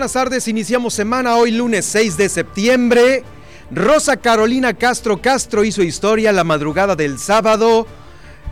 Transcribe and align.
Buenas 0.00 0.14
tardes, 0.14 0.48
iniciamos 0.48 0.94
semana 0.94 1.36
hoy 1.36 1.50
lunes 1.50 1.84
6 1.84 2.16
de 2.16 2.30
septiembre. 2.30 3.22
Rosa 3.70 4.16
Carolina 4.16 4.72
Castro 4.72 5.20
Castro 5.20 5.62
hizo 5.62 5.82
historia 5.82 6.32
la 6.32 6.42
madrugada 6.42 6.96
del 6.96 7.18
sábado 7.18 7.86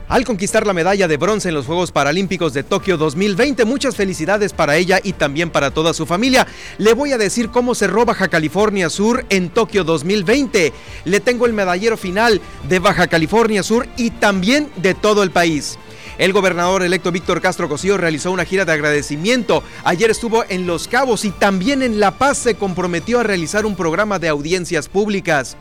al 0.09 0.27
conquistar 0.27 0.67
la 0.67 0.75
medalla 0.75 1.09
de 1.09 1.17
bronce 1.17 1.49
en 1.49 1.55
los 1.55 1.65
Juegos 1.65 1.91
Paralímpicos 1.91 2.53
de 2.53 2.65
Tokio 2.65 2.99
2020. 2.99 3.65
Muchas 3.65 3.97
felicidades 3.97 4.53
para 4.53 4.77
ella 4.77 5.01
y 5.03 5.15
también 5.15 5.49
para 5.49 5.71
toda 5.71 5.95
su 5.95 6.05
familia. 6.05 6.47
Le 6.77 6.93
voy 6.93 7.13
a 7.13 7.19
decir 7.19 7.49
cómo 7.49 7.75
cerró 7.75 8.05
Baja 8.05 8.29
California 8.29 8.91
Sur 8.91 9.25
en 9.31 9.49
Tokio 9.49 9.85
2020. 9.85 10.75
Le 11.07 11.21
tengo 11.21 11.47
el 11.47 11.55
medallero 11.55 11.97
final 11.97 12.43
de 12.69 12.79
Baja 12.79 13.07
California 13.07 13.63
Sur 13.63 13.89
y 13.97 14.11
también 14.11 14.69
de 14.77 14.93
todo 14.93 15.23
el 15.23 15.31
país. 15.31 15.79
El 16.19 16.33
gobernador 16.33 16.83
electo 16.83 17.13
Víctor 17.13 17.41
Castro 17.41 17.69
Cosío 17.69 17.97
realizó 17.97 18.33
una 18.33 18.45
gira 18.45 18.65
de 18.65 18.73
agradecimiento. 18.73 19.63
Ayer 19.85 20.11
estuvo 20.11 20.45
en 20.49 20.67
Los 20.67 20.89
Cabos 20.89 21.25
y 21.25 21.31
también 21.31 21.81
en 21.81 22.01
La 22.01 22.19
Paz 22.19 22.39
se 22.39 22.57
comprometió 22.57 23.21
a 23.21 23.23
realizar 23.23 23.65
un 23.65 23.77
programa 23.77 24.19
de 24.19 24.29
audiencias 24.29 24.89
públicas. 24.89 25.57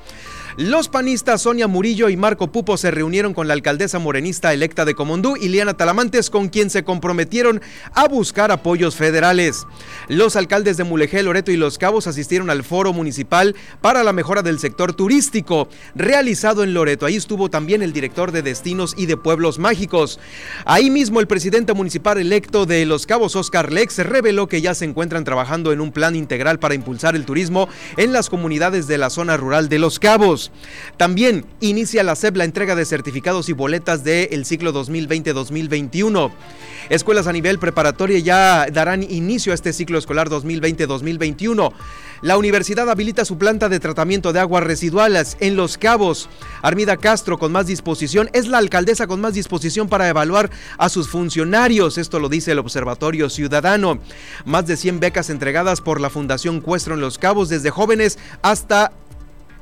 Los 0.58 0.90
panistas 0.90 1.44
Sonia 1.44 1.68
Murillo 1.68 2.10
y 2.10 2.18
Marco 2.18 2.52
Pupo 2.52 2.78
se 2.78 2.90
reunieron 2.90 3.36
con 3.36 3.48
la 3.48 3.54
alcaldesa 3.54 4.00
morenista 4.00 4.54
electa 4.54 4.86
de 4.86 4.96
Comondú, 4.96 5.36
Iliana 5.38 5.76
Talamantes, 5.76 6.32
con 6.32 6.50
quien 6.50 6.72
se 6.72 6.84
comprometieron 6.84 7.62
a 7.94 8.08
buscar 8.08 8.52
apoyos 8.52 8.96
federales. 8.96 9.68
Los 10.08 10.36
alcaldes 10.36 10.76
de 10.76 10.84
Mulegé, 10.84 11.22
Loreto 11.22 11.52
y 11.52 11.58
Los 11.58 11.78
Cabos 11.78 12.08
asistieron 12.08 12.50
al 12.50 12.64
foro 12.64 12.92
municipal 12.92 13.56
para 13.82 14.04
la 14.04 14.14
mejora 14.14 14.42
del 14.42 14.58
sector 14.58 14.96
turístico, 14.96 15.70
realizado 15.94 16.64
en 16.64 16.74
Loreto. 16.74 17.06
Ahí 17.06 17.18
estuvo 17.18 17.52
también 17.52 17.84
el 17.84 17.94
director 17.94 18.32
de 18.32 18.42
destinos 18.42 18.96
y 18.98 19.06
de 19.06 19.16
pueblos 19.16 19.60
mágicos. 19.60 20.20
Ahí 20.66 20.90
mismo 20.90 21.20
el 21.20 21.28
presidente 21.28 21.74
municipal 21.74 22.18
electo 22.18 22.66
de 22.66 22.88
Los 22.88 23.06
Cabos, 23.06 23.36
Oscar 23.36 23.72
Lex, 23.72 24.00
reveló 24.00 24.48
que 24.48 24.62
ya 24.62 24.74
se 24.74 24.86
encuentran 24.86 25.24
trabajando 25.24 25.72
en 25.72 25.82
un 25.82 25.92
plan 25.92 26.16
integral 26.16 26.58
para 26.58 26.74
impulsar 26.74 27.16
el 27.16 27.26
turismo 27.26 27.70
en 27.96 28.12
las 28.12 28.28
comunidades 28.28 28.88
de 28.88 28.98
la 28.98 29.12
zona 29.12 29.38
rural 29.38 29.70
de 29.70 29.78
Los 29.78 30.00
Cabos. 30.00 30.47
También 30.98 31.46
inicia 31.60 32.04
la 32.04 32.16
SEP 32.16 32.38
la 32.38 32.44
entrega 32.44 32.76
de 32.76 32.86
certificados 32.86 33.50
y 33.50 33.54
boletas 33.54 34.04
del 34.04 34.46
ciclo 34.46 34.74
2020-2021. 34.74 36.32
Escuelas 36.90 37.28
a 37.28 37.34
nivel 37.34 37.60
preparatoria 37.60 38.20
ya 38.20 38.68
darán 38.72 39.04
inicio 39.04 39.52
a 39.52 39.56
este 39.56 39.74
ciclo 39.74 39.98
escolar 39.98 40.30
2020-2021. 40.30 41.74
La 42.22 42.38
universidad 42.38 42.90
habilita 42.90 43.26
su 43.26 43.38
planta 43.38 43.70
de 43.70 43.80
tratamiento 43.80 44.34
de 44.34 44.40
aguas 44.40 44.64
residuales 44.64 45.38
en 45.40 45.56
Los 45.56 45.78
Cabos. 45.78 46.30
Armida 46.64 46.98
Castro, 46.98 47.38
con 47.38 47.52
más 47.52 47.68
disposición, 47.68 48.30
es 48.34 48.48
la 48.48 48.58
alcaldesa 48.58 49.06
con 49.06 49.22
más 49.22 49.36
disposición 49.36 49.88
para 49.88 50.10
evaluar 50.10 50.50
a 50.80 50.90
sus 50.90 51.10
funcionarios. 51.10 52.00
Esto 52.00 52.20
lo 52.20 52.30
dice 52.30 52.54
el 52.54 52.60
Observatorio 52.60 53.30
Ciudadano. 53.30 54.00
Más 54.46 54.66
de 54.66 54.78
100 54.78 55.00
becas 55.00 55.30
entregadas 55.30 55.82
por 55.82 56.02
la 56.02 56.10
Fundación 56.10 56.62
Cuestro 56.62 56.96
en 56.96 57.02
Los 57.02 57.20
Cabos, 57.20 57.50
desde 57.50 57.70
jóvenes 57.70 58.18
hasta 58.42 58.92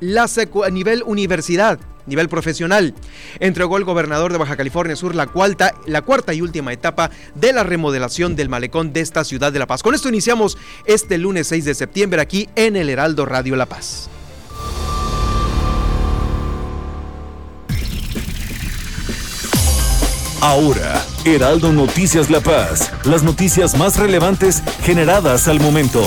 la 0.00 0.24
a 0.24 0.70
nivel 0.70 1.02
universidad, 1.04 1.78
nivel 2.06 2.28
profesional. 2.28 2.94
Entregó 3.40 3.76
el 3.76 3.84
gobernador 3.84 4.32
de 4.32 4.38
Baja 4.38 4.56
California 4.56 4.96
Sur 4.96 5.14
la, 5.14 5.26
cuarta, 5.26 5.74
la 5.86 6.02
cuarta 6.02 6.34
y 6.34 6.40
última 6.40 6.72
etapa 6.72 7.10
de 7.34 7.52
la 7.52 7.62
remodelación 7.62 8.36
del 8.36 8.48
malecón 8.48 8.92
de 8.92 9.00
esta 9.00 9.24
ciudad 9.24 9.52
de 9.52 9.58
La 9.58 9.66
Paz. 9.66 9.82
Con 9.82 9.94
esto 9.94 10.08
iniciamos 10.08 10.58
este 10.84 11.18
lunes 11.18 11.46
6 11.48 11.64
de 11.64 11.74
septiembre 11.74 12.20
aquí 12.20 12.48
en 12.56 12.76
el 12.76 12.88
Heraldo 12.88 13.26
Radio 13.26 13.56
La 13.56 13.66
Paz. 13.66 14.08
Ahora, 20.42 21.04
Heraldo 21.24 21.72
Noticias 21.72 22.30
La 22.30 22.40
Paz, 22.40 22.92
las 23.04 23.22
noticias 23.22 23.76
más 23.76 23.98
relevantes 23.98 24.62
generadas 24.82 25.48
al 25.48 25.58
momento 25.58 26.06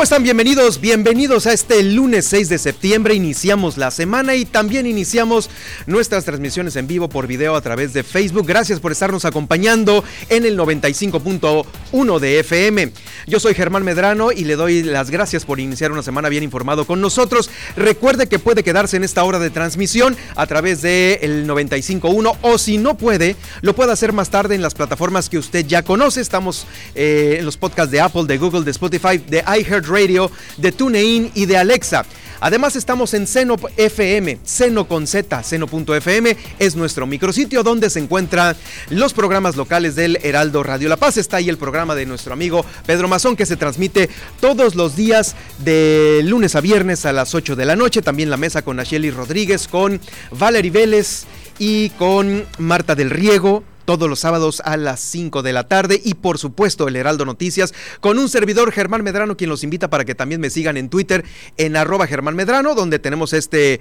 ¿Cómo 0.00 0.04
están? 0.04 0.22
Bienvenidos, 0.22 0.80
bienvenidos 0.80 1.46
a 1.46 1.52
este 1.52 1.82
lunes 1.82 2.24
6 2.24 2.48
de 2.48 2.56
septiembre. 2.56 3.12
Iniciamos 3.12 3.76
la 3.76 3.90
semana 3.90 4.34
y 4.34 4.46
también 4.46 4.86
iniciamos 4.86 5.50
nuestras 5.84 6.24
transmisiones 6.24 6.74
en 6.76 6.86
vivo 6.86 7.10
por 7.10 7.26
video 7.26 7.54
a 7.54 7.60
través 7.60 7.92
de 7.92 8.02
Facebook. 8.02 8.46
Gracias 8.46 8.80
por 8.80 8.92
estarnos 8.92 9.26
acompañando 9.26 10.02
en 10.30 10.46
el 10.46 10.58
95.1 10.58 12.18
de 12.18 12.40
FM. 12.40 12.92
Yo 13.26 13.40
soy 13.40 13.52
Germán 13.52 13.84
Medrano 13.84 14.32
y 14.32 14.44
le 14.44 14.56
doy 14.56 14.82
las 14.82 15.10
gracias 15.10 15.44
por 15.44 15.60
iniciar 15.60 15.92
una 15.92 16.02
semana 16.02 16.30
bien 16.30 16.44
informado 16.44 16.86
con 16.86 17.02
nosotros. 17.02 17.50
Recuerde 17.76 18.26
que 18.26 18.38
puede 18.38 18.64
quedarse 18.64 18.96
en 18.96 19.04
esta 19.04 19.22
hora 19.22 19.38
de 19.38 19.50
transmisión 19.50 20.16
a 20.34 20.46
través 20.46 20.80
del 20.80 21.46
95.1 21.46 22.38
o 22.40 22.56
si 22.56 22.78
no 22.78 22.96
puede, 22.96 23.36
lo 23.60 23.74
puede 23.74 23.92
hacer 23.92 24.14
más 24.14 24.30
tarde 24.30 24.54
en 24.54 24.62
las 24.62 24.72
plataformas 24.72 25.28
que 25.28 25.36
usted 25.36 25.66
ya 25.66 25.82
conoce. 25.82 26.22
Estamos 26.22 26.66
eh, 26.94 27.36
en 27.38 27.44
los 27.44 27.58
podcasts 27.58 27.92
de 27.92 28.00
Apple, 28.00 28.24
de 28.24 28.38
Google, 28.38 28.64
de 28.64 28.70
Spotify, 28.70 29.18
de 29.18 29.44
iHeart 29.46 29.89
Radio, 29.90 30.30
de 30.56 30.72
TuneIn 30.72 31.32
y 31.34 31.46
de 31.46 31.58
Alexa. 31.58 32.06
Además 32.40 32.74
estamos 32.74 33.12
en 33.12 33.26
Seno 33.26 33.56
FM, 33.76 34.38
Seno 34.44 34.88
con 34.88 35.06
Z, 35.06 35.42
Seno.fm 35.42 36.36
es 36.58 36.74
nuestro 36.74 37.06
micrositio 37.06 37.62
donde 37.62 37.90
se 37.90 37.98
encuentran 37.98 38.56
los 38.88 39.12
programas 39.12 39.56
locales 39.56 39.94
del 39.94 40.18
Heraldo 40.22 40.62
Radio 40.62 40.88
La 40.88 40.96
Paz. 40.96 41.18
Está 41.18 41.36
ahí 41.36 41.50
el 41.50 41.58
programa 41.58 41.94
de 41.94 42.06
nuestro 42.06 42.32
amigo 42.32 42.64
Pedro 42.86 43.08
Mazón 43.08 43.36
que 43.36 43.44
se 43.44 43.56
transmite 43.56 44.08
todos 44.40 44.74
los 44.74 44.96
días 44.96 45.36
de 45.58 46.22
lunes 46.24 46.54
a 46.56 46.62
viernes 46.62 47.04
a 47.04 47.12
las 47.12 47.34
8 47.34 47.56
de 47.56 47.66
la 47.66 47.76
noche. 47.76 48.00
También 48.00 48.30
la 48.30 48.38
mesa 48.38 48.62
con 48.62 48.78
Nacheli 48.78 49.10
Rodríguez, 49.10 49.68
con 49.68 50.00
Valerie 50.30 50.70
Vélez 50.70 51.24
y 51.58 51.90
con 51.90 52.46
Marta 52.58 52.94
del 52.94 53.10
Riego 53.10 53.64
todos 53.90 54.08
los 54.08 54.20
sábados 54.20 54.62
a 54.64 54.76
las 54.76 55.00
5 55.00 55.42
de 55.42 55.52
la 55.52 55.66
tarde 55.66 56.00
y 56.04 56.14
por 56.14 56.38
supuesto 56.38 56.86
el 56.86 56.94
Heraldo 56.94 57.24
Noticias 57.24 57.74
con 57.98 58.20
un 58.20 58.28
servidor 58.28 58.70
Germán 58.70 59.02
Medrano 59.02 59.36
quien 59.36 59.50
los 59.50 59.64
invita 59.64 59.90
para 59.90 60.04
que 60.04 60.14
también 60.14 60.40
me 60.40 60.48
sigan 60.48 60.76
en 60.76 60.88
Twitter 60.88 61.24
en 61.56 61.74
arroba 61.74 62.06
Germán 62.06 62.36
Medrano 62.36 62.76
donde 62.76 63.00
tenemos 63.00 63.32
este 63.32 63.80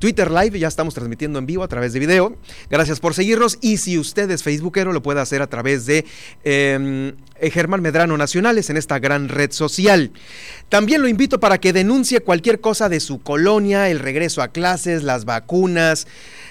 Twitter 0.00 0.28
Live, 0.28 0.58
ya 0.58 0.66
estamos 0.66 0.92
transmitiendo 0.92 1.38
en 1.38 1.46
vivo 1.46 1.62
a 1.62 1.68
través 1.68 1.92
de 1.92 2.00
video. 2.00 2.36
Gracias 2.68 2.98
por 2.98 3.14
seguirnos 3.14 3.58
y 3.60 3.76
si 3.76 3.96
usted 3.96 4.28
es 4.32 4.42
facebookero 4.42 4.92
lo 4.92 5.02
puede 5.02 5.20
hacer 5.20 5.40
a 5.40 5.46
través 5.46 5.86
de 5.86 6.04
em, 6.42 7.14
Germán 7.40 7.80
Medrano 7.80 8.16
Nacionales 8.16 8.70
en 8.70 8.76
esta 8.76 8.98
gran 8.98 9.28
red 9.28 9.52
social. 9.52 10.10
También 10.68 11.00
lo 11.00 11.06
invito 11.06 11.38
para 11.38 11.58
que 11.58 11.72
denuncie 11.72 12.20
cualquier 12.20 12.60
cosa 12.60 12.88
de 12.88 12.98
su 12.98 13.22
colonia, 13.22 13.88
el 13.88 14.00
regreso 14.00 14.42
a 14.42 14.48
clases, 14.48 15.04
las 15.04 15.24
vacunas, 15.24 16.08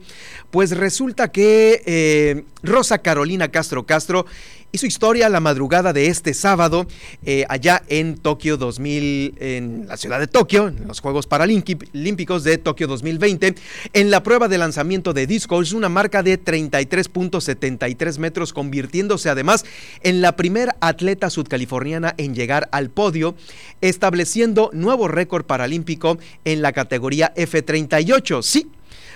pues 0.49 0.71
resulta 0.71 1.31
que 1.31 1.83
eh, 1.85 2.45
Rosa 2.63 2.99
Carolina 2.99 3.49
Castro 3.49 3.85
Castro 3.85 4.25
y 4.71 4.77
su 4.77 4.85
historia 4.85 5.29
la 5.29 5.39
madrugada 5.39 5.93
de 5.93 6.07
este 6.07 6.33
sábado 6.33 6.87
eh, 7.25 7.45
allá 7.49 7.83
en 7.87 8.17
Tokio 8.17 8.57
2000, 8.57 9.35
en 9.39 9.87
la 9.87 9.97
ciudad 9.97 10.19
de 10.19 10.27
Tokio, 10.27 10.67
en 10.67 10.87
los 10.87 10.99
Juegos 10.99 11.27
Paralímpicos 11.27 12.43
de 12.43 12.57
Tokio 12.57 12.87
2020, 12.87 13.55
en 13.93 14.11
la 14.11 14.23
prueba 14.23 14.47
de 14.47 14.57
lanzamiento 14.57 15.13
de 15.13 15.27
disco. 15.27 15.61
Es 15.61 15.73
una 15.73 15.89
marca 15.89 16.23
de 16.23 16.41
33.73 16.43 18.17
metros, 18.17 18.53
convirtiéndose 18.53 19.29
además 19.29 19.65
en 20.03 20.21
la 20.21 20.35
primera 20.35 20.75
atleta 20.79 21.29
sudcaliforniana 21.29 22.13
en 22.17 22.33
llegar 22.35 22.69
al 22.71 22.89
podio, 22.89 23.35
estableciendo 23.81 24.69
nuevo 24.73 25.07
récord 25.07 25.45
paralímpico 25.45 26.17
en 26.45 26.61
la 26.61 26.71
categoría 26.71 27.33
F38. 27.35 28.41
Sí, 28.41 28.69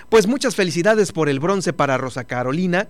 pues 0.10 0.28
muchas 0.28 0.56
felicidades 0.56 1.12
por 1.12 1.30
el 1.30 1.40
bronce 1.40 1.74
para 1.74 1.98
Rosa 1.98 2.26
Carolina 2.26 2.88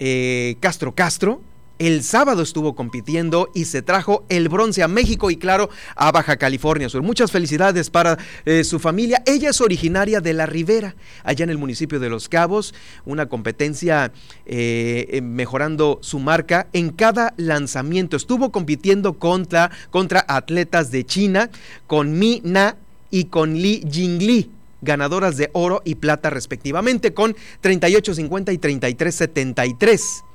eh, 0.00 0.56
Castro 0.60 0.94
Castro 0.94 1.42
el 1.78 2.02
sábado 2.02 2.42
estuvo 2.42 2.74
compitiendo 2.74 3.50
y 3.54 3.64
se 3.66 3.82
trajo 3.82 4.24
el 4.28 4.48
bronce 4.48 4.82
a 4.82 4.88
México 4.88 5.30
y 5.30 5.36
claro 5.36 5.70
a 5.94 6.10
Baja 6.12 6.36
California 6.36 6.88
Sur. 6.88 7.02
Muchas 7.02 7.30
felicidades 7.30 7.90
para 7.90 8.18
eh, 8.44 8.64
su 8.64 8.78
familia. 8.78 9.22
Ella 9.26 9.50
es 9.50 9.60
originaria 9.60 10.20
de 10.20 10.32
La 10.32 10.46
Ribera, 10.46 10.96
allá 11.22 11.44
en 11.44 11.50
el 11.50 11.58
municipio 11.58 12.00
de 12.00 12.08
Los 12.08 12.28
Cabos, 12.28 12.74
una 13.04 13.26
competencia 13.26 14.12
eh, 14.46 15.06
eh, 15.10 15.20
mejorando 15.20 15.98
su 16.02 16.18
marca 16.18 16.68
en 16.72 16.90
cada 16.90 17.34
lanzamiento. 17.36 18.16
Estuvo 18.16 18.50
compitiendo 18.50 19.18
contra, 19.18 19.70
contra 19.90 20.24
atletas 20.26 20.90
de 20.90 21.04
China, 21.04 21.50
con 21.86 22.18
Mi 22.18 22.40
Na 22.44 22.76
y 23.10 23.24
con 23.24 23.54
Li 23.54 23.84
Jingli 23.90 24.50
ganadoras 24.80 25.36
de 25.36 25.50
oro 25.54 25.82
y 25.84 25.96
plata 25.96 26.30
respectivamente, 26.30 27.12
con 27.12 27.34
38.50 27.62 28.54
y 28.54 28.58
33.73. 28.58 30.27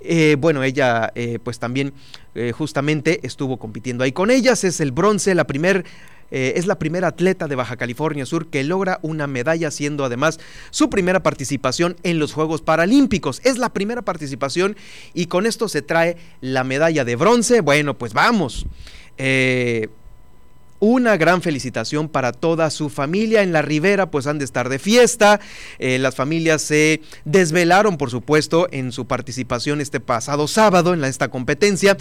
Eh, 0.00 0.36
bueno, 0.38 0.62
ella 0.62 1.12
eh, 1.14 1.38
pues 1.42 1.58
también 1.58 1.92
eh, 2.34 2.52
justamente 2.52 3.20
estuvo 3.26 3.58
compitiendo 3.58 4.04
ahí 4.04 4.12
con 4.12 4.30
ellas. 4.30 4.64
Es 4.64 4.80
el 4.80 4.92
bronce, 4.92 5.34
la 5.34 5.46
primer, 5.46 5.84
es 6.30 6.66
la 6.66 6.78
primera 6.78 7.08
atleta 7.08 7.48
de 7.48 7.56
Baja 7.56 7.76
California 7.76 8.24
Sur 8.24 8.48
que 8.48 8.62
logra 8.62 9.00
una 9.02 9.26
medalla, 9.26 9.70
siendo 9.70 10.04
además 10.04 10.38
su 10.70 10.88
primera 10.88 11.22
participación 11.22 11.96
en 12.02 12.18
los 12.18 12.32
Juegos 12.32 12.62
Paralímpicos. 12.62 13.40
Es 13.44 13.58
la 13.58 13.72
primera 13.72 14.02
participación 14.02 14.76
y 15.12 15.26
con 15.26 15.44
esto 15.44 15.68
se 15.68 15.82
trae 15.82 16.16
la 16.40 16.64
medalla 16.64 17.04
de 17.04 17.16
bronce. 17.16 17.60
Bueno, 17.60 17.98
pues 17.98 18.12
vamos. 18.12 18.66
Una 20.82 21.18
gran 21.18 21.42
felicitación 21.42 22.08
para 22.08 22.32
toda 22.32 22.70
su 22.70 22.88
familia 22.88 23.42
en 23.42 23.52
la 23.52 23.60
Ribera, 23.60 24.10
pues 24.10 24.26
han 24.26 24.38
de 24.38 24.46
estar 24.46 24.70
de 24.70 24.78
fiesta. 24.78 25.38
Eh, 25.78 25.98
las 25.98 26.14
familias 26.14 26.62
se 26.62 27.02
desvelaron, 27.26 27.98
por 27.98 28.10
supuesto, 28.10 28.66
en 28.70 28.90
su 28.90 29.06
participación 29.06 29.82
este 29.82 30.00
pasado 30.00 30.48
sábado 30.48 30.94
en 30.94 31.04
esta 31.04 31.28
competencia. 31.28 31.98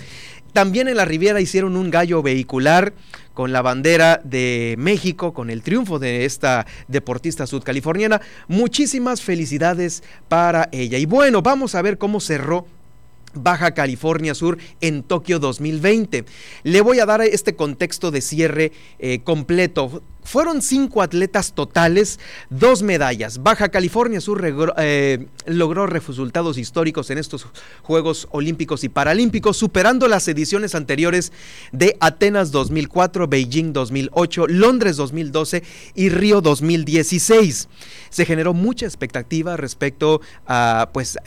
También 0.54 0.88
en 0.88 0.96
la 0.96 1.04
Riviera 1.04 1.42
hicieron 1.42 1.76
un 1.76 1.92
gallo 1.92 2.24
vehicular 2.24 2.94
con 3.34 3.52
la 3.52 3.62
bandera 3.62 4.22
de 4.24 4.76
México, 4.78 5.34
con 5.34 5.50
el 5.50 5.62
triunfo 5.62 6.00
de 6.00 6.24
esta 6.24 6.66
deportista 6.88 7.48
sudcaliforniana. 7.48 8.22
Muchísimas 8.48 9.22
felicidades 9.22 10.04
para 10.30 10.70
ella. 10.72 10.98
Y 10.98 11.06
bueno, 11.06 11.42
vamos 11.42 11.76
a 11.76 11.82
ver 11.82 11.98
cómo 11.98 12.22
cerró 12.22 12.66
Baja 13.34 13.72
California 13.74 14.34
Sur 14.34 14.58
en 14.82 15.04
Tokio 15.04 15.40
2020. 15.40 16.26
Le 16.64 16.82
voy 16.82 17.00
a 17.00 17.06
dar 17.06 17.22
este 17.22 17.56
contexto 17.56 18.12
de 18.12 18.22
cierre 18.22 18.72
eh, 19.00 19.20
completo. 19.24 20.04
Fueron 20.30 20.62
cinco 20.62 21.02
atletas 21.02 21.54
totales, 21.54 22.20
dos 22.52 22.84
medallas. 22.84 23.42
Baja 23.42 23.70
California 23.70 24.20
eh, 24.78 25.26
logró 25.48 25.88
resultados 25.88 26.60
históricos 26.60 27.10
en 27.10 27.18
estos 27.18 27.48
Juegos 27.82 28.28
Olímpicos 28.30 28.84
y 28.84 28.90
Paralímpicos, 28.90 29.58
superando 29.58 30.08
las 30.08 30.28
ediciones 30.28 30.76
anteriores 30.76 31.34
de 31.72 31.98
Atenas 32.00 32.52
2004, 32.52 33.28
Beijing 33.28 33.74
2008, 33.74 34.46
Londres 34.50 34.98
2012 34.98 35.64
y 35.96 36.10
Río 36.10 36.42
2016. 36.42 37.68
Se 38.12 38.26
generó 38.26 38.54
mucha 38.54 38.86
expectativa 38.86 39.58
respecto 39.58 40.22
a 40.46 40.92
pues 40.94 41.18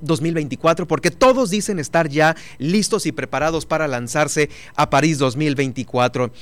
2024 0.00 0.82
eh, 0.82 0.86
porque 0.88 1.12
todos 1.12 1.50
dicen 1.50 1.78
estar 1.78 2.08
ya 2.08 2.34
listos 2.58 3.06
y 3.06 3.12
preparados 3.12 3.66
para 3.66 3.86
lanzarse 3.86 4.50
a 4.74 4.90
París 4.90 5.18
2024. 5.18 6.32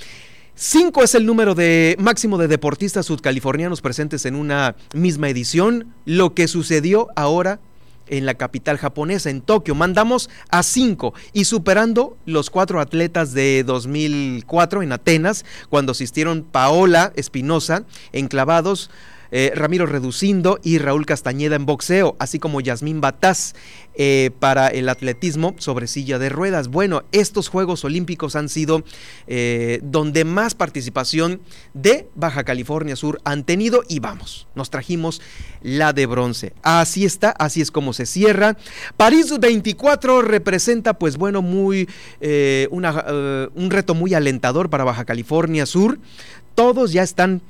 Cinco 0.61 1.05
es 1.05 1.15
el 1.15 1.25
número 1.25 1.55
de 1.55 1.95
máximo 2.01 2.37
de 2.37 2.49
deportistas 2.49 3.07
sudcalifornianos 3.07 3.81
presentes 3.81 4.27
en 4.27 4.35
una 4.35 4.75
misma 4.93 5.29
edición. 5.29 5.95
Lo 6.05 6.35
que 6.35 6.49
sucedió 6.49 7.07
ahora 7.15 7.61
en 8.09 8.27
la 8.27 8.35
capital 8.35 8.77
japonesa, 8.77 9.31
en 9.31 9.41
Tokio. 9.41 9.77
Mandamos 9.77 10.29
a 10.51 10.65
cinco 10.65 11.15
y 11.33 11.45
superando 11.45 12.17
los 12.27 12.51
cuatro 12.51 12.81
atletas 12.81 13.35
de 13.35 13.63
2004 13.63 14.83
en 14.83 14.91
Atenas, 14.91 15.45
cuando 15.71 15.93
asistieron 15.93 16.43
Paola 16.43 17.13
Espinosa 17.15 17.85
en 18.11 18.27
clavados. 18.27 18.91
Eh, 19.31 19.53
Ramiro 19.55 19.87
Reducindo 19.87 20.59
y 20.63 20.79
Raúl 20.79 21.05
Castañeda 21.05 21.57
en 21.57 21.67
boxeo, 21.67 22.17
así 22.19 22.39
como 22.39 22.61
Yasmín 22.61 23.01
Bataz 23.01 23.55
eh, 23.95 24.31
para 24.39 24.69
el 24.69 24.89
atletismo 24.89 25.55
sobre 25.59 25.87
silla 25.87 26.19
de 26.19 26.29
ruedas. 26.29 26.69
Bueno, 26.69 27.03
estos 27.13 27.49
Juegos 27.49 27.85
Olímpicos 27.85 28.37
han 28.37 28.49
sido 28.49 28.85
eh, 29.27 29.81
donde 29.83 30.25
más 30.25 30.55
participación 30.55 31.43
de 31.75 32.09
Baja 32.15 32.45
California 32.45 32.97
Sur 32.97 33.21
han 33.25 33.45
tenido 33.45 33.83
y 33.87 34.01
vamos, 34.01 34.49
nos 34.55 34.71
trajimos 34.71 35.21
la 35.61 35.93
de 35.93 36.07
bronce. 36.07 36.55
Así 36.63 37.05
está, 37.05 37.31
así 37.31 37.61
es 37.61 37.71
como 37.71 37.93
se 37.93 38.07
cierra. 38.07 38.57
París 38.97 39.33
24 39.39 40.23
representa 40.23 40.95
pues 40.95 41.19
bueno, 41.19 41.43
muy 41.43 41.89
un 42.71 43.71
reto 43.71 43.95
muy 43.95 44.15
alentador 44.15 44.71
para 44.71 44.85
Baja 44.85 45.05
California 45.05 45.67
Sur. 45.67 45.99
Todos 46.55 46.93
ya 46.93 47.03
están 47.03 47.43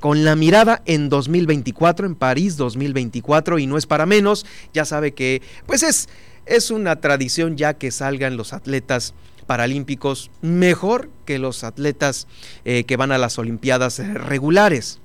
con 0.00 0.24
la 0.24 0.36
mirada 0.36 0.82
en 0.86 1.08
2024, 1.08 2.06
en 2.06 2.14
París 2.14 2.56
2024, 2.56 3.58
y 3.58 3.66
no 3.66 3.78
es 3.78 3.86
para 3.86 4.06
menos, 4.06 4.46
ya 4.72 4.84
sabe 4.84 5.12
que 5.12 5.42
pues 5.66 5.82
es, 5.82 6.08
es 6.46 6.70
una 6.70 7.00
tradición 7.00 7.56
ya 7.56 7.74
que 7.74 7.90
salgan 7.90 8.36
los 8.36 8.52
atletas 8.52 9.14
paralímpicos 9.46 10.30
mejor 10.42 11.10
que 11.26 11.38
los 11.38 11.64
atletas 11.64 12.26
eh, 12.64 12.84
que 12.84 12.96
van 12.96 13.12
a 13.12 13.18
las 13.18 13.38
Olimpiadas 13.38 13.98
regulares. 13.98 15.00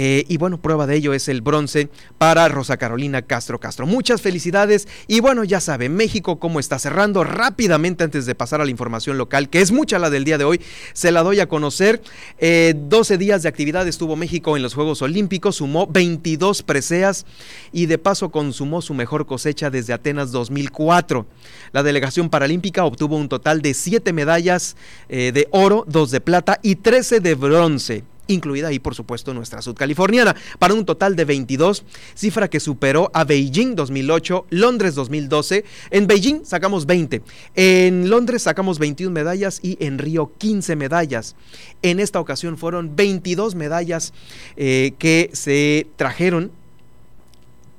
Eh, 0.00 0.24
y 0.28 0.36
bueno, 0.36 0.62
prueba 0.62 0.86
de 0.86 0.94
ello 0.94 1.12
es 1.12 1.28
el 1.28 1.42
bronce 1.42 1.88
para 2.18 2.46
Rosa 2.46 2.76
Carolina 2.76 3.22
Castro 3.22 3.58
Castro. 3.58 3.84
Muchas 3.84 4.22
felicidades. 4.22 4.86
Y 5.08 5.18
bueno, 5.18 5.42
ya 5.42 5.60
sabe, 5.60 5.88
México 5.88 6.38
cómo 6.38 6.60
está 6.60 6.78
cerrando 6.78 7.24
rápidamente 7.24 8.04
antes 8.04 8.24
de 8.24 8.36
pasar 8.36 8.60
a 8.60 8.64
la 8.64 8.70
información 8.70 9.18
local, 9.18 9.50
que 9.50 9.60
es 9.60 9.72
mucha 9.72 9.98
la 9.98 10.08
del 10.08 10.22
día 10.22 10.38
de 10.38 10.44
hoy, 10.44 10.60
se 10.92 11.10
la 11.10 11.24
doy 11.24 11.40
a 11.40 11.48
conocer. 11.48 12.00
12 12.38 12.38
eh, 12.38 13.18
días 13.18 13.42
de 13.42 13.48
actividad 13.48 13.88
estuvo 13.88 14.14
México 14.14 14.56
en 14.56 14.62
los 14.62 14.74
Juegos 14.74 15.02
Olímpicos, 15.02 15.56
sumó 15.56 15.88
22 15.88 16.62
preseas 16.62 17.26
y 17.72 17.86
de 17.86 17.98
paso 17.98 18.30
consumó 18.30 18.82
su 18.82 18.94
mejor 18.94 19.26
cosecha 19.26 19.68
desde 19.68 19.94
Atenas 19.94 20.30
2004. 20.30 21.26
La 21.72 21.82
delegación 21.82 22.30
paralímpica 22.30 22.84
obtuvo 22.84 23.16
un 23.16 23.28
total 23.28 23.62
de 23.62 23.74
7 23.74 24.12
medallas 24.12 24.76
eh, 25.08 25.32
de 25.34 25.48
oro, 25.50 25.84
2 25.88 26.12
de 26.12 26.20
plata 26.20 26.60
y 26.62 26.76
13 26.76 27.18
de 27.18 27.34
bronce 27.34 28.04
incluida 28.28 28.68
ahí 28.68 28.78
por 28.78 28.94
supuesto 28.94 29.34
nuestra 29.34 29.60
sudcaliforniana, 29.60 30.36
para 30.58 30.74
un 30.74 30.84
total 30.84 31.16
de 31.16 31.24
22, 31.24 31.84
cifra 32.14 32.48
que 32.48 32.60
superó 32.60 33.10
a 33.12 33.24
Beijing 33.24 33.74
2008, 33.74 34.46
Londres 34.50 34.94
2012. 34.94 35.64
En 35.90 36.06
Beijing 36.06 36.44
sacamos 36.44 36.86
20, 36.86 37.22
en 37.56 38.08
Londres 38.08 38.42
sacamos 38.42 38.78
21 38.78 39.12
medallas 39.12 39.58
y 39.62 39.76
en 39.84 39.98
Río 39.98 40.32
15 40.38 40.76
medallas. 40.76 41.34
En 41.82 42.00
esta 42.00 42.20
ocasión 42.20 42.56
fueron 42.56 42.94
22 42.94 43.54
medallas 43.54 44.12
eh, 44.56 44.92
que 44.98 45.30
se 45.32 45.88
trajeron 45.96 46.52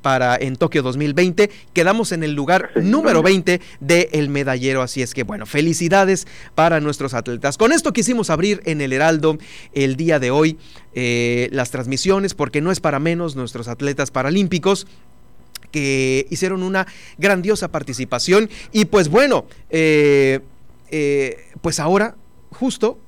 para 0.01 0.35
en 0.35 0.55
Tokio 0.55 0.81
2020. 0.81 1.49
Quedamos 1.73 2.11
en 2.11 2.23
el 2.23 2.33
lugar 2.33 2.71
número 2.75 3.21
20 3.21 3.61
del 3.79 4.29
medallero, 4.29 4.81
así 4.81 5.01
es 5.01 5.13
que 5.13 5.23
bueno, 5.23 5.45
felicidades 5.45 6.27
para 6.55 6.79
nuestros 6.79 7.13
atletas. 7.13 7.57
Con 7.57 7.71
esto 7.71 7.93
quisimos 7.93 8.29
abrir 8.29 8.61
en 8.65 8.81
el 8.81 8.93
Heraldo 8.93 9.37
el 9.73 9.95
día 9.95 10.19
de 10.19 10.31
hoy 10.31 10.57
eh, 10.93 11.49
las 11.51 11.71
transmisiones 11.71 12.33
porque 12.33 12.61
no 12.61 12.71
es 12.71 12.79
para 12.79 12.99
menos 12.99 13.35
nuestros 13.35 13.67
atletas 13.67 14.11
paralímpicos 14.11 14.87
que 15.71 16.25
hicieron 16.29 16.63
una 16.63 16.87
grandiosa 17.17 17.67
participación 17.69 18.49
y 18.71 18.85
pues 18.85 19.09
bueno, 19.09 19.45
eh, 19.69 20.39
eh, 20.89 21.45
pues 21.61 21.79
ahora 21.79 22.15
justo 22.51 22.99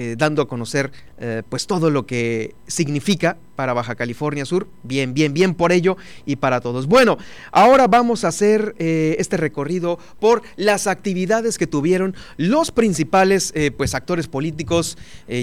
eh, 0.00 0.14
dando 0.16 0.42
a 0.42 0.46
conocer 0.46 0.92
eh, 1.18 1.42
pues 1.48 1.66
todo 1.66 1.90
lo 1.90 2.06
que 2.06 2.54
significa 2.68 3.36
para 3.56 3.72
Baja 3.72 3.96
California 3.96 4.44
Sur. 4.44 4.68
Bien, 4.84 5.12
bien, 5.12 5.34
bien 5.34 5.56
por 5.56 5.72
ello 5.72 5.96
y 6.24 6.36
para 6.36 6.60
todos. 6.60 6.86
Bueno, 6.86 7.18
ahora 7.50 7.88
vamos 7.88 8.22
a 8.22 8.28
hacer 8.28 8.76
eh, 8.78 9.16
este 9.18 9.36
recorrido 9.36 9.98
por 10.20 10.42
las 10.54 10.86
actividades 10.86 11.58
que 11.58 11.66
tuvieron 11.66 12.14
los 12.36 12.70
principales 12.70 13.52
pues 13.76 13.96
actores 13.96 14.28
políticos 14.28 14.96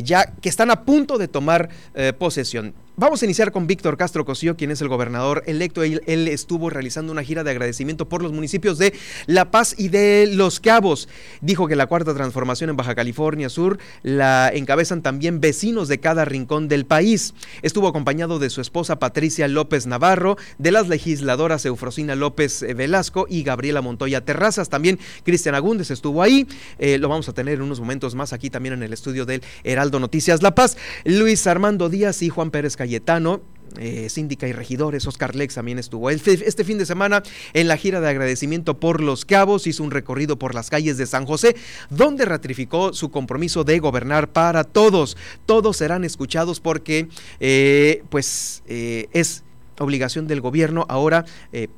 ya 0.03 0.33
que 0.41 0.47
están 0.47 0.71
a 0.71 0.85
punto 0.85 1.17
de 1.17 1.27
tomar 1.27 1.69
posesión. 2.17 2.74
Vamos 2.98 3.22
a 3.22 3.25
iniciar 3.25 3.52
con 3.52 3.68
Víctor 3.68 3.98
Castro 3.98 4.24
Cosío, 4.24 4.56
quien 4.56 4.72
es 4.72 4.80
el 4.80 4.88
gobernador 4.88 5.44
electo. 5.48 5.84
Él, 5.84 6.02
estuvo 6.30 6.70
realizando 6.70 7.12
una 7.12 7.24
gira 7.24 7.44
de 7.44 7.52
agradecimiento 7.52 8.08
por 8.08 8.24
los 8.24 8.32
municipios 8.32 8.78
de 8.78 8.94
La 9.25 9.52
Paz 9.52 9.75
y 9.78 9.90
de 9.90 10.30
Los 10.32 10.62
Cabos. 10.62 11.10
Dijo 11.42 11.68
que 11.68 11.75
la 11.75 11.88
cuarta 11.88 12.14
transformación 12.14 12.70
en 12.70 12.78
Baja 12.78 12.96
California 12.96 13.50
Sur 13.50 13.80
la 14.02 14.50
encabezan 14.54 15.02
también 15.02 15.42
vecinos 15.42 15.90
de 15.90 16.00
cada 16.00 16.24
rincón 16.24 16.70
del 16.70 16.86
país. 16.86 17.34
Estuvo 17.64 17.90
acompañado 17.90 18.40
de 18.40 18.50
su 18.50 18.62
esposa 18.62 18.98
Patricia 18.98 19.50
López 19.50 19.88
Navarro, 19.88 20.38
de 20.58 20.72
las 20.72 20.88
legisladoras 20.88 21.66
Eufrosina 21.66 22.16
López 22.16 22.64
eh, 22.64 22.75
Velasco 22.75 23.25
y 23.30 23.44
Gabriela 23.44 23.82
Montoya 23.82 24.24
Terrazas. 24.24 24.70
También 24.70 25.00
Cristian 25.25 25.56
Agúndez 25.56 25.92
estuvo 25.92 26.24
ahí. 26.24 26.48
Eh, 26.80 26.98
lo 26.98 27.10
vamos 27.10 27.28
a 27.28 27.34
tener 27.34 27.56
en 27.56 27.64
unos 27.64 27.82
momentos 27.82 28.16
más 28.16 28.32
aquí 28.32 28.50
también 28.50 28.72
en 28.72 28.84
el 28.84 28.94
estudio 28.94 29.25
del 29.25 29.44
Heraldo 29.66 30.00
Noticias 30.00 30.42
La 30.42 30.56
Paz. 30.56 30.78
Luis 31.04 31.46
Armando 31.46 31.90
Díaz 31.90 32.22
y 32.22 32.30
Juan 32.30 32.52
Pérez 32.52 32.78
Cayetano, 32.86 33.42
eh, 33.80 34.10
síndica 34.10 34.48
y 34.48 34.54
regidores, 34.54 35.08
Oscar 35.08 35.36
Lex 35.36 35.56
también 35.56 35.80
estuvo. 35.80 36.12
Este 36.12 36.63
fin 36.63 36.77
de 36.77 36.86
semana 36.86 37.24
en 37.54 37.68
la 37.68 37.77
gira 37.77 38.00
de 38.00 38.08
agradecimiento 38.08 38.80
por 38.80 39.01
Los 39.01 39.25
Cabos 39.25 39.65
hizo 39.65 39.84
un 39.84 39.89
recorrido 39.89 40.38
por 40.38 40.54
las 40.54 40.70
calles 40.70 40.98
de 40.98 41.08
San 41.08 41.25
José, 41.25 41.56
donde 41.89 42.25
ratificó 42.25 42.94
su 42.94 43.10
compromiso 43.10 43.63
de 43.63 43.80
gobernar 43.80 44.32
para 44.32 44.65
todos. 44.65 45.18
Todos 45.48 45.77
serán 45.77 46.04
escuchados 46.04 46.60
porque 46.60 47.08
eh, 47.39 48.04
pues 48.10 48.62
eh, 48.68 49.08
es 49.13 49.44
obligación 49.80 50.27
del 50.27 50.42
gobierno 50.42 50.86
ahora 50.88 51.25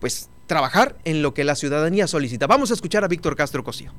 pues 0.02 0.30
trabajar 0.46 0.98
en 1.06 1.22
lo 1.22 1.34
que 1.34 1.46
la 1.46 1.56
ciudadanía 1.56 2.06
solicita. 2.06 2.48
Vamos 2.48 2.70
a 2.70 2.74
escuchar 2.74 3.06
a 3.06 3.08
Víctor 3.08 3.38
Castro 3.38 3.64
Cosío. 3.64 3.94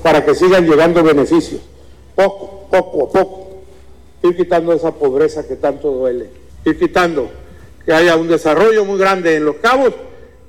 Para 0.00 0.24
que 0.24 0.32
sigan 0.36 0.64
llegando 0.64 1.02
beneficios, 1.02 1.60
poco, 2.14 2.68
poco 2.70 3.10
poco 3.10 3.41
ir 4.22 4.36
quitando 4.36 4.72
esa 4.72 4.92
pobreza 4.92 5.46
que 5.46 5.56
tanto 5.56 5.90
duele, 5.90 6.30
ir 6.64 6.78
quitando 6.78 7.30
que 7.84 7.92
haya 7.92 8.16
un 8.16 8.28
desarrollo 8.28 8.84
muy 8.84 8.98
grande 8.98 9.36
en 9.36 9.44
los 9.44 9.56
cabos 9.56 9.92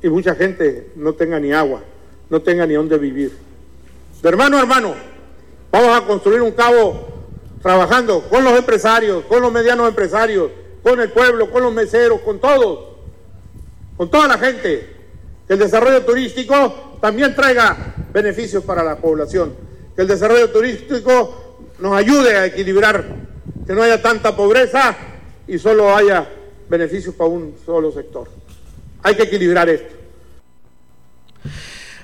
y 0.01 0.10
mucha 0.10 0.36
gente 0.36 0.92
no 0.96 1.13
tenga 1.13 1.39
ni 1.39 1.51
agua, 1.51 1.82
no 2.30 2.42
tenga 2.42 2.65
ni 2.65 2.75
dónde 2.75 2.98
vivir. 2.98 3.32
De 4.22 4.30
hermano 4.30 4.58
a 4.58 4.62
hermano, 4.62 4.94
vamos 5.72 5.98
a 5.98 6.06
construir 6.06 6.42
un 6.42 6.51
cabo 6.51 7.08
trabajando 7.62 8.22
con 8.30 8.44
los 8.44 8.53
empresarios, 8.53 9.24
con 9.25 9.42
los 9.42 9.51
medianos 9.51 9.88
empresarios, 9.88 10.51
con 10.84 11.00
el 11.00 11.10
pueblo, 11.10 11.50
con 11.50 11.63
los 11.63 11.74
meseros, 11.74 12.22
con 12.22 12.39
todos, 12.39 12.98
con 13.98 14.12
toda 14.12 14.27
la 14.27 14.38
gente. 14.38 14.89
Que 15.48 15.53
el 15.53 15.60
desarrollo 15.60 16.03
turístico 16.03 16.98
también 17.01 17.36
traiga 17.36 17.96
beneficios 18.13 18.63
para 18.63 18.84
la 18.84 18.98
población. 18.98 19.53
Que 19.96 20.03
el 20.03 20.08
desarrollo 20.08 20.50
turístico 20.51 21.58
nos 21.80 21.96
ayude 21.96 22.36
a 22.36 22.46
equilibrar 22.46 23.33
que 23.65 23.74
no 23.74 23.82
haya 23.82 24.01
tanta 24.01 24.36
pobreza 24.36 24.96
y 25.48 25.58
solo 25.58 25.96
haya 25.96 26.27
beneficios 26.70 27.15
para 27.15 27.29
un 27.29 27.55
solo 27.65 27.91
sector. 27.91 28.29
Hay 29.01 29.15
que 29.15 29.24
equilibrar 29.24 29.70
esto. 29.70 29.93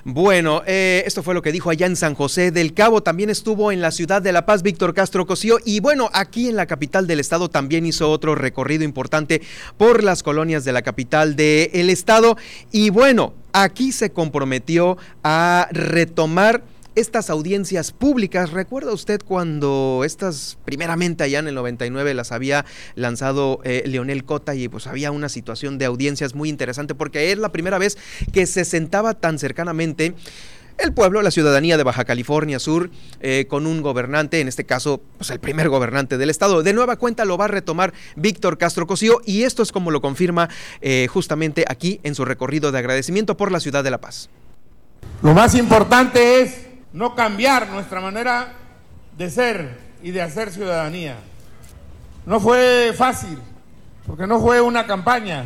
Bueno, 0.04 0.62
eh, 0.66 1.02
esto 1.06 1.22
fue 1.22 1.34
lo 1.34 1.42
que 1.42 1.52
dijo 1.52 1.68
allá 1.68 1.86
en 1.86 1.94
San 1.94 2.14
José 2.14 2.50
del 2.50 2.72
Cabo. 2.72 3.02
También 3.02 3.28
estuvo 3.28 3.70
en 3.70 3.82
la 3.82 3.90
ciudad 3.90 4.22
de 4.22 4.32
La 4.32 4.46
Paz 4.46 4.62
Víctor 4.62 4.94
Castro 4.94 5.26
Cosío. 5.26 5.58
Y 5.64 5.80
bueno, 5.80 6.08
aquí 6.14 6.48
en 6.48 6.56
la 6.56 6.66
capital 6.66 7.06
del 7.06 7.20
estado 7.20 7.50
también 7.50 7.84
hizo 7.84 8.10
otro 8.10 8.34
recorrido 8.34 8.82
importante 8.82 9.42
por 9.76 10.02
las 10.02 10.22
colonias 10.22 10.64
de 10.64 10.72
la 10.72 10.80
capital 10.82 11.36
del 11.36 11.90
estado. 11.90 12.38
Y 12.72 12.88
bueno, 12.88 13.34
aquí 13.52 13.92
se 13.92 14.10
comprometió 14.10 14.96
a 15.22 15.68
retomar 15.70 16.62
estas 17.00 17.30
audiencias 17.30 17.92
públicas. 17.92 18.50
¿Recuerda 18.50 18.92
usted 18.92 19.20
cuando 19.24 20.02
estas, 20.04 20.58
primeramente 20.64 21.24
allá 21.24 21.38
en 21.38 21.48
el 21.48 21.54
99, 21.54 22.14
las 22.14 22.30
había 22.30 22.64
lanzado 22.94 23.60
eh, 23.64 23.82
Leonel 23.86 24.24
Cota 24.24 24.54
y 24.54 24.68
pues 24.68 24.86
había 24.86 25.10
una 25.10 25.28
situación 25.28 25.78
de 25.78 25.86
audiencias 25.86 26.34
muy 26.34 26.48
interesante 26.48 26.94
porque 26.94 27.32
es 27.32 27.38
la 27.38 27.52
primera 27.52 27.78
vez 27.78 27.96
que 28.32 28.46
se 28.46 28.64
sentaba 28.64 29.14
tan 29.14 29.38
cercanamente 29.38 30.14
el 30.78 30.94
pueblo, 30.94 31.20
la 31.20 31.30
ciudadanía 31.30 31.76
de 31.76 31.82
Baja 31.82 32.04
California 32.06 32.58
Sur, 32.58 32.90
eh, 33.20 33.46
con 33.48 33.66
un 33.66 33.82
gobernante, 33.82 34.40
en 34.40 34.48
este 34.48 34.64
caso, 34.64 35.02
pues 35.18 35.28
el 35.30 35.38
primer 35.38 35.68
gobernante 35.68 36.16
del 36.16 36.30
estado. 36.30 36.62
De 36.62 36.72
nueva 36.72 36.96
cuenta 36.96 37.26
lo 37.26 37.36
va 37.36 37.46
a 37.46 37.48
retomar 37.48 37.92
Víctor 38.16 38.56
Castro 38.56 38.86
Cosío 38.86 39.20
y 39.26 39.42
esto 39.42 39.62
es 39.62 39.72
como 39.72 39.90
lo 39.90 40.00
confirma 40.00 40.48
eh, 40.80 41.06
justamente 41.10 41.66
aquí 41.68 42.00
en 42.02 42.14
su 42.14 42.24
recorrido 42.24 42.72
de 42.72 42.78
agradecimiento 42.78 43.36
por 43.36 43.52
la 43.52 43.60
ciudad 43.60 43.84
de 43.84 43.90
La 43.90 44.00
Paz. 44.00 44.30
Lo 45.22 45.34
más 45.34 45.54
importante 45.54 46.40
es 46.40 46.69
no 46.92 47.14
cambiar 47.14 47.68
nuestra 47.68 48.00
manera 48.00 48.52
de 49.16 49.30
ser 49.30 49.78
y 50.02 50.10
de 50.10 50.22
hacer 50.22 50.50
ciudadanía. 50.50 51.16
No 52.26 52.40
fue 52.40 52.92
fácil, 52.96 53.38
porque 54.06 54.26
no 54.26 54.40
fue 54.40 54.60
una 54.60 54.86
campaña. 54.86 55.44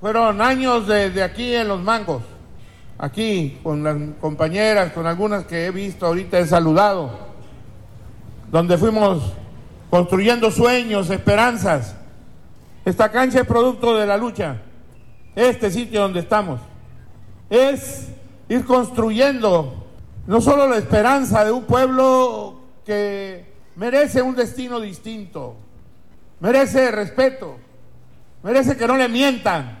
Fueron 0.00 0.40
años 0.40 0.86
de, 0.86 1.22
aquí 1.22 1.54
en 1.54 1.68
los 1.68 1.80
mangos, 1.80 2.22
aquí 2.98 3.58
con 3.62 3.82
las 3.82 3.96
compañeras, 4.20 4.92
con 4.92 5.06
algunas 5.06 5.44
que 5.44 5.66
he 5.66 5.70
visto 5.70 6.06
ahorita, 6.06 6.38
he 6.38 6.46
saludado, 6.46 7.10
donde 8.50 8.78
fuimos 8.78 9.34
construyendo 9.90 10.50
sueños, 10.50 11.10
esperanzas. 11.10 11.96
Esta 12.84 13.10
cancha 13.10 13.40
es 13.40 13.46
producto 13.46 13.96
de 13.96 14.06
la 14.06 14.16
lucha, 14.16 14.56
este 15.36 15.70
sitio 15.70 16.00
donde 16.00 16.20
estamos. 16.20 16.60
Es 17.50 18.08
ir 18.48 18.64
construyendo 18.64 19.79
no 20.30 20.40
solo 20.40 20.68
la 20.68 20.76
esperanza 20.76 21.44
de 21.44 21.50
un 21.50 21.64
pueblo 21.64 22.60
que 22.86 23.52
merece 23.74 24.22
un 24.22 24.36
destino 24.36 24.78
distinto, 24.78 25.56
merece 26.38 26.92
respeto, 26.92 27.56
merece 28.44 28.76
que 28.76 28.86
no 28.86 28.96
le 28.96 29.08
mientan, 29.08 29.80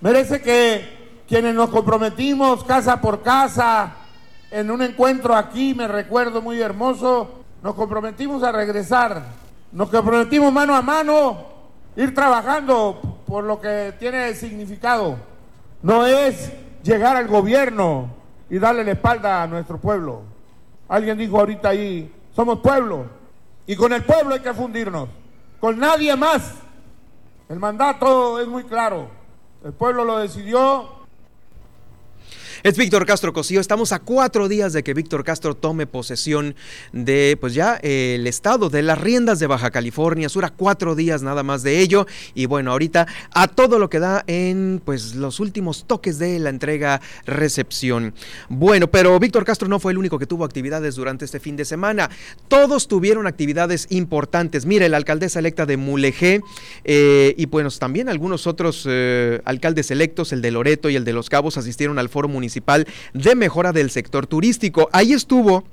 merece 0.00 0.42
que 0.42 1.22
quienes 1.28 1.54
nos 1.54 1.70
comprometimos 1.70 2.64
casa 2.64 3.00
por 3.00 3.22
casa 3.22 3.94
en 4.50 4.72
un 4.72 4.82
encuentro 4.82 5.36
aquí, 5.36 5.72
me 5.72 5.86
recuerdo 5.86 6.42
muy 6.42 6.60
hermoso, 6.60 7.44
nos 7.62 7.76
comprometimos 7.76 8.42
a 8.42 8.50
regresar, 8.50 9.22
nos 9.70 9.88
comprometimos 9.88 10.52
mano 10.52 10.74
a 10.74 10.82
mano, 10.82 11.46
ir 11.94 12.12
trabajando 12.12 13.22
por 13.24 13.44
lo 13.44 13.60
que 13.60 13.94
tiene 14.00 14.34
significado. 14.34 15.16
No 15.80 16.04
es 16.04 16.50
llegar 16.82 17.16
al 17.16 17.28
gobierno, 17.28 18.15
y 18.48 18.58
darle 18.58 18.84
la 18.84 18.92
espalda 18.92 19.42
a 19.42 19.46
nuestro 19.46 19.78
pueblo. 19.78 20.22
Alguien 20.88 21.18
dijo 21.18 21.38
ahorita 21.38 21.70
ahí, 21.70 22.12
somos 22.34 22.60
pueblo 22.60 23.06
y 23.66 23.74
con 23.76 23.92
el 23.92 24.04
pueblo 24.04 24.34
hay 24.34 24.40
que 24.40 24.54
fundirnos, 24.54 25.08
con 25.60 25.78
nadie 25.78 26.14
más. 26.16 26.54
El 27.48 27.58
mandato 27.58 28.40
es 28.40 28.46
muy 28.46 28.64
claro, 28.64 29.08
el 29.64 29.72
pueblo 29.72 30.04
lo 30.04 30.18
decidió 30.18 30.95
es 32.66 32.76
Víctor 32.76 33.06
Castro 33.06 33.32
Cosío. 33.32 33.60
Estamos 33.60 33.92
a 33.92 34.00
cuatro 34.00 34.48
días 34.48 34.72
de 34.72 34.82
que 34.82 34.92
Víctor 34.92 35.22
Castro 35.22 35.54
tome 35.54 35.86
posesión 35.86 36.56
de, 36.92 37.38
pues 37.40 37.54
ya, 37.54 37.76
el 37.76 38.26
estado 38.26 38.70
de 38.70 38.82
las 38.82 39.00
riendas 39.00 39.38
de 39.38 39.46
Baja 39.46 39.70
California 39.70 40.28
Sur. 40.28 40.44
A 40.44 40.50
cuatro 40.50 40.96
días 40.96 41.22
nada 41.22 41.44
más 41.44 41.62
de 41.62 41.78
ello. 41.78 42.08
Y 42.34 42.46
bueno, 42.46 42.72
ahorita 42.72 43.06
a 43.32 43.46
todo 43.46 43.78
lo 43.78 43.88
que 43.88 44.00
da 44.00 44.24
en, 44.26 44.82
pues, 44.84 45.14
los 45.14 45.38
últimos 45.38 45.84
toques 45.86 46.18
de 46.18 46.40
la 46.40 46.50
entrega-recepción. 46.50 48.14
Bueno, 48.48 48.90
pero 48.90 49.16
Víctor 49.20 49.44
Castro 49.44 49.68
no 49.68 49.78
fue 49.78 49.92
el 49.92 49.98
único 49.98 50.18
que 50.18 50.26
tuvo 50.26 50.44
actividades 50.44 50.96
durante 50.96 51.24
este 51.24 51.38
fin 51.38 51.54
de 51.54 51.64
semana. 51.64 52.10
Todos 52.48 52.88
tuvieron 52.88 53.28
actividades 53.28 53.86
importantes. 53.90 54.66
Mire, 54.66 54.88
la 54.88 54.96
alcaldesa 54.96 55.38
electa 55.38 55.66
de 55.66 55.76
Mulegé 55.76 56.40
eh, 56.82 57.32
y, 57.38 57.46
pues, 57.46 57.78
también 57.78 58.08
algunos 58.08 58.48
otros 58.48 58.84
eh, 58.88 59.40
alcaldes 59.44 59.92
electos, 59.92 60.32
el 60.32 60.42
de 60.42 60.50
Loreto 60.50 60.90
y 60.90 60.96
el 60.96 61.04
de 61.04 61.12
Los 61.12 61.30
Cabos, 61.30 61.58
asistieron 61.58 62.00
al 62.00 62.08
foro 62.08 62.26
municipal 62.26 62.55
de 63.14 63.34
mejora 63.34 63.72
del 63.72 63.90
sector 63.90 64.26
turístico. 64.26 64.88
Ahí 64.92 65.12
estuvo 65.12 65.64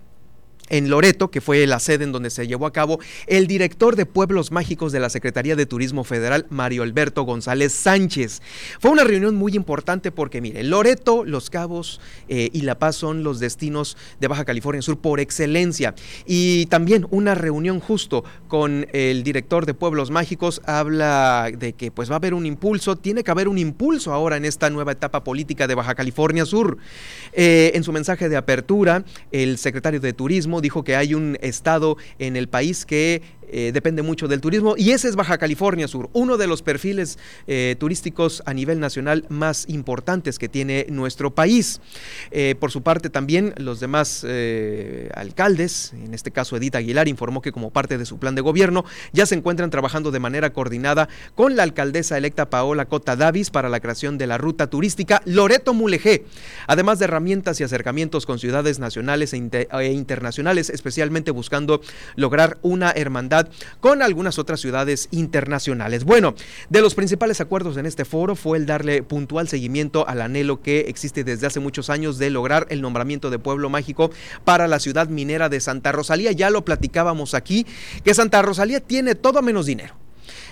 en 0.69 0.89
Loreto, 0.89 1.29
que 1.29 1.41
fue 1.41 1.65
la 1.67 1.79
sede 1.79 2.03
en 2.03 2.11
donde 2.11 2.29
se 2.29 2.47
llevó 2.47 2.65
a 2.65 2.73
cabo, 2.73 2.99
el 3.27 3.47
director 3.47 3.95
de 3.95 4.05
Pueblos 4.05 4.51
Mágicos 4.51 4.91
de 4.91 4.99
la 4.99 5.09
Secretaría 5.09 5.55
de 5.55 5.65
Turismo 5.65 6.03
Federal, 6.03 6.45
Mario 6.49 6.83
Alberto 6.83 7.23
González 7.23 7.73
Sánchez. 7.73 8.41
Fue 8.79 8.91
una 8.91 9.03
reunión 9.03 9.35
muy 9.35 9.55
importante 9.55 10.11
porque, 10.11 10.41
mire, 10.41 10.63
Loreto, 10.63 11.25
Los 11.25 11.49
Cabos 11.49 11.99
eh, 12.29 12.49
y 12.53 12.61
La 12.61 12.79
Paz 12.79 12.95
son 12.95 13.23
los 13.23 13.39
destinos 13.39 13.97
de 14.19 14.27
Baja 14.27 14.45
California 14.45 14.81
Sur 14.81 14.99
por 14.99 15.19
excelencia. 15.19 15.95
Y 16.25 16.65
también 16.67 17.07
una 17.11 17.35
reunión 17.35 17.79
justo 17.79 18.23
con 18.47 18.87
el 18.93 19.23
director 19.23 19.65
de 19.65 19.73
Pueblos 19.73 20.11
Mágicos 20.11 20.61
habla 20.65 21.51
de 21.55 21.73
que 21.73 21.91
pues 21.91 22.09
va 22.09 22.15
a 22.15 22.17
haber 22.17 22.33
un 22.33 22.45
impulso, 22.45 22.95
tiene 22.95 23.23
que 23.23 23.31
haber 23.31 23.47
un 23.47 23.57
impulso 23.57 24.13
ahora 24.13 24.37
en 24.37 24.45
esta 24.45 24.69
nueva 24.69 24.93
etapa 24.93 25.23
política 25.23 25.67
de 25.67 25.75
Baja 25.75 25.95
California 25.95 26.45
Sur. 26.45 26.77
Eh, 27.33 27.71
en 27.75 27.83
su 27.83 27.91
mensaje 27.91 28.29
de 28.29 28.37
apertura, 28.37 29.03
el 29.31 29.57
secretario 29.57 29.99
de 29.99 30.13
Turismo 30.13 30.52
dijo 30.61 30.83
que 30.83 30.95
hay 30.95 31.13
un 31.13 31.37
estado 31.41 31.97
en 32.19 32.35
el 32.35 32.49
país 32.49 32.85
que 32.85 33.21
eh, 33.55 33.71
depende 33.71 34.01
mucho 34.01 34.27
del 34.27 34.41
turismo 34.41 34.73
y 34.77 34.91
ese 34.91 35.07
es 35.07 35.15
Baja 35.15 35.37
California 35.37 35.87
Sur, 35.87 36.09
uno 36.13 36.37
de 36.37 36.47
los 36.47 36.63
perfiles 36.63 37.19
eh, 37.45 37.75
turísticos 37.79 38.41
a 38.47 38.53
nivel 38.53 38.79
nacional 38.79 39.25
más 39.29 39.65
importantes 39.69 40.39
que 40.39 40.49
tiene 40.49 40.87
nuestro 40.89 41.35
país. 41.35 41.79
por 42.59 42.71
su 42.71 42.81
parte 42.81 43.09
también 43.09 43.53
los 43.57 43.79
demás 43.79 44.25
alcaldes, 45.13 45.93
en 45.93 46.13
este 46.13 46.31
caso 46.31 46.57
Edith 46.57 46.75
Aguilar, 46.75 47.07
informó 47.07 47.41
que 47.41 47.51
como 47.51 47.69
parte 47.69 47.97
de 47.97 48.05
su 48.05 48.17
plan 48.17 48.33
de 48.33 48.41
gobierno 48.41 48.85
ya 49.11 49.25
se 49.25 49.35
encuentran 49.35 49.69
trabajando 49.69 50.09
de 50.09 50.19
manera 50.19 50.51
coordinada 50.51 51.07
con 51.35 51.55
la 51.55 51.63
alcaldesa 51.63 52.17
electa 52.17 52.49
Paola 52.49 52.85
Cota 52.85 53.15
Davis 53.15 53.51
para 53.51 53.69
la 53.69 53.79
creación 53.79 54.17
de 54.17 54.27
la 54.27 54.37
ruta 54.37 54.67
turística 54.67 55.21
Loreto 55.25 55.73
Mulegé, 55.73 56.25
además 56.67 56.99
de 56.99 57.05
herramientas 57.05 57.59
y 57.59 57.63
acercamientos 57.63 58.25
con 58.25 58.39
ciudades 58.39 58.79
nacionales 58.79 59.33
e, 59.33 59.67
e 59.71 59.91
internacionales, 59.91 60.69
especialmente 60.69 61.31
buscando 61.31 61.81
lograr 62.15 62.57
una 62.61 62.91
hermandad 62.91 63.42
con 63.79 64.01
algunas 64.01 64.39
otras 64.39 64.59
ciudades 64.59 65.07
internacionales. 65.11 66.03
Bueno, 66.03 66.35
de 66.69 66.81
los 66.81 66.95
principales 66.95 67.41
acuerdos 67.41 67.77
en 67.77 67.85
este 67.85 68.05
foro 68.05 68.35
fue 68.35 68.57
el 68.57 68.65
darle 68.65 69.03
puntual 69.03 69.47
seguimiento 69.47 70.07
al 70.07 70.21
anhelo 70.21 70.61
que 70.61 70.81
existe 70.81 71.23
desde 71.23 71.47
hace 71.47 71.59
muchos 71.59 71.89
años 71.89 72.17
de 72.17 72.29
lograr 72.29 72.67
el 72.69 72.81
nombramiento 72.81 73.29
de 73.29 73.39
pueblo 73.39 73.69
mágico 73.69 74.11
para 74.43 74.67
la 74.67 74.79
ciudad 74.79 75.07
minera 75.07 75.49
de 75.49 75.59
Santa 75.59 75.91
Rosalía. 75.91 76.31
Ya 76.31 76.49
lo 76.49 76.65
platicábamos 76.65 77.33
aquí, 77.33 77.65
que 78.03 78.13
Santa 78.13 78.41
Rosalía 78.41 78.79
tiene 78.79 79.15
todo 79.15 79.41
menos 79.41 79.65
dinero 79.65 79.95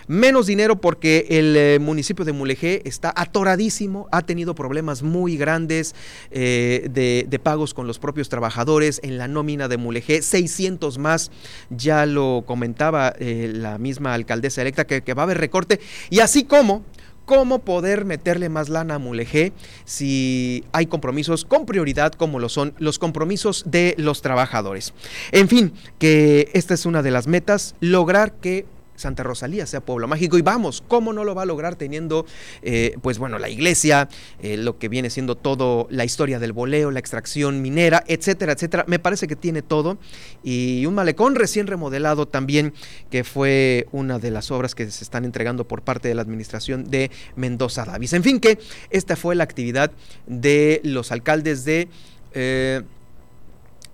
menos 0.07 0.47
dinero 0.47 0.79
porque 0.79 1.27
el 1.29 1.55
eh, 1.55 1.79
municipio 1.79 2.25
de 2.25 2.31
Mulegé 2.31 2.81
está 2.85 3.13
atoradísimo, 3.15 4.07
ha 4.11 4.21
tenido 4.21 4.55
problemas 4.55 5.03
muy 5.03 5.37
grandes 5.37 5.95
eh, 6.31 6.87
de, 6.91 7.39
pagos 7.41 7.73
con 7.73 7.87
los 7.87 7.97
propios 7.97 8.29
trabajadores 8.29 8.99
en 9.03 9.17
la 9.17 9.27
nómina 9.27 9.67
de 9.67 9.77
Mulegé, 9.77 10.21
600 10.21 10.97
más, 10.99 11.31
ya 11.69 12.05
lo 12.05 12.43
comentaba 12.45 13.13
eh, 13.19 13.51
la 13.53 13.77
misma 13.77 14.13
alcaldesa 14.13 14.61
electa 14.61 14.85
que, 14.85 15.01
que 15.01 15.13
va 15.13 15.23
a 15.23 15.25
haber 15.25 15.39
recorte, 15.39 15.79
y 16.09 16.19
así 16.19 16.43
como 16.43 16.83
cómo 17.25 17.59
poder 17.59 18.03
meterle 18.03 18.49
más 18.49 18.69
lana 18.69 18.95
a 18.95 18.99
Mulegé 18.99 19.53
si 19.85 20.65
hay 20.73 20.87
compromisos 20.87 21.45
con 21.45 21.65
prioridad 21.65 22.11
como 22.11 22.39
lo 22.39 22.49
son 22.49 22.73
los 22.77 22.99
compromisos 22.99 23.63
de 23.67 23.95
los 23.97 24.21
trabajadores. 24.21 24.93
En 25.31 25.47
fin, 25.47 25.73
que 25.97 26.49
esta 26.53 26.73
es 26.73 26.85
una 26.85 27.01
de 27.01 27.11
las 27.11 27.27
metas, 27.27 27.75
lograr 27.79 28.33
que 28.33 28.65
Santa 29.01 29.23
Rosalía 29.23 29.65
sea 29.65 29.81
pueblo 29.81 30.07
mágico. 30.07 30.37
Y 30.37 30.41
vamos, 30.41 30.83
¿cómo 30.87 31.11
no 31.11 31.23
lo 31.23 31.35
va 31.35 31.43
a 31.43 31.45
lograr 31.45 31.75
teniendo, 31.75 32.25
eh, 32.61 32.95
pues 33.01 33.17
bueno, 33.17 33.39
la 33.39 33.49
iglesia, 33.49 34.07
eh, 34.41 34.57
lo 34.57 34.77
que 34.77 34.87
viene 34.89 35.09
siendo 35.09 35.35
todo 35.35 35.87
la 35.89 36.05
historia 36.05 36.39
del 36.39 36.53
boleo, 36.53 36.91
la 36.91 36.99
extracción 36.99 37.61
minera, 37.61 38.03
etcétera, 38.07 38.53
etcétera? 38.53 38.85
Me 38.87 38.99
parece 38.99 39.27
que 39.27 39.35
tiene 39.35 39.61
todo. 39.61 39.97
Y 40.43 40.85
un 40.85 40.95
malecón 40.95 41.35
recién 41.35 41.67
remodelado 41.67 42.27
también, 42.27 42.73
que 43.09 43.23
fue 43.23 43.87
una 43.91 44.19
de 44.19 44.31
las 44.31 44.51
obras 44.51 44.75
que 44.75 44.89
se 44.89 45.03
están 45.03 45.25
entregando 45.25 45.67
por 45.67 45.81
parte 45.81 46.07
de 46.07 46.15
la 46.15 46.21
administración 46.21 46.89
de 46.89 47.11
Mendoza 47.35 47.85
Davis. 47.85 48.13
En 48.13 48.23
fin, 48.23 48.39
que 48.39 48.59
esta 48.89 49.15
fue 49.15 49.35
la 49.35 49.43
actividad 49.43 49.91
de 50.27 50.81
los 50.83 51.11
alcaldes 51.11 51.65
de... 51.65 51.89
Eh, 52.33 52.81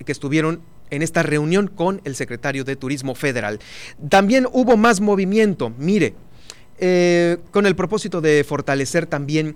que 0.06 0.12
estuvieron 0.12 0.62
en 0.90 1.02
esta 1.02 1.24
reunión 1.24 1.68
con 1.68 2.02
el 2.04 2.16
secretario 2.16 2.64
de 2.64 2.76
Turismo 2.76 3.16
Federal. 3.16 3.60
También 4.10 4.48
hubo 4.52 4.78
más 4.78 5.02
movimiento, 5.02 5.72
mire, 5.78 6.16
eh, 6.80 7.38
con 7.52 7.66
el 7.66 7.76
propósito 7.76 8.22
de 8.22 8.44
fortalecer 8.44 9.08
también 9.08 9.56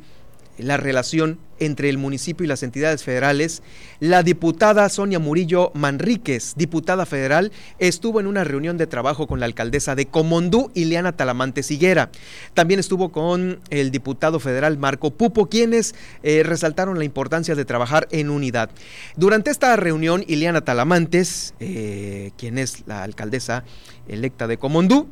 la 0.57 0.77
relación 0.77 1.39
entre 1.59 1.89
el 1.89 1.99
municipio 1.99 2.43
y 2.43 2.47
las 2.47 2.63
entidades 2.63 3.03
federales, 3.03 3.61
la 3.99 4.23
diputada 4.23 4.89
Sonia 4.89 5.19
Murillo 5.19 5.71
Manríquez, 5.75 6.53
diputada 6.55 7.05
federal, 7.05 7.51
estuvo 7.77 8.19
en 8.19 8.25
una 8.25 8.43
reunión 8.43 8.77
de 8.77 8.87
trabajo 8.87 9.27
con 9.27 9.39
la 9.39 9.45
alcaldesa 9.45 9.93
de 9.93 10.07
Comondú, 10.07 10.71
Ileana 10.73 11.15
Talamante 11.15 11.61
Siguera. 11.61 12.09
También 12.55 12.79
estuvo 12.79 13.11
con 13.11 13.59
el 13.69 13.91
diputado 13.91 14.39
federal 14.39 14.79
Marco 14.79 15.11
Pupo, 15.11 15.49
quienes 15.49 15.93
eh, 16.23 16.41
resaltaron 16.43 16.97
la 16.97 17.05
importancia 17.05 17.53
de 17.53 17.65
trabajar 17.65 18.07
en 18.11 18.31
unidad. 18.31 18.71
Durante 19.15 19.51
esta 19.51 19.75
reunión, 19.75 20.23
Ileana 20.27 20.61
Talamantes, 20.61 21.53
eh, 21.59 22.31
quien 22.37 22.57
es 22.57 22.83
la 22.87 23.03
alcaldesa 23.03 23.63
electa 24.07 24.47
de 24.47 24.57
Comondú, 24.57 25.09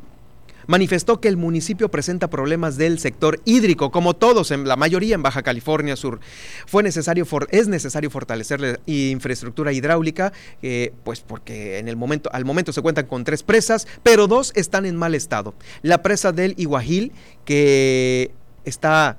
manifestó 0.70 1.20
que 1.20 1.26
el 1.26 1.36
municipio 1.36 1.90
presenta 1.90 2.30
problemas 2.30 2.76
del 2.76 3.00
sector 3.00 3.40
hídrico, 3.44 3.90
como 3.90 4.14
todos, 4.14 4.52
en 4.52 4.68
la 4.68 4.76
mayoría 4.76 5.16
en 5.16 5.22
Baja 5.22 5.42
California 5.42 5.96
Sur. 5.96 6.20
Fue 6.64 6.84
necesario 6.84 7.26
es 7.50 7.66
necesario 7.66 8.08
fortalecer 8.08 8.60
la 8.60 8.78
infraestructura 8.86 9.72
hidráulica, 9.72 10.32
eh, 10.62 10.92
pues 11.02 11.22
porque 11.22 11.78
en 11.78 11.88
el 11.88 11.96
momento, 11.96 12.30
al 12.32 12.44
momento 12.44 12.72
se 12.72 12.82
cuentan 12.82 13.06
con 13.06 13.24
tres 13.24 13.42
presas, 13.42 13.88
pero 14.04 14.28
dos 14.28 14.52
están 14.54 14.86
en 14.86 14.94
mal 14.94 15.16
estado. 15.16 15.54
La 15.82 16.02
presa 16.04 16.30
del 16.30 16.54
Iguajil, 16.56 17.10
que 17.44 18.30
está 18.64 19.18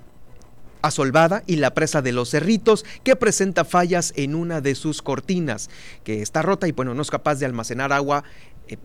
asolvada 0.81 1.43
y 1.47 1.57
la 1.57 1.73
presa 1.73 2.01
de 2.01 2.13
los 2.13 2.29
Cerritos 2.29 2.85
que 3.03 3.17
presenta 3.17 3.65
fallas 3.65 4.13
en 4.15 4.35
una 4.35 4.61
de 4.61 4.73
sus 4.73 5.01
cortinas 5.01 5.69
que 6.05 6.21
está 6.21 6.41
rota 6.41 6.67
y 6.67 6.71
bueno 6.71 6.95
no 6.95 7.03
es 7.03 7.11
capaz 7.11 7.35
de 7.35 7.45
almacenar 7.45 7.93
agua 7.93 8.23
eh, 8.67 8.77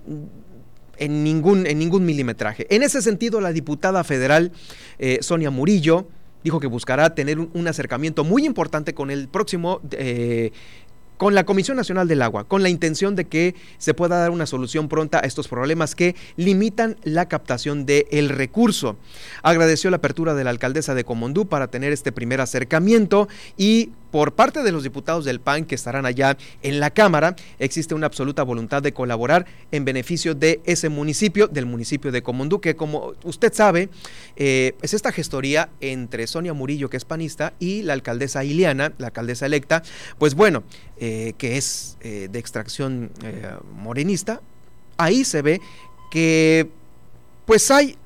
en 0.98 1.24
ningún, 1.24 1.66
en 1.66 1.78
ningún 1.78 2.04
milimetraje. 2.04 2.66
En 2.70 2.82
ese 2.82 3.02
sentido, 3.02 3.40
la 3.40 3.52
diputada 3.52 4.04
federal 4.04 4.52
eh, 4.98 5.18
Sonia 5.20 5.50
Murillo 5.50 6.06
dijo 6.44 6.60
que 6.60 6.68
buscará 6.68 7.14
tener 7.14 7.38
un, 7.40 7.68
acercamiento 7.68 8.22
muy 8.22 8.46
importante 8.46 8.94
con 8.94 9.10
el 9.10 9.28
próximo 9.28 9.80
eh, 9.90 10.52
con 11.16 11.34
la 11.34 11.44
Comisión 11.44 11.76
Nacional 11.76 12.08
del 12.08 12.22
Agua, 12.22 12.44
con 12.44 12.62
la 12.62 12.68
intención 12.68 13.16
de 13.16 13.24
que 13.24 13.54
se 13.78 13.94
pueda 13.94 14.18
dar 14.18 14.30
una 14.30 14.46
solución 14.46 14.88
pronta 14.88 15.18
a 15.18 15.26
estos 15.26 15.48
problemas 15.48 15.94
que 15.94 16.14
limitan 16.36 16.96
la 17.04 17.26
captación 17.26 17.86
del 17.86 18.28
recurso. 18.28 18.96
Agradeció 19.42 19.90
la 19.90 19.96
apertura 19.96 20.34
de 20.34 20.44
la 20.44 20.50
alcaldesa 20.50 20.94
de 20.94 21.04
Comondú 21.04 21.46
para 21.46 21.68
tener 21.68 21.92
este 21.92 22.12
primer 22.12 22.40
acercamiento 22.40 23.28
y 23.56 23.92
por 24.10 24.34
parte 24.34 24.62
de 24.62 24.72
los 24.72 24.82
diputados 24.82 25.24
del 25.24 25.40
PAN 25.40 25.64
que 25.64 25.74
estarán 25.74 26.06
allá 26.06 26.36
en 26.62 26.80
la 26.80 26.90
Cámara, 26.90 27.36
existe 27.58 27.94
una 27.94 28.06
absoluta 28.06 28.42
voluntad 28.42 28.82
de 28.82 28.92
colaborar 28.92 29.46
en 29.70 29.84
beneficio 29.84 30.34
de 30.34 30.60
ese 30.64 30.88
municipio, 30.88 31.48
del 31.48 31.66
municipio 31.66 32.12
de 32.12 32.22
Comondú, 32.22 32.60
que 32.60 32.76
como 32.76 33.14
usted 33.24 33.52
sabe, 33.52 33.88
eh, 34.36 34.74
es 34.82 34.94
esta 34.94 35.12
gestoría 35.12 35.68
entre 35.80 36.26
Sonia 36.26 36.54
Murillo, 36.54 36.88
que 36.88 36.96
es 36.96 37.04
panista, 37.04 37.52
y 37.58 37.82
la 37.82 37.92
alcaldesa 37.92 38.44
Iliana, 38.44 38.92
la 38.98 39.08
alcaldesa 39.08 39.46
electa, 39.46 39.82
pues 40.18 40.34
bueno, 40.34 40.64
eh, 40.98 41.34
que 41.38 41.56
es 41.56 41.96
eh, 42.00 42.28
de 42.30 42.38
extracción 42.38 43.10
morenista, 43.74 44.40
ahí 44.96 45.24
se 45.24 45.42
ve 45.42 45.60
que 46.10 46.68
pues 47.44 47.70
hay 47.70 47.96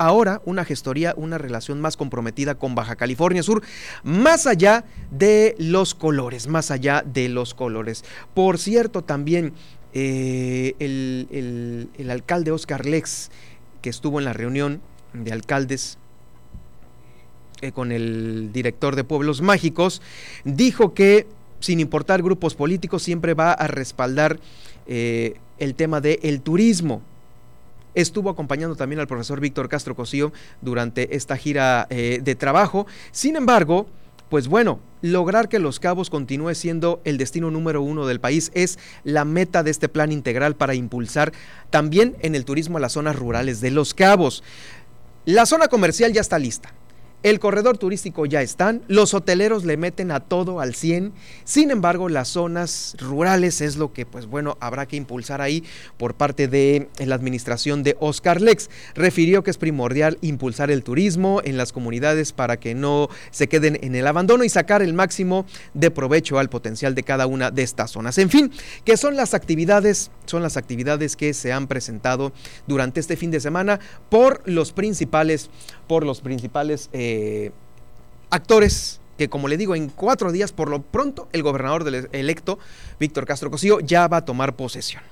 ahora 0.00 0.40
una 0.46 0.64
gestoría, 0.64 1.12
una 1.16 1.36
relación 1.36 1.80
más 1.80 1.98
comprometida 1.98 2.54
con 2.54 2.74
Baja 2.74 2.96
California 2.96 3.42
Sur, 3.42 3.62
más 4.02 4.46
allá 4.46 4.86
de 5.10 5.54
los 5.58 5.94
colores, 5.94 6.48
más 6.48 6.70
allá 6.70 7.04
de 7.06 7.28
los 7.28 7.52
colores. 7.52 8.02
Por 8.32 8.56
cierto, 8.58 9.04
también 9.04 9.52
eh, 9.92 10.74
el, 10.78 12.10
alcalde 12.10 12.50
Oscar 12.50 12.86
Lex, 12.86 13.30
que 13.82 13.90
estuvo 13.90 14.18
en 14.18 14.24
la 14.24 14.32
reunión 14.32 14.80
de 15.12 15.32
alcaldes 15.32 15.98
eh, 17.60 17.70
con 17.72 17.92
el 17.92 18.52
director 18.54 18.96
de 18.96 19.04
Pueblos 19.04 19.42
Mágicos, 19.42 20.00
dijo 20.44 20.94
que 20.94 21.26
sin 21.60 21.78
importar 21.78 22.22
grupos 22.22 22.54
políticos 22.54 23.02
siempre 23.02 23.34
va 23.34 23.52
a 23.52 23.66
respaldar 23.66 24.40
eh, 24.86 25.34
el 25.58 25.74
tema 25.74 26.00
del 26.00 26.40
turismo 26.40 27.02
estuvo 27.94 28.30
acompañando 28.30 28.76
también 28.76 29.00
al 29.00 29.06
profesor 29.06 29.40
Víctor 29.40 29.68
Castro 29.68 29.94
Cosío 29.94 30.32
durante 30.60 31.16
esta 31.16 31.36
gira 31.36 31.86
eh, 31.90 32.20
de 32.22 32.34
trabajo. 32.34 32.86
Sin 33.12 33.36
embargo, 33.36 33.86
pues 34.28 34.46
bueno, 34.46 34.78
lograr 35.02 35.48
que 35.48 35.58
Los 35.58 35.80
Cabos 35.80 36.08
continúe 36.08 36.54
siendo 36.54 37.00
el 37.04 37.18
destino 37.18 37.50
número 37.50 37.82
uno 37.82 38.06
del 38.06 38.20
país 38.20 38.52
es 38.54 38.78
la 39.02 39.24
meta 39.24 39.62
de 39.62 39.72
este 39.72 39.88
plan 39.88 40.12
integral 40.12 40.54
para 40.54 40.74
impulsar 40.74 41.32
también 41.70 42.16
en 42.20 42.34
el 42.34 42.44
turismo 42.44 42.78
a 42.78 42.80
las 42.80 42.92
zonas 42.92 43.16
rurales 43.16 43.60
de 43.60 43.72
Los 43.72 43.92
Cabos. 43.92 44.44
La 45.24 45.46
zona 45.46 45.68
comercial 45.68 46.12
ya 46.12 46.20
está 46.20 46.38
lista. 46.38 46.72
El 47.22 47.38
corredor 47.38 47.76
turístico 47.76 48.24
ya 48.24 48.40
están, 48.40 48.80
los 48.88 49.12
hoteleros 49.12 49.66
le 49.66 49.76
meten 49.76 50.10
a 50.10 50.20
todo 50.20 50.58
al 50.58 50.74
100, 50.74 51.12
sin 51.44 51.70
embargo 51.70 52.08
las 52.08 52.28
zonas 52.28 52.96
rurales 52.98 53.60
es 53.60 53.76
lo 53.76 53.92
que 53.92 54.06
pues 54.06 54.24
bueno 54.24 54.56
habrá 54.58 54.86
que 54.86 54.96
impulsar 54.96 55.42
ahí 55.42 55.62
por 55.98 56.14
parte 56.14 56.48
de 56.48 56.88
la 56.98 57.14
administración 57.14 57.82
de 57.82 57.94
Oscar 58.00 58.40
Lex. 58.40 58.70
Refirió 58.94 59.42
que 59.42 59.50
es 59.50 59.58
primordial 59.58 60.16
impulsar 60.22 60.70
el 60.70 60.82
turismo 60.82 61.42
en 61.44 61.58
las 61.58 61.72
comunidades 61.72 62.32
para 62.32 62.58
que 62.58 62.74
no 62.74 63.10
se 63.30 63.50
queden 63.50 63.78
en 63.82 63.94
el 63.96 64.06
abandono 64.06 64.42
y 64.42 64.48
sacar 64.48 64.80
el 64.80 64.94
máximo 64.94 65.44
de 65.74 65.90
provecho 65.90 66.38
al 66.38 66.48
potencial 66.48 66.94
de 66.94 67.02
cada 67.02 67.26
una 67.26 67.50
de 67.50 67.62
estas 67.62 67.90
zonas. 67.90 68.16
En 68.16 68.30
fin, 68.30 68.50
que 68.86 68.96
son 68.96 69.14
las 69.14 69.34
actividades, 69.34 70.10
son 70.24 70.42
las 70.42 70.56
actividades 70.56 71.16
que 71.16 71.34
se 71.34 71.52
han 71.52 71.66
presentado 71.66 72.32
durante 72.66 72.98
este 72.98 73.18
fin 73.18 73.30
de 73.30 73.40
semana 73.40 73.78
por 74.08 74.40
los 74.46 74.72
principales 74.72 75.50
por 75.90 76.06
los 76.06 76.20
principales 76.20 76.88
eh, 76.92 77.50
actores 78.30 79.00
que 79.18 79.28
como 79.28 79.48
le 79.48 79.56
digo, 79.56 79.74
en 79.74 79.88
cuatro 79.88 80.30
días, 80.30 80.52
por 80.52 80.70
lo 80.70 80.82
pronto, 80.82 81.28
el 81.32 81.42
gobernador 81.42 81.82
del 81.82 82.08
electo, 82.12 82.60
Víctor 83.00 83.26
Castro 83.26 83.50
Cosío, 83.50 83.80
ya 83.80 84.06
va 84.06 84.18
a 84.18 84.24
tomar 84.24 84.54
posesión. 84.54 85.02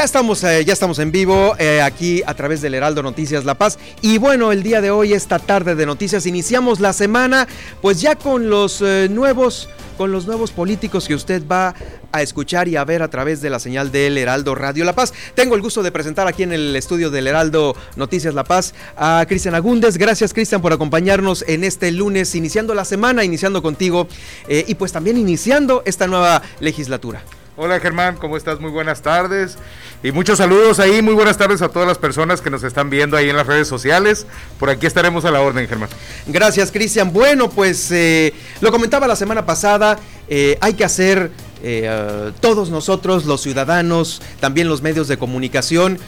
Ya 0.00 0.04
estamos, 0.04 0.42
eh, 0.44 0.64
ya 0.64 0.72
estamos 0.72 0.98
en 0.98 1.12
vivo 1.12 1.54
eh, 1.58 1.82
aquí 1.82 2.22
a 2.24 2.32
través 2.32 2.62
del 2.62 2.72
Heraldo 2.72 3.02
Noticias 3.02 3.44
La 3.44 3.56
Paz. 3.56 3.78
Y 4.00 4.16
bueno, 4.16 4.50
el 4.50 4.62
día 4.62 4.80
de 4.80 4.90
hoy, 4.90 5.12
esta 5.12 5.38
tarde 5.38 5.74
de 5.74 5.84
noticias, 5.84 6.24
iniciamos 6.24 6.80
la 6.80 6.94
semana, 6.94 7.46
pues 7.82 8.00
ya 8.00 8.14
con 8.14 8.48
los 8.48 8.80
nuevos, 8.80 9.68
con 9.98 10.10
los 10.10 10.26
nuevos 10.26 10.52
políticos 10.52 11.06
que 11.06 11.14
usted 11.14 11.42
va 11.46 11.74
a 12.12 12.22
escuchar 12.22 12.66
y 12.66 12.76
a 12.76 12.84
ver 12.86 13.02
a 13.02 13.08
través 13.08 13.42
de 13.42 13.50
la 13.50 13.58
señal 13.58 13.92
del 13.92 14.16
Heraldo 14.16 14.54
Radio 14.54 14.86
La 14.86 14.94
Paz. 14.94 15.12
Tengo 15.34 15.54
el 15.54 15.60
gusto 15.60 15.82
de 15.82 15.92
presentar 15.92 16.26
aquí 16.26 16.44
en 16.44 16.54
el 16.54 16.74
estudio 16.76 17.10
del 17.10 17.26
Heraldo 17.26 17.76
Noticias 17.96 18.32
La 18.32 18.44
Paz 18.44 18.72
a 18.96 19.26
Cristian 19.28 19.54
Agúndez. 19.54 19.98
Gracias, 19.98 20.32
Cristian, 20.32 20.62
por 20.62 20.72
acompañarnos 20.72 21.44
en 21.46 21.62
este 21.62 21.92
lunes, 21.92 22.34
iniciando 22.34 22.72
la 22.72 22.86
semana, 22.86 23.22
iniciando 23.22 23.60
contigo 23.60 24.08
y 24.48 24.74
pues 24.76 24.92
también 24.92 25.18
iniciando 25.18 25.82
esta 25.84 26.06
nueva 26.06 26.40
legislatura. 26.58 27.22
Hola 27.62 27.78
Germán, 27.78 28.16
¿cómo 28.16 28.38
estás? 28.38 28.58
Muy 28.58 28.70
buenas 28.70 29.02
tardes. 29.02 29.58
Y 30.02 30.12
muchos 30.12 30.38
saludos 30.38 30.80
ahí, 30.80 31.02
muy 31.02 31.12
buenas 31.12 31.36
tardes 31.36 31.60
a 31.60 31.68
todas 31.68 31.86
las 31.86 31.98
personas 31.98 32.40
que 32.40 32.48
nos 32.48 32.62
están 32.62 32.88
viendo 32.88 33.18
ahí 33.18 33.28
en 33.28 33.36
las 33.36 33.46
redes 33.46 33.68
sociales. 33.68 34.26
Por 34.58 34.70
aquí 34.70 34.86
estaremos 34.86 35.26
a 35.26 35.30
la 35.30 35.42
orden, 35.42 35.68
Germán. 35.68 35.90
Gracias, 36.26 36.72
Cristian. 36.72 37.12
Bueno, 37.12 37.50
pues 37.50 37.90
eh, 37.90 38.32
lo 38.62 38.72
comentaba 38.72 39.06
la 39.06 39.14
semana 39.14 39.44
pasada, 39.44 39.98
eh, 40.26 40.56
hay 40.62 40.72
que 40.72 40.84
hacer 40.84 41.32
eh, 41.62 42.32
todos 42.40 42.70
nosotros, 42.70 43.26
los 43.26 43.42
ciudadanos, 43.42 44.22
también 44.40 44.66
los 44.66 44.80
medios 44.80 45.06
de 45.06 45.18
comunicación, 45.18 45.98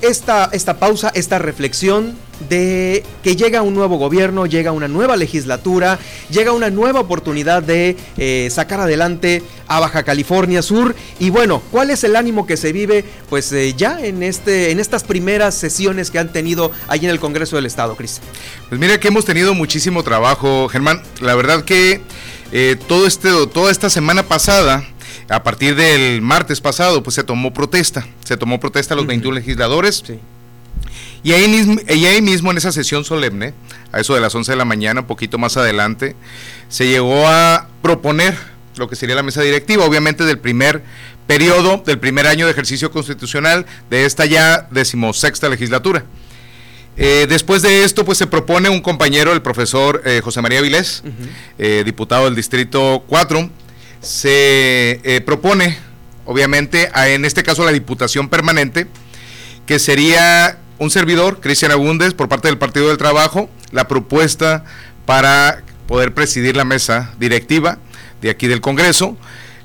esta, 0.00 0.48
esta 0.52 0.78
pausa, 0.78 1.10
esta 1.14 1.38
reflexión 1.38 2.16
de 2.48 3.04
que 3.22 3.36
llega 3.36 3.62
un 3.62 3.74
nuevo 3.74 3.96
gobierno, 3.96 4.46
llega 4.46 4.72
una 4.72 4.88
nueva 4.88 5.16
legislatura, 5.16 5.98
llega 6.30 6.52
una 6.52 6.70
nueva 6.70 7.00
oportunidad 7.00 7.62
de 7.62 7.96
eh, 8.16 8.48
sacar 8.50 8.80
adelante 8.80 9.42
a 9.66 9.80
Baja 9.80 10.02
California 10.02 10.62
Sur. 10.62 10.94
Y 11.18 11.30
bueno, 11.30 11.62
¿cuál 11.70 11.90
es 11.90 12.04
el 12.04 12.16
ánimo 12.16 12.46
que 12.46 12.56
se 12.56 12.72
vive 12.72 13.04
pues 13.28 13.52
eh, 13.52 13.74
ya 13.76 14.00
en, 14.00 14.22
este, 14.22 14.70
en 14.70 14.80
estas 14.80 15.04
primeras 15.04 15.54
sesiones 15.54 16.10
que 16.10 16.18
han 16.18 16.32
tenido 16.32 16.70
allí 16.88 17.06
en 17.06 17.12
el 17.12 17.20
Congreso 17.20 17.56
del 17.56 17.66
Estado, 17.66 17.96
Cris? 17.96 18.20
Pues 18.68 18.80
mira 18.80 18.98
que 18.98 19.08
hemos 19.08 19.24
tenido 19.24 19.54
muchísimo 19.54 20.02
trabajo, 20.02 20.68
Germán. 20.68 21.02
La 21.20 21.34
verdad 21.34 21.64
que 21.64 22.00
eh, 22.52 22.76
todo 22.86 23.06
este, 23.06 23.30
toda 23.52 23.70
esta 23.70 23.90
semana 23.90 24.22
pasada 24.22 24.84
a 25.28 25.42
partir 25.42 25.74
del 25.74 26.22
martes 26.22 26.60
pasado, 26.60 27.02
pues 27.02 27.14
se 27.14 27.24
tomó 27.24 27.52
protesta. 27.52 28.06
Se 28.24 28.36
tomó 28.36 28.58
protesta 28.58 28.94
a 28.94 28.96
los 28.96 29.06
21 29.06 29.36
legisladores. 29.36 30.02
Sí. 30.06 30.18
Y 31.22 31.32
ahí, 31.32 31.48
mismo, 31.48 31.80
y 31.88 32.06
ahí 32.06 32.22
mismo 32.22 32.50
en 32.50 32.58
esa 32.58 32.72
sesión 32.72 33.04
solemne, 33.04 33.54
a 33.92 34.00
eso 34.00 34.14
de 34.14 34.20
las 34.20 34.34
11 34.34 34.52
de 34.52 34.56
la 34.56 34.64
mañana, 34.64 35.00
un 35.00 35.06
poquito 35.06 35.38
más 35.38 35.56
adelante, 35.56 36.14
se 36.68 36.86
llegó 36.86 37.26
a 37.26 37.68
proponer 37.82 38.36
lo 38.76 38.88
que 38.88 38.96
sería 38.96 39.16
la 39.16 39.22
mesa 39.22 39.42
directiva, 39.42 39.84
obviamente 39.84 40.24
del 40.24 40.38
primer 40.38 40.82
periodo, 41.26 41.82
del 41.84 41.98
primer 41.98 42.26
año 42.26 42.46
de 42.46 42.52
ejercicio 42.52 42.90
constitucional 42.90 43.66
de 43.90 44.04
esta 44.04 44.24
ya 44.24 44.68
decimosexta 44.70 45.48
legislatura. 45.48 46.04
Eh, 46.96 47.26
después 47.28 47.62
de 47.62 47.84
esto, 47.84 48.04
pues 48.04 48.18
se 48.18 48.26
propone 48.26 48.68
un 48.68 48.80
compañero, 48.80 49.32
el 49.32 49.42
profesor 49.42 50.02
eh, 50.04 50.20
José 50.22 50.42
María 50.42 50.60
Vilés, 50.60 51.04
eh, 51.58 51.82
diputado 51.84 52.24
del 52.24 52.34
Distrito 52.34 53.04
4, 53.06 53.50
se 54.00 55.22
propone, 55.26 55.76
obviamente, 56.24 56.90
en 56.94 57.24
este 57.24 57.42
caso 57.42 57.64
la 57.64 57.72
Diputación 57.72 58.28
Permanente, 58.28 58.86
que 59.66 59.78
sería 59.78 60.58
un 60.78 60.90
servidor, 60.90 61.40
Cristian 61.40 61.72
Agúndez, 61.72 62.14
por 62.14 62.28
parte 62.28 62.48
del 62.48 62.58
Partido 62.58 62.88
del 62.88 62.98
Trabajo, 62.98 63.50
la 63.72 63.88
propuesta 63.88 64.64
para 65.06 65.62
poder 65.86 66.14
presidir 66.14 66.56
la 66.56 66.64
mesa 66.64 67.14
directiva 67.18 67.78
de 68.20 68.30
aquí 68.30 68.46
del 68.46 68.60
Congreso. 68.60 69.16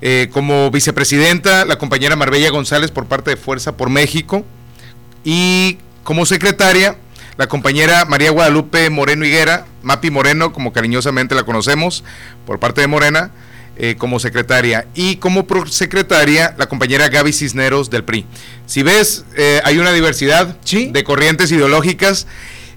Eh, 0.02 0.30
como 0.34 0.69
vicepresidenta, 0.71 1.65
la 1.65 1.78
compañera 1.78 2.15
Marbella 2.15 2.49
González 2.49 2.91
por 2.91 3.06
parte 3.06 3.32
de 3.32 3.38
Fuerza 3.38 3.78
por 3.78 3.89
México. 3.89 4.45
Y 5.23 5.78
como 6.04 6.26
secretaria, 6.26 6.97
la 7.38 7.47
compañera 7.47 8.06
María 8.06 8.32
Guadalupe 8.32 8.89
Moreno 8.89 9.26
Higuera, 9.26 9.65
Mapi 9.82 10.12
Moreno, 10.12 10.52
como 10.52 10.73
cariñosamente 10.73 11.36
la 11.36 11.43
conocemos, 11.43 12.04
por 12.45 12.60
parte 12.60 12.82
de 12.82 12.88
Morena. 12.88 13.32
Eh, 13.75 13.95
como 13.97 14.19
secretaria 14.19 14.86
y 14.93 15.15
como 15.15 15.47
secretaria 15.65 16.53
la 16.59 16.69
compañera 16.69 17.09
Gaby 17.09 17.33
Cisneros 17.33 17.89
del 17.89 18.03
PRI. 18.03 18.23
Si 18.67 18.83
ves, 18.83 19.25
eh, 19.36 19.62
hay 19.63 19.79
una 19.79 19.91
diversidad 19.91 20.55
de 20.62 21.03
corrientes 21.03 21.51
ideológicas. 21.51 22.27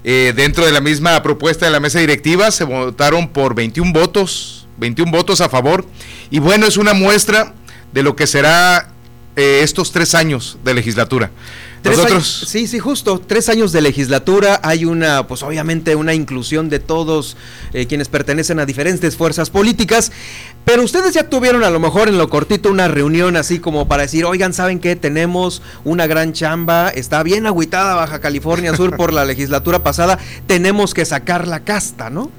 Eh, 0.03 0.33
dentro 0.35 0.65
de 0.65 0.71
la 0.71 0.81
misma 0.81 1.21
propuesta 1.21 1.67
de 1.67 1.71
la 1.71 1.79
mesa 1.79 1.99
directiva 1.99 2.49
se 2.49 2.63
votaron 2.63 3.29
por 3.29 3.53
21 3.53 3.93
votos, 3.93 4.67
21 4.77 5.11
votos 5.11 5.39
a 5.39 5.49
favor. 5.49 5.85
Y 6.31 6.39
bueno, 6.39 6.65
es 6.65 6.77
una 6.77 6.95
muestra 6.95 7.53
de 7.93 8.01
lo 8.01 8.15
que 8.15 8.25
será 8.25 8.91
estos 9.35 9.91
tres 9.91 10.15
años 10.15 10.57
de 10.63 10.73
legislatura. 10.73 11.29
Nosotros... 11.83 12.45
sí, 12.47 12.67
sí, 12.67 12.79
justo. 12.79 13.19
Tres 13.19 13.49
años 13.49 13.71
de 13.71 13.81
legislatura. 13.81 14.59
Hay 14.63 14.85
una, 14.85 15.27
pues 15.27 15.43
obviamente, 15.43 15.95
una 15.95 16.13
inclusión 16.13 16.69
de 16.69 16.79
todos 16.79 17.37
eh, 17.73 17.87
quienes 17.87 18.07
pertenecen 18.07 18.59
a 18.59 18.65
diferentes 18.65 19.15
fuerzas 19.15 19.49
políticas. 19.49 20.11
Pero 20.67 20.83
ustedes 20.83 21.13
ya 21.13 21.29
tuvieron 21.29 21.63
a 21.63 21.69
lo 21.69 21.79
mejor 21.79 22.09
en 22.09 22.17
lo 22.17 22.27
cortito 22.27 22.69
una 22.69 22.89
reunión 22.89 23.37
así 23.37 23.59
como 23.59 23.87
para 23.87 24.01
decir, 24.01 24.25
oigan, 24.25 24.51
¿saben 24.51 24.81
qué? 24.81 24.97
Tenemos 24.97 25.61
una 25.85 26.07
gran 26.07 26.33
chamba, 26.33 26.89
está 26.89 27.23
bien 27.23 27.45
agüitada 27.45 27.95
Baja 27.95 28.19
California 28.19 28.75
Sur 28.75 28.97
por 28.97 29.13
la 29.13 29.23
legislatura 29.25 29.81
pasada, 29.81 30.19
tenemos 30.45 30.93
que 30.93 31.05
sacar 31.05 31.47
la 31.47 31.61
casta, 31.61 32.09
¿no? 32.09 32.29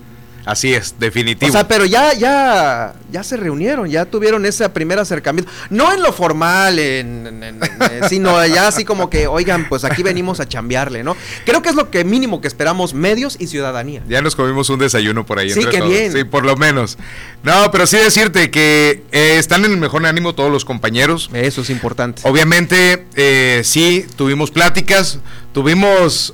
Así 0.48 0.72
es, 0.72 0.94
definitivo. 0.98 1.50
O 1.50 1.52
sea, 1.52 1.68
pero 1.68 1.84
ya, 1.84 2.14
ya, 2.14 2.94
ya 3.12 3.22
se 3.22 3.36
reunieron, 3.36 3.86
ya 3.90 4.06
tuvieron 4.06 4.46
ese 4.46 4.66
primer 4.70 4.98
acercamiento. 4.98 5.52
No 5.68 5.92
en 5.92 6.00
lo 6.00 6.10
formal, 6.10 6.78
en, 6.78 7.42
eh, 7.42 8.00
sino 8.08 8.46
ya 8.46 8.66
así 8.66 8.86
como 8.86 9.10
que, 9.10 9.26
oigan, 9.26 9.68
pues 9.68 9.84
aquí 9.84 10.02
venimos 10.02 10.40
a 10.40 10.48
chambearle, 10.48 11.04
¿no? 11.04 11.18
Creo 11.44 11.60
que 11.60 11.68
es 11.68 11.74
lo 11.74 11.90
que 11.90 12.02
mínimo 12.02 12.40
que 12.40 12.48
esperamos 12.48 12.94
medios 12.94 13.36
y 13.38 13.46
ciudadanía. 13.48 14.02
Ya 14.08 14.22
nos 14.22 14.34
comimos 14.34 14.70
un 14.70 14.78
desayuno 14.78 15.26
por 15.26 15.38
ahí. 15.38 15.50
Sí, 15.50 15.66
qué 15.70 15.82
bien. 15.82 16.12
Sí, 16.12 16.24
por 16.24 16.46
lo 16.46 16.56
menos. 16.56 16.96
No, 17.42 17.70
pero 17.70 17.86
sí 17.86 17.98
decirte 17.98 18.50
que 18.50 19.04
eh, 19.12 19.36
están 19.38 19.66
en 19.66 19.72
el 19.72 19.76
mejor 19.76 20.06
ánimo 20.06 20.34
todos 20.34 20.50
los 20.50 20.64
compañeros. 20.64 21.28
Eso 21.34 21.60
es 21.60 21.68
importante. 21.68 22.22
Obviamente, 22.24 23.04
eh, 23.16 23.60
sí, 23.64 24.06
tuvimos 24.16 24.50
pláticas, 24.50 25.18
tuvimos 25.52 26.32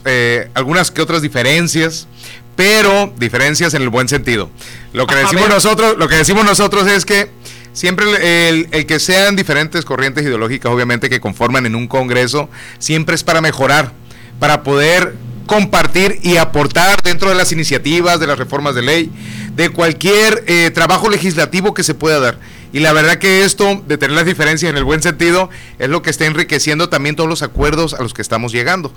algunas 0.55 0.93
que 0.93 1.03
otras 1.03 1.21
diferencias 1.21 2.07
pero 2.57 3.13
diferencias 3.17 3.75
en 3.75 3.83
el 3.83 3.89
buen 3.89 4.09
sentido. 4.09 4.51
Lo 4.93 5.07
que 5.07 5.15
decimos 5.17 5.49
nosotros, 5.49 5.97
lo 5.99 6.09
que 6.09 6.17
decimos 6.17 6.45
nosotros 6.45 6.87
es 6.87 7.05
que 7.05 7.31
siempre 7.73 8.49
el, 8.49 8.69
el, 8.71 8.87
que 8.87 9.01
sean 9.01 9.37
diferentes 9.37 9.85
corrientes 9.85 10.25
ideológicas, 10.25 10.73
obviamente, 10.73 11.11
que 11.11 11.21
conforman 11.21 11.67
en 11.67 11.75
un 11.75 11.89
congreso, 11.89 12.49
siempre 12.79 13.15
es 13.15 13.25
para 13.25 13.41
mejorar, 13.41 13.93
para 14.39 14.63
poder 14.63 15.15
compartir 15.47 16.21
y 16.23 16.37
aportar 16.37 17.03
dentro 17.03 17.29
de 17.29 17.35
las 17.35 17.53
iniciativas, 17.53 18.19
de 18.21 18.27
las 18.27 18.39
reformas 18.39 18.75
de 18.75 18.83
ley, 18.83 19.11
de 19.55 19.69
cualquier 19.71 20.45
eh, 20.47 20.71
trabajo 20.73 21.11
legislativo 21.11 21.75
que 21.75 21.83
se 21.83 21.95
pueda 21.95 22.21
dar. 22.21 22.39
Y 22.75 22.81
la 22.81 22.93
verdad 22.93 23.19
que 23.19 23.45
esto, 23.45 23.81
de 23.87 23.99
tener 23.99 24.17
las 24.17 24.27
diferencias 24.27 24.69
en 24.69 24.77
el 24.77 24.83
buen 24.83 25.01
sentido, 25.01 25.49
es 25.79 25.89
lo 25.89 26.03
que 26.03 26.11
está 26.11 26.27
enriqueciendo 26.27 26.89
también 26.89 27.15
todos 27.15 27.31
los 27.31 27.43
acuerdos 27.43 27.95
a 27.95 28.03
los 28.03 28.15
que 28.15 28.21
estamos 28.21 28.51
llegando. 28.51 28.93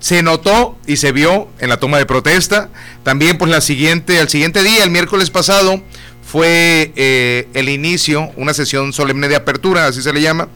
Se 0.00 0.22
notó 0.22 0.76
y 0.86 0.98
se 0.98 1.12
vio 1.12 1.48
en 1.58 1.70
la 1.70 1.78
toma 1.78 1.96
de 1.96 2.04
protesta. 2.04 2.68
También, 3.04 3.38
pues, 3.38 3.50
la 3.50 3.62
siguiente, 3.62 4.20
al 4.20 4.28
siguiente 4.28 4.62
día, 4.62 4.84
el 4.84 4.90
miércoles 4.90 5.30
pasado, 5.30 5.82
fue 6.22 6.92
eh, 6.94 7.48
el 7.54 7.70
inicio, 7.70 8.30
una 8.36 8.52
sesión 8.52 8.92
solemne 8.92 9.28
de 9.28 9.36
apertura, 9.36 9.86
así 9.86 10.02
se 10.02 10.12
le 10.12 10.20
llama. 10.20 10.48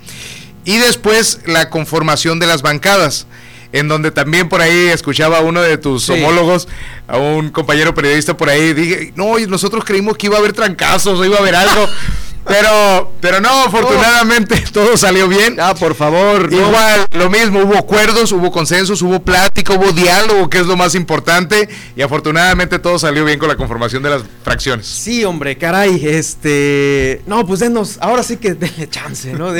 Y 0.67 0.77
después 0.77 1.41
la 1.47 1.71
conformación 1.71 2.39
de 2.41 2.47
las 2.47 2.61
bancadas 2.61 3.27
en 3.73 3.89
donde 3.89 4.11
también 4.11 4.51
por 4.51 4.61
ahí 4.61 4.89
escuchaba 4.89 5.39
a 5.39 5.41
uno 5.41 5.63
de 5.63 5.79
tus 5.79 6.11
homólogos, 6.11 6.69
a 7.09 7.17
un 7.17 7.49
compañero 7.49 7.95
periodista 7.95 8.37
por 8.37 8.51
ahí, 8.51 8.75
dije, 8.75 9.13
no, 9.17 9.39
nosotros 9.49 9.83
creímos 9.83 10.19
que 10.19 10.27
iba 10.27 10.37
a 10.37 10.41
haber 10.41 10.53
trancazos 10.53 11.19
o 11.19 11.25
iba 11.25 11.37
a 11.37 11.41
haber 11.41 11.55
algo. 11.55 11.89
Pero, 12.47 13.13
pero 13.21 13.41
no, 13.41 13.65
afortunadamente 13.65 14.63
todo 14.73 14.97
salió 14.97 15.29
bien. 15.29 15.57
Ah, 15.61 15.75
por 15.75 15.95
favor. 15.95 16.49
Igual, 16.53 17.07
lo 17.13 17.29
mismo, 17.29 17.61
hubo 17.61 17.77
acuerdos, 17.77 18.31
hubo 18.33 18.53
consensos, 18.53 19.03
hubo 19.03 19.21
plática, 19.21 19.75
hubo 19.75 19.91
diálogo, 19.93 20.49
que 20.49 20.59
es 20.59 20.67
lo 20.67 20.77
más 20.77 20.95
importante. 20.95 21.69
Y 21.97 22.03
afortunadamente 22.03 22.79
todo 22.79 22.99
salió 22.99 23.25
bien 23.25 23.39
con 23.39 23.49
la 23.49 23.57
conformación 23.57 24.03
de 24.03 24.11
las 24.11 24.23
fracciones. 24.45 24.87
Sí, 24.87 25.25
hombre, 25.25 25.59
caray, 25.59 26.07
este. 26.07 27.23
No, 27.27 27.45
pues 27.47 27.61
denos, 27.61 27.99
ahora 28.01 28.23
sí 28.23 28.37
que 28.37 28.55
denle 28.55 28.89
chance, 28.89 29.33
¿no? 29.33 29.53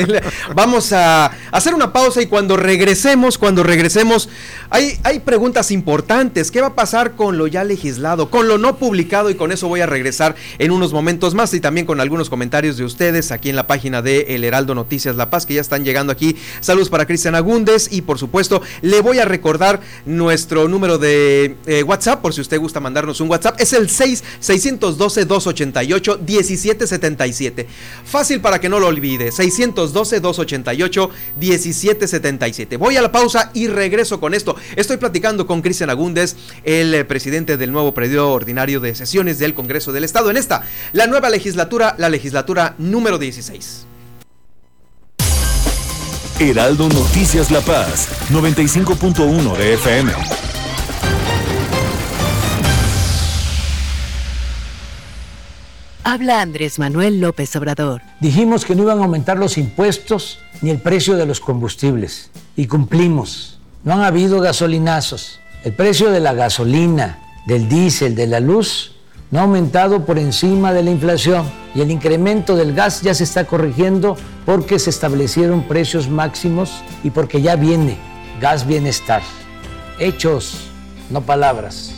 Vamos 0.55 0.93
a 0.93 1.31
hacer 1.51 1.73
una 1.73 1.91
pausa 1.91 2.21
y 2.21 2.27
cuando 2.27 2.55
regresemos, 2.55 3.37
cuando 3.37 3.63
regresemos, 3.63 4.29
hay, 4.69 4.97
hay 5.03 5.19
preguntas 5.19 5.71
importantes. 5.71 6.51
¿Qué 6.51 6.61
va 6.61 6.67
a 6.67 6.75
pasar 6.75 7.15
con 7.15 7.37
lo 7.37 7.47
ya 7.47 7.63
legislado, 7.65 8.29
con 8.29 8.47
lo 8.47 8.57
no 8.57 8.77
publicado? 8.77 9.29
Y 9.29 9.35
con 9.35 9.51
eso 9.51 9.67
voy 9.67 9.81
a 9.81 9.85
regresar 9.85 10.35
en 10.57 10.71
unos 10.71 10.93
momentos 10.93 11.33
más 11.33 11.53
y 11.53 11.59
también 11.59 11.85
con 11.85 11.99
algunos 11.99 12.29
comentarios 12.29 12.76
de 12.77 12.85
ustedes 12.85 13.31
aquí 13.31 13.49
en 13.49 13.55
la 13.55 13.67
página 13.67 14.01
de 14.01 14.35
El 14.35 14.43
Heraldo 14.43 14.75
Noticias 14.75 15.15
La 15.15 15.29
Paz 15.29 15.45
que 15.45 15.53
ya 15.53 15.61
están 15.61 15.83
llegando 15.83 16.11
aquí. 16.11 16.35
Saludos 16.59 16.89
para 16.89 17.05
Cristian 17.05 17.35
Agúndez 17.35 17.87
y 17.91 18.01
por 18.01 18.19
supuesto 18.19 18.61
le 18.81 19.01
voy 19.01 19.19
a 19.19 19.25
recordar 19.25 19.81
nuestro 20.05 20.67
número 20.67 20.97
de 20.97 21.55
eh, 21.65 21.83
WhatsApp 21.83 22.21
por 22.21 22.33
si 22.33 22.41
usted 22.41 22.59
gusta 22.59 22.79
mandarnos 22.79 23.19
un 23.21 23.29
WhatsApp. 23.29 23.59
Es 23.59 23.73
el 23.73 23.89
6 23.89 24.23
612 24.39 25.25
288 25.25 26.19
1777. 26.25 27.67
Fácil 28.05 28.41
para 28.41 28.59
que 28.59 28.69
no 28.69 28.79
lo 28.79 28.87
olvide. 28.87 29.31
612 29.31 30.19
288 30.19 31.09
1777. 31.39 32.77
Voy 32.77 32.97
a 32.97 33.01
la 33.01 33.11
pausa 33.11 33.51
y 33.53 33.67
regreso 33.67 34.19
con 34.19 34.33
esto. 34.33 34.55
Estoy 34.75 34.97
platicando 34.97 35.47
con 35.47 35.61
Cristian 35.61 35.89
Agúndez, 35.89 36.35
el 36.63 36.93
eh, 36.93 37.05
presidente 37.05 37.57
del 37.57 37.71
nuevo 37.71 37.93
periodo 37.93 38.31
ordinario 38.31 38.79
de 38.79 38.95
sesiones 38.95 39.39
del 39.39 39.53
Congreso 39.53 39.91
del 39.91 40.03
Estado. 40.03 40.29
En 40.29 40.37
esta, 40.37 40.63
la 40.91 41.07
nueva 41.07 41.29
legislatura, 41.29 41.95
la 41.97 42.09
legislatura 42.09 42.66
número 42.77 43.17
16. 43.17 43.85
Heraldo 46.39 46.87
Noticias 46.89 47.49
La 47.49 47.61
Paz, 47.61 48.09
95.1 48.29 49.57
de 49.57 49.73
FM. 49.73 50.13
Habla 56.03 56.41
Andrés 56.41 56.79
Manuel 56.79 57.19
López 57.19 57.55
Obrador. 57.55 58.01
Dijimos 58.21 58.65
que 58.65 58.75
no 58.75 58.83
iban 58.83 58.99
a 58.99 59.03
aumentar 59.03 59.37
los 59.37 59.57
impuestos 59.57 60.39
ni 60.61 60.69
el 60.69 60.79
precio 60.79 61.17
de 61.17 61.25
los 61.25 61.39
combustibles. 61.39 62.29
Y 62.55 62.67
cumplimos. 62.67 63.59
No 63.83 63.93
han 63.93 64.03
habido 64.03 64.39
gasolinazos. 64.39 65.39
El 65.63 65.73
precio 65.73 66.09
de 66.09 66.19
la 66.19 66.33
gasolina, 66.33 67.19
del 67.45 67.67
diésel, 67.67 68.15
de 68.15 68.27
la 68.27 68.39
luz, 68.39 68.95
no 69.31 69.39
ha 69.39 69.43
aumentado 69.43 70.05
por 70.05 70.17
encima 70.17 70.73
de 70.73 70.83
la 70.83 70.91
inflación. 70.91 71.45
Y 71.75 71.81
el 71.81 71.91
incremento 71.91 72.55
del 72.55 72.73
gas 72.73 73.01
ya 73.01 73.13
se 73.13 73.23
está 73.23 73.45
corrigiendo 73.45 74.17
porque 74.45 74.79
se 74.79 74.89
establecieron 74.89 75.67
precios 75.67 76.09
máximos 76.09 76.83
y 77.03 77.11
porque 77.11 77.41
ya 77.41 77.55
viene 77.55 77.97
gas 78.39 78.65
bienestar. 78.65 79.21
Hechos, 79.99 80.69
no 81.09 81.21
palabras. 81.21 81.93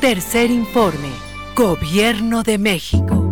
Tercer 0.00 0.50
informe. 0.50 1.10
Gobierno 1.54 2.42
de 2.42 2.58
México. 2.58 3.26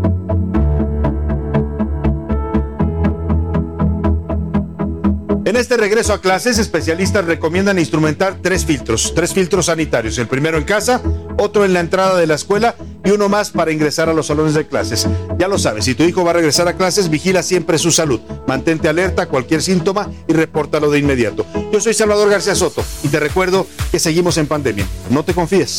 En 5.45 5.57
este 5.57 5.79
regreso 5.79 6.13
a 6.13 6.21
clases, 6.21 6.59
especialistas 6.59 7.25
recomiendan 7.25 7.79
instrumentar 7.79 8.37
tres 8.43 8.67
filtros, 8.67 9.15
tres 9.15 9.33
filtros 9.33 9.67
sanitarios, 9.67 10.19
el 10.19 10.29
primero 10.29 10.59
en 10.59 10.65
casa, 10.65 11.01
otro 11.39 11.65
en 11.65 11.73
la 11.73 11.81
entrada 11.81 12.19
de 12.19 12.27
la 12.27 12.35
escuela 12.35 12.75
y 13.09 13.11
uno 13.11 13.31
más 13.31 13.51
para 13.51 13.73
ingresar 13.73 14.11
a 14.11 14.13
los 14.13 14.27
salones 14.27 14.53
de 14.53 14.67
clases. 14.67 15.07
Ya 15.39 15.49
lo 15.49 15.59
sabes, 15.59 15.87
si 15.87 15.95
tu 15.95 16.03
hijo 16.03 16.25
va 16.25 16.33
a 16.33 16.35
regresar 16.35 16.69
a 16.69 16.77
clases, 16.77 17.09
vigila 17.09 17.43
siempre 17.43 17.79
su 17.79 17.91
salud, 17.91 18.21
mantente 18.47 18.87
alerta 18.87 19.23
a 19.23 19.27
cualquier 19.27 19.63
síntoma 19.63 20.11
y 20.27 20.35
repórtalo 20.35 20.91
de 20.91 20.99
inmediato. 20.99 21.47
Yo 21.73 21.81
soy 21.81 21.95
Salvador 21.95 22.29
García 22.29 22.55
Soto 22.55 22.85
y 23.03 23.09
te 23.09 23.19
recuerdo 23.19 23.67
que 23.91 23.99
seguimos 23.99 24.37
en 24.37 24.47
pandemia. 24.47 24.87
No 25.09 25.25
te 25.25 25.33
confíes. 25.33 25.79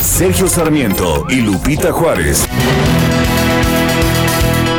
Sergio 0.00 0.48
Sarmiento 0.48 1.26
y 1.28 1.42
Lupita 1.42 1.92
Juárez. 1.92 2.46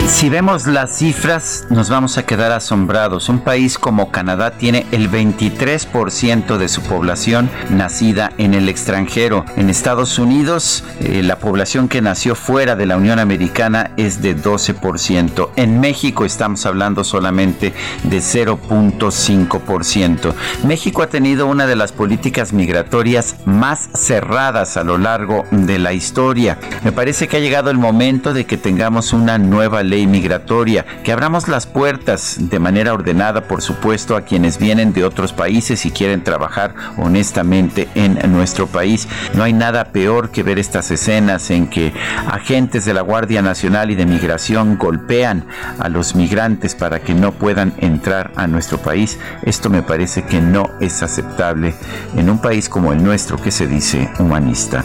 Si 0.08 0.30
vemos 0.30 0.68
las 0.68 1.00
cifras, 1.00 1.66
nos 1.72 1.90
vamos 1.90 2.20
a 2.20 2.26
quedar 2.26 2.52
asombrados. 2.52 3.28
Un 3.28 3.40
país 3.40 3.80
como 3.80 4.12
Canadá 4.12 4.52
tiene 4.52 4.86
el 4.92 5.10
23% 5.10 6.58
de 6.58 6.70
su 6.70 6.84
población 6.84 7.50
nacida 7.72 8.32
en 8.38 8.54
el 8.54 8.70
extranjero. 8.70 9.46
En 9.58 9.70
Estados 9.70 10.20
Unidos, 10.20 10.84
eh, 11.02 11.24
la 11.24 11.40
población 11.40 11.90
que 11.90 12.04
nació 12.04 12.36
fuera 12.36 12.76
de 12.76 12.86
la 12.86 12.98
Unión 12.98 13.18
Americana 13.18 13.92
es 13.98 14.22
de 14.22 14.38
12%. 14.38 15.50
En 15.56 15.80
México 15.80 16.24
estamos 16.24 16.68
hablando 16.68 17.04
solamente 17.04 17.74
de 18.04 18.20
0.5%. 18.20 20.36
México 20.64 21.02
ha 21.02 21.08
tenido 21.08 21.48
una 21.48 21.66
de 21.66 21.76
las 21.76 21.92
políticas 21.92 22.54
migratorias 22.54 23.38
más 23.46 23.90
cerradas 23.96 24.78
a 24.78 24.84
lo 24.84 25.00
largo 25.00 25.46
de 25.52 25.80
la 25.80 25.94
historia. 25.94 26.60
Me 26.84 26.92
parece 26.92 27.28
que 27.28 27.38
ha 27.38 27.42
llegado 27.42 27.72
el 27.72 27.80
momento 27.80 28.34
de 28.34 28.46
que 28.46 28.58
tengamos 28.58 29.12
una 29.12 29.40
nueva 29.40 29.82
ley 29.84 29.95
migratoria, 30.06 30.86
que 31.04 31.12
abramos 31.12 31.48
las 31.48 31.66
puertas 31.66 32.36
de 32.38 32.60
manera 32.60 32.94
ordenada, 32.94 33.48
por 33.48 33.62
supuesto, 33.62 34.16
a 34.16 34.22
quienes 34.22 34.58
vienen 34.58 34.94
de 34.94 35.04
otros 35.04 35.34
países 35.34 35.86
y 35.86 35.92
quieren 35.92 36.24
trabajar 36.24 36.76
honestamente 36.98 37.88
en 37.96 38.32
nuestro 38.32 38.68
país. 38.68 39.08
No 39.34 39.44
hay 39.44 39.54
nada 39.54 39.86
peor 39.86 40.30
que 40.30 40.44
ver 40.44 40.60
estas 40.60 40.92
escenas 40.92 41.50
en 41.50 41.68
que 41.68 41.94
agentes 42.28 42.86
de 42.86 42.94
la 42.94 43.02
Guardia 43.02 43.42
Nacional 43.42 43.92
y 43.92 43.96
de 43.96 44.06
Migración 44.06 44.78
golpean 44.78 45.46
a 45.80 45.90
los 45.90 46.16
migrantes 46.16 46.76
para 46.76 47.00
que 47.00 47.14
no 47.14 47.32
puedan 47.32 47.74
entrar 47.78 48.32
a 48.36 48.48
nuestro 48.48 48.78
país. 48.78 49.20
Esto 49.44 49.70
me 49.70 49.82
parece 49.82 50.24
que 50.24 50.42
no 50.42 50.70
es 50.80 51.02
aceptable 51.04 51.74
en 52.16 52.30
un 52.30 52.40
país 52.40 52.70
como 52.70 52.92
el 52.94 53.04
nuestro 53.04 53.38
que 53.38 53.52
se 53.52 53.68
dice 53.68 54.10
humanista. 54.20 54.84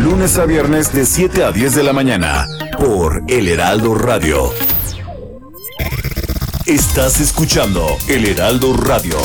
Lunes 0.00 0.38
a 0.38 0.44
viernes 0.44 0.92
de 0.92 1.04
7 1.06 1.44
a 1.44 1.52
10 1.52 1.74
de 1.74 1.82
la 1.82 1.92
mañana 1.92 2.46
por 2.84 3.22
El 3.28 3.48
Heraldo 3.48 3.94
Radio. 3.94 4.52
Estás 6.66 7.18
escuchando 7.18 7.96
El 8.08 8.26
Heraldo 8.26 8.76
Radio. 8.76 9.16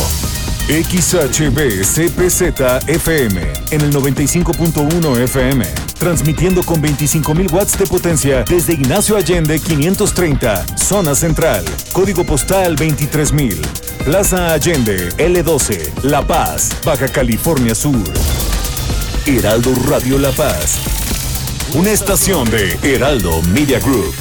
XHB 0.68 1.84
CPZ 1.84 2.88
FM 2.88 3.42
en 3.72 3.82
el 3.82 3.94
95.1 3.94 5.20
FM, 5.24 5.66
transmitiendo 5.98 6.64
con 6.64 6.82
25.000 6.82 7.52
watts 7.52 7.78
de 7.78 7.86
potencia 7.86 8.46
desde 8.48 8.74
Ignacio 8.74 9.18
Allende 9.18 9.60
530, 9.60 10.78
zona 10.78 11.14
central, 11.14 11.66
código 11.92 12.24
postal 12.24 12.78
23.000, 12.78 13.58
Plaza 14.06 14.54
Allende 14.54 15.10
L12, 15.18 16.04
La 16.04 16.26
Paz, 16.26 16.70
Baja 16.86 17.10
California 17.10 17.76
Sur. 17.76 18.14
Heraldo 19.26 19.74
Radio 19.90 20.18
La 20.18 20.32
Paz, 20.32 20.80
una 21.76 21.92
estación 21.92 22.50
de 22.50 22.78
Heraldo 22.84 23.42
Media 23.54 23.80
Group. 23.80 24.14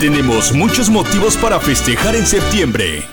Tenemos 0.00 0.52
muchos 0.52 0.90
motivos 0.90 1.36
para 1.36 1.60
festejar 1.60 2.16
en 2.16 2.26
septiembre. 2.26 3.04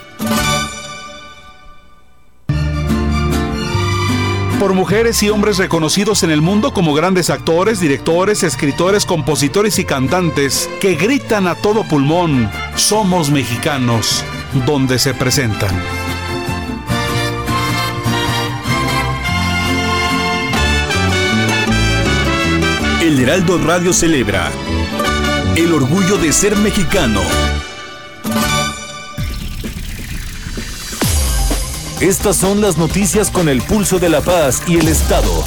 Por 4.59 4.73
mujeres 4.73 5.21
y 5.23 5.29
hombres 5.29 5.57
reconocidos 5.57 6.23
en 6.23 6.31
el 6.31 6.41
mundo 6.41 6.73
como 6.73 6.93
grandes 6.93 7.29
actores, 7.29 7.79
directores, 7.79 8.43
escritores, 8.43 9.05
compositores 9.05 9.77
y 9.77 9.85
cantantes 9.85 10.69
que 10.79 10.95
gritan 10.95 11.47
a 11.47 11.55
todo 11.55 11.83
pulmón, 11.83 12.49
somos 12.75 13.29
mexicanos, 13.29 14.23
donde 14.65 14.99
se 14.99 15.13
presentan. 15.13 15.75
Heraldo 23.23 23.57
Radio 23.57 23.93
celebra 23.93 24.51
el 25.55 25.71
orgullo 25.71 26.17
de 26.17 26.33
ser 26.33 26.57
mexicano. 26.57 27.21
Estas 32.01 32.35
son 32.35 32.59
las 32.59 32.77
noticias 32.77 33.31
con 33.31 33.47
el 33.47 33.61
pulso 33.61 33.97
de 33.97 34.09
la 34.09 34.19
paz 34.19 34.63
y 34.67 34.77
el 34.77 34.89
Estado. 34.89 35.45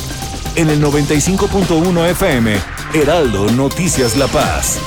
En 0.54 0.70
el 0.70 0.82
95.1 0.82 2.08
FM, 2.12 2.56
Heraldo 2.94 3.50
Noticias 3.50 4.16
La 4.16 4.28
Paz. 4.28 4.78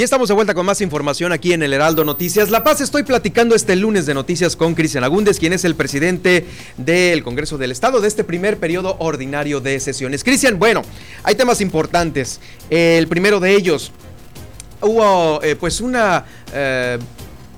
Y 0.00 0.02
estamos 0.02 0.28
de 0.28 0.34
vuelta 0.34 0.54
con 0.54 0.64
más 0.64 0.80
información 0.80 1.30
aquí 1.30 1.52
en 1.52 1.62
el 1.62 1.74
Heraldo 1.74 2.06
Noticias. 2.06 2.48
La 2.48 2.64
Paz, 2.64 2.80
estoy 2.80 3.02
platicando 3.02 3.54
este 3.54 3.76
lunes 3.76 4.06
de 4.06 4.14
noticias 4.14 4.56
con 4.56 4.74
Cristian 4.74 5.04
Agúndez, 5.04 5.38
quien 5.38 5.52
es 5.52 5.62
el 5.66 5.74
presidente 5.74 6.46
del 6.78 7.22
Congreso 7.22 7.58
del 7.58 7.70
Estado 7.70 8.00
de 8.00 8.08
este 8.08 8.24
primer 8.24 8.56
periodo 8.56 8.96
ordinario 8.98 9.60
de 9.60 9.78
sesiones. 9.78 10.24
Cristian, 10.24 10.58
bueno, 10.58 10.80
hay 11.22 11.34
temas 11.34 11.60
importantes. 11.60 12.40
El 12.70 13.08
primero 13.08 13.40
de 13.40 13.54
ellos, 13.54 13.92
hubo 14.80 15.42
eh, 15.42 15.54
pues 15.54 15.82
una... 15.82 16.24
Eh, 16.54 16.98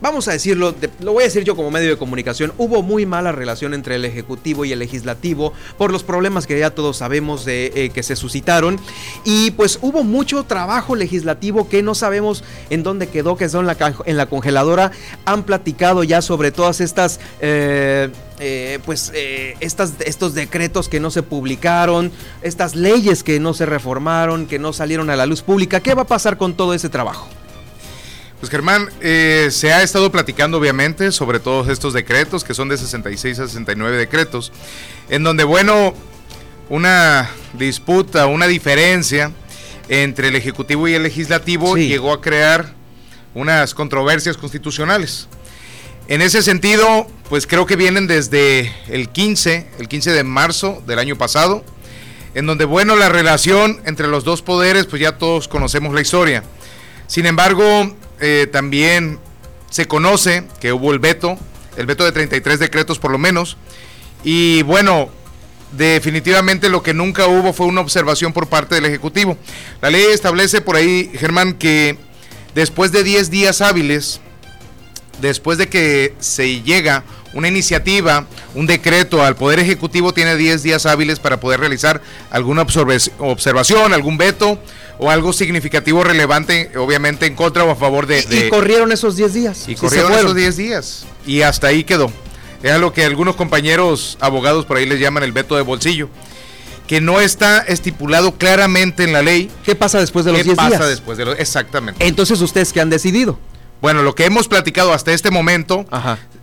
vamos 0.02 0.26
a 0.28 0.32
decirlo, 0.32 0.74
lo 1.00 1.12
voy 1.12 1.22
a 1.22 1.26
decir 1.26 1.44
yo 1.44 1.56
como 1.56 1.70
medio 1.70 1.88
de 1.88 1.96
comunicación, 1.96 2.52
hubo 2.58 2.82
muy 2.82 3.06
mala 3.06 3.32
relación 3.32 3.72
entre 3.72 3.94
el 3.94 4.04
Ejecutivo 4.04 4.64
y 4.64 4.72
el 4.72 4.80
Legislativo 4.80 5.52
por 5.78 5.92
los 5.92 6.02
problemas 6.02 6.46
que 6.46 6.58
ya 6.58 6.70
todos 6.70 6.98
sabemos 6.98 7.44
de 7.44 7.72
eh, 7.74 7.90
que 7.90 8.02
se 8.02 8.16
suscitaron. 8.16 8.78
Y 9.24 9.52
pues 9.52 9.78
hubo 9.80 10.02
mucho 10.02 10.42
trabajo 10.44 10.96
legislativo 10.96 11.68
que 11.68 11.82
no 11.82 11.94
sabemos 11.94 12.42
en 12.68 12.82
dónde 12.82 13.08
quedó, 13.08 13.36
que 13.36 13.46
la, 13.46 13.94
en 14.04 14.16
la 14.16 14.26
congeladora. 14.26 14.90
Han 15.24 15.44
platicado 15.44 16.02
ya 16.02 16.20
sobre 16.20 16.50
todas 16.50 16.80
estas... 16.80 17.20
Eh, 17.40 18.10
eh, 18.44 18.80
pues 18.84 19.12
estas, 19.60 19.92
estos 20.04 20.34
decretos 20.34 20.88
que 20.88 20.98
no 20.98 21.12
se 21.12 21.22
publicaron, 21.22 22.10
estas 22.42 22.74
leyes 22.74 23.22
que 23.22 23.38
no 23.38 23.54
se 23.54 23.66
reformaron, 23.66 24.46
que 24.46 24.58
no 24.58 24.72
salieron 24.72 25.10
a 25.10 25.16
la 25.16 25.26
luz 25.26 25.42
pública. 25.42 25.78
¿Qué 25.78 25.94
va 25.94 26.02
a 26.02 26.06
pasar 26.06 26.38
con 26.38 26.54
todo 26.54 26.74
ese 26.74 26.88
trabajo? 26.88 27.28
Pues 28.42 28.50
Germán, 28.50 28.90
eh, 29.00 29.50
se 29.52 29.72
ha 29.72 29.84
estado 29.84 30.10
platicando 30.10 30.58
obviamente 30.58 31.12
sobre 31.12 31.38
todos 31.38 31.68
estos 31.68 31.92
decretos, 31.92 32.42
que 32.42 32.54
son 32.54 32.68
de 32.68 32.76
66 32.76 33.38
a 33.38 33.46
69 33.46 33.96
decretos, 33.96 34.50
en 35.08 35.22
donde, 35.22 35.44
bueno, 35.44 35.94
una 36.68 37.30
disputa, 37.52 38.26
una 38.26 38.48
diferencia 38.48 39.30
entre 39.88 40.26
el 40.26 40.34
Ejecutivo 40.34 40.88
y 40.88 40.94
el 40.94 41.04
Legislativo 41.04 41.76
llegó 41.76 42.12
a 42.12 42.20
crear 42.20 42.74
unas 43.32 43.74
controversias 43.74 44.36
constitucionales. 44.36 45.28
En 46.08 46.20
ese 46.20 46.42
sentido, 46.42 47.06
pues 47.28 47.46
creo 47.46 47.64
que 47.64 47.76
vienen 47.76 48.08
desde 48.08 48.72
el 48.88 49.10
15, 49.10 49.68
el 49.78 49.86
15 49.86 50.10
de 50.10 50.24
marzo 50.24 50.82
del 50.84 50.98
año 50.98 51.16
pasado, 51.16 51.64
en 52.34 52.46
donde, 52.46 52.64
bueno, 52.64 52.96
la 52.96 53.08
relación 53.08 53.80
entre 53.84 54.08
los 54.08 54.24
dos 54.24 54.42
poderes, 54.42 54.86
pues 54.86 55.00
ya 55.00 55.16
todos 55.16 55.46
conocemos 55.46 55.94
la 55.94 56.00
historia. 56.00 56.42
Sin 57.06 57.26
embargo, 57.26 57.94
eh, 58.24 58.46
también 58.46 59.18
se 59.68 59.86
conoce 59.86 60.44
que 60.60 60.72
hubo 60.72 60.92
el 60.92 61.00
veto, 61.00 61.36
el 61.76 61.86
veto 61.86 62.04
de 62.04 62.12
33 62.12 62.60
decretos 62.60 63.00
por 63.00 63.10
lo 63.10 63.18
menos. 63.18 63.56
Y 64.22 64.62
bueno, 64.62 65.10
definitivamente 65.72 66.68
lo 66.68 66.84
que 66.84 66.94
nunca 66.94 67.26
hubo 67.26 67.52
fue 67.52 67.66
una 67.66 67.80
observación 67.80 68.32
por 68.32 68.46
parte 68.46 68.76
del 68.76 68.84
Ejecutivo. 68.84 69.36
La 69.80 69.90
ley 69.90 70.04
establece 70.12 70.60
por 70.60 70.76
ahí, 70.76 71.10
Germán, 71.18 71.54
que 71.54 71.98
después 72.54 72.92
de 72.92 73.02
10 73.02 73.28
días 73.28 73.60
hábiles, 73.60 74.20
después 75.20 75.58
de 75.58 75.68
que 75.68 76.14
se 76.20 76.62
llega 76.62 77.02
una 77.34 77.48
iniciativa, 77.48 78.26
un 78.54 78.68
decreto 78.68 79.24
al 79.24 79.34
Poder 79.34 79.58
Ejecutivo, 79.58 80.14
tiene 80.14 80.36
10 80.36 80.62
días 80.62 80.86
hábiles 80.86 81.18
para 81.18 81.40
poder 81.40 81.58
realizar 81.58 82.00
alguna 82.30 82.62
observación, 82.62 83.92
algún 83.92 84.16
veto 84.16 84.60
o 84.98 85.10
algo 85.10 85.32
significativo 85.32 86.04
relevante, 86.04 86.70
obviamente 86.76 87.26
en 87.26 87.34
contra 87.34 87.64
o 87.64 87.70
a 87.70 87.76
favor 87.76 88.06
de... 88.06 88.24
Y, 88.30 88.48
corrieron 88.48 88.92
esos 88.92 89.16
10 89.16 89.34
días. 89.34 89.68
Y 89.68 89.74
corrieron 89.74 90.12
esos 90.12 90.34
10 90.34 90.56
días. 90.56 91.06
Y 91.26 91.42
hasta 91.42 91.68
ahí 91.68 91.84
quedó. 91.84 92.12
Es 92.62 92.78
lo 92.78 92.92
que 92.92 93.04
algunos 93.04 93.36
compañeros 93.36 94.16
abogados 94.20 94.66
por 94.66 94.76
ahí 94.76 94.86
les 94.86 95.00
llaman 95.00 95.22
el 95.24 95.32
veto 95.32 95.56
de 95.56 95.62
bolsillo. 95.62 96.08
Que 96.86 97.00
no 97.00 97.20
está 97.20 97.60
estipulado 97.60 98.36
claramente 98.36 99.04
en 99.04 99.12
la 99.12 99.22
ley. 99.22 99.50
¿Qué 99.64 99.74
pasa 99.74 99.98
después 99.98 100.24
de 100.24 100.32
los 100.32 100.44
10 100.44 100.56
días? 100.56 100.68
¿Qué 100.68 100.78
pasa 100.78 100.88
después 100.88 101.18
de 101.18 101.24
los.? 101.24 101.38
Exactamente. 101.38 102.06
Entonces, 102.06 102.40
¿ustedes 102.40 102.72
qué 102.72 102.80
han 102.80 102.90
decidido? 102.90 103.38
Bueno, 103.80 104.02
lo 104.02 104.14
que 104.14 104.24
hemos 104.24 104.46
platicado 104.46 104.92
hasta 104.92 105.12
este 105.12 105.32
momento, 105.32 105.84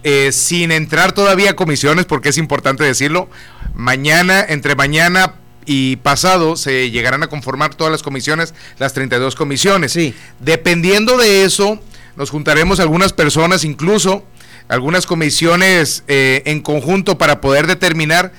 eh, 0.03 0.31
sin 0.33 0.73
entrar 0.73 1.13
todavía 1.13 1.51
a 1.51 1.55
comisiones, 1.55 2.05
porque 2.05 2.29
es 2.29 2.37
importante 2.37 2.83
decirlo, 2.83 3.29
mañana, 3.73 4.43
entre 4.45 4.75
mañana 4.75 5.35
y 5.65 5.97
pasado 5.97 6.55
se 6.55 6.89
llegarán 6.91 7.23
a 7.23 7.27
conformar 7.27 7.75
todas 7.75 7.91
las 7.91 8.03
comisiones, 8.03 8.53
las 8.77 8.93
32 8.93 9.35
comisiones. 9.35 9.93
Sí. 9.93 10.13
Dependiendo 10.39 11.17
de 11.17 11.43
eso, 11.43 11.79
nos 12.15 12.29
juntaremos 12.29 12.79
algunas 12.79 13.13
personas, 13.13 13.63
incluso 13.63 14.25
algunas 14.67 15.05
comisiones 15.05 16.03
eh, 16.07 16.43
en 16.45 16.61
conjunto 16.61 17.17
para 17.17 17.41
poder 17.41 17.67
determinar 17.67 18.31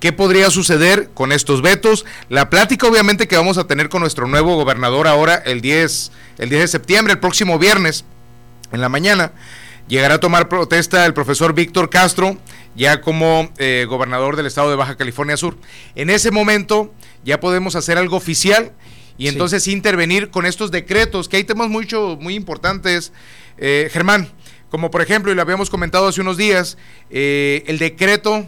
qué 0.00 0.12
podría 0.12 0.50
suceder 0.50 1.10
con 1.14 1.32
estos 1.32 1.62
vetos. 1.62 2.04
La 2.28 2.50
plática 2.50 2.86
obviamente 2.86 3.26
que 3.26 3.36
vamos 3.36 3.58
a 3.58 3.66
tener 3.66 3.88
con 3.88 4.00
nuestro 4.00 4.28
nuevo 4.28 4.54
gobernador 4.56 5.08
ahora 5.08 5.34
el 5.34 5.60
10, 5.60 6.12
el 6.38 6.48
10 6.48 6.62
de 6.62 6.68
septiembre, 6.68 7.12
el 7.14 7.20
próximo 7.20 7.58
viernes, 7.58 8.04
en 8.72 8.80
la 8.80 8.88
mañana. 8.88 9.32
Llegará 9.88 10.14
a 10.14 10.20
tomar 10.20 10.50
protesta 10.50 11.06
el 11.06 11.14
profesor 11.14 11.54
Víctor 11.54 11.88
Castro, 11.88 12.36
ya 12.76 13.00
como 13.00 13.50
eh, 13.56 13.86
gobernador 13.88 14.36
del 14.36 14.44
estado 14.44 14.68
de 14.68 14.76
Baja 14.76 14.98
California 14.98 15.38
Sur. 15.38 15.56
En 15.94 16.10
ese 16.10 16.30
momento 16.30 16.92
ya 17.24 17.40
podemos 17.40 17.74
hacer 17.74 17.96
algo 17.96 18.16
oficial 18.16 18.72
y 19.16 19.28
entonces 19.28 19.66
intervenir 19.66 20.28
con 20.28 20.44
estos 20.44 20.70
decretos, 20.70 21.26
que 21.26 21.38
hay 21.38 21.44
temas 21.44 21.70
mucho, 21.70 22.18
muy 22.20 22.34
importantes. 22.34 23.14
Eh, 23.56 23.88
Germán, 23.90 24.30
como 24.70 24.90
por 24.90 25.00
ejemplo, 25.00 25.32
y 25.32 25.34
lo 25.34 25.40
habíamos 25.40 25.70
comentado 25.70 26.06
hace 26.06 26.20
unos 26.20 26.36
días, 26.36 26.76
eh, 27.08 27.64
el 27.66 27.78
decreto, 27.78 28.46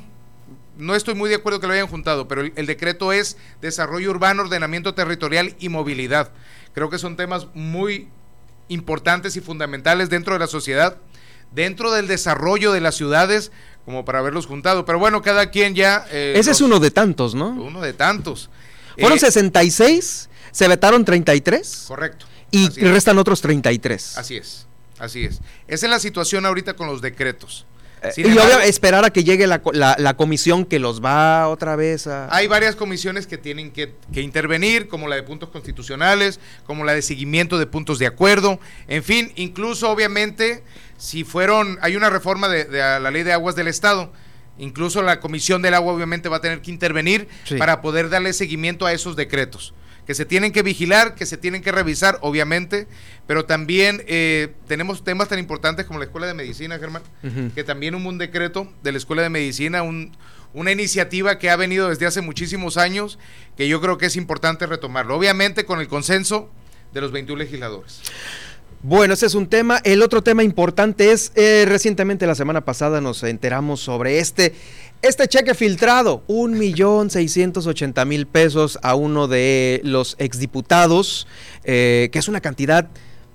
no 0.77 0.95
estoy 0.95 1.15
muy 1.15 1.31
de 1.31 1.37
acuerdo 1.37 1.59
que 1.59 1.67
lo 1.67 1.73
hayan 1.73 1.87
juntado, 1.87 2.29
pero 2.29 2.43
el, 2.43 2.67
decreto 2.67 3.15
es 3.15 3.39
desarrollo 3.63 4.11
urbano, 4.11 4.43
ordenamiento 4.43 4.93
territorial 4.93 5.57
y 5.59 5.71
movilidad. 5.71 6.33
Creo 6.75 6.91
que 6.91 6.99
son 6.99 7.17
temas 7.17 7.47
muy 7.55 8.09
importantes 8.69 9.37
y 9.37 9.41
fundamentales 9.41 10.11
dentro 10.11 10.35
de 10.35 10.41
la 10.41 10.47
sociedad 10.47 10.99
dentro 11.53 11.91
del 11.93 12.07
desarrollo 12.07 12.73
de 12.73 12.81
las 12.81 12.95
ciudades 12.95 13.53
como 13.85 14.05
para 14.05 14.21
haberlos 14.21 14.47
juntado. 14.47 14.85
Pero 14.85 14.99
bueno, 14.99 15.23
cada 15.23 15.51
quien 15.51 15.75
ya... 15.75 16.07
Eh, 16.11 16.35
Ese 16.37 16.53
es 16.53 16.61
uno 16.61 16.79
de 16.79 16.91
tantos, 16.91 17.35
¿no? 17.35 17.49
Uno 17.51 17.81
de 17.81 17.93
tantos. 17.93 18.51
Fueron 18.99 19.19
66, 19.19 20.29
eh, 20.31 20.37
se 20.53 20.69
vetaron 20.69 21.05
33. 21.05 21.85
Correcto. 21.89 22.27
Y 22.51 22.69
restan 22.69 23.19
otros 23.19 23.41
33. 23.41 24.19
Así 24.19 24.37
es, 24.37 24.67
así 24.99 25.25
es. 25.25 25.41
Esa 25.69 25.87
es 25.87 25.91
la 25.91 26.01
situación 26.01 26.45
ahorita 26.47 26.75
con 26.75 26.89
los 26.89 27.01
decretos. 27.01 27.67
Eh, 28.03 28.13
y 28.17 28.23
voy 28.23 28.39
a 28.39 28.65
esperar 28.65 29.05
a 29.05 29.11
que 29.11 29.25
llegue 29.25 29.47
la, 29.47 29.61
la, 29.73 30.17
comisión 30.17 30.65
que 30.65 30.79
los 30.79 31.05
va 31.05 31.49
otra 31.49 31.77
vez 31.77 32.07
a... 32.07 32.35
Hay 32.35 32.47
varias 32.47 32.75
comisiones 32.75 33.27
que 33.27 33.37
tienen 33.37 33.71
que, 33.71 33.95
que, 34.13 34.23
intervenir, 34.23 34.89
como 34.89 35.07
la 35.07 35.17
de 35.17 35.23
puntos 35.23 35.51
constitucionales, 35.51 36.41
como 36.67 36.85
la 36.85 36.95
de 36.95 37.03
seguimiento 37.03 37.59
de 37.59 37.67
puntos 37.67 37.99
de 37.99 38.07
acuerdo, 38.07 38.59
en 38.89 39.03
fin, 39.03 39.33
incluso 39.37 39.91
obviamente 39.91 40.63
si 41.01 41.25
fueron, 41.25 41.79
hay 41.81 41.97
una 41.97 42.11
reforma 42.11 42.47
de, 42.49 42.69
la 42.69 43.11
ley 43.11 43.23
de 43.23 43.33
aguas 43.33 43.57
del 43.57 43.69
Estado, 43.69 44.13
incluso 44.59 45.03
la 45.03 45.19
Comisión 45.19 45.63
del 45.63 45.73
Agua 45.73 45.95
obviamente 45.95 46.29
va 46.29 46.37
a 46.37 46.41
tener 46.43 46.61
que 46.61 46.71
intervenir 46.71 47.27
para 47.57 47.81
poder 47.81 48.11
darle 48.11 48.35
seguimiento 48.35 48.85
a 48.85 48.93
esos 48.93 49.17
decretos, 49.17 49.73
que 50.07 50.15
se 50.15 50.27
tienen 50.27 50.53
que 50.53 50.63
vigilar, 50.63 51.15
que 51.15 51.25
se 51.25 51.39
tienen 51.39 51.63
que 51.63 51.73
revisar, 51.73 52.19
obviamente, 52.21 52.87
pero 53.31 53.45
también 53.45 54.03
eh, 54.09 54.55
tenemos 54.67 55.05
temas 55.05 55.29
tan 55.29 55.39
importantes 55.39 55.87
como 55.87 56.01
la 56.01 56.05
Escuela 56.05 56.27
de 56.27 56.35
Medicina, 56.35 56.81
Germán, 56.81 57.05
que 57.55 57.63
también 57.63 57.95
hubo 57.95 58.09
un 58.09 58.19
decreto 58.19 58.67
de 58.83 58.91
la 58.91 58.99
Escuela 58.99 59.23
de 59.23 59.29
Medicina, 59.29 59.85
una 60.53 60.73
iniciativa 60.73 61.39
que 61.39 61.49
ha 61.49 61.55
venido 61.55 61.91
desde 61.91 62.07
hace 62.07 62.23
muchísimos 62.23 62.77
años, 62.77 63.21
que 63.57 63.69
yo 63.69 63.81
creo 63.81 63.99
que 63.99 64.07
es 64.07 64.17
importante 64.17 64.67
retomarlo, 64.67 65.17
obviamente 65.17 65.65
con 65.65 65.79
el 65.79 65.87
consenso 65.87 66.51
de 66.93 67.03
los 67.03 67.13
21 67.13 67.39
legisladores. 67.39 68.01
Bueno, 68.83 69.15
ese 69.15 69.27
es 69.27 69.37
un 69.37 69.47
tema. 69.47 69.81
El 69.85 70.03
otro 70.03 70.23
tema 70.23 70.43
importante 70.43 71.13
es, 71.13 71.31
eh, 71.37 71.67
recientemente 71.69 72.27
la 72.27 72.35
semana 72.35 72.65
pasada 72.65 73.01
nos 73.01 73.23
enteramos 73.23 73.79
sobre 73.79 74.19
este, 74.19 74.57
este 75.03 75.29
cheque 75.29 75.55
filtrado, 75.55 76.25
un 76.27 76.59
millón 76.59 77.11
seiscientos 77.11 77.69
ochenta 77.69 78.05
mil 78.05 78.27
pesos 78.27 78.81
a 78.83 78.97
uno 78.97 79.29
de 79.29 79.83
los 79.85 80.17
exdiputados, 80.19 81.29
eh, 81.63 82.09
que 82.11 82.19
es 82.19 82.27
una 82.27 82.41
cantidad 82.41 82.91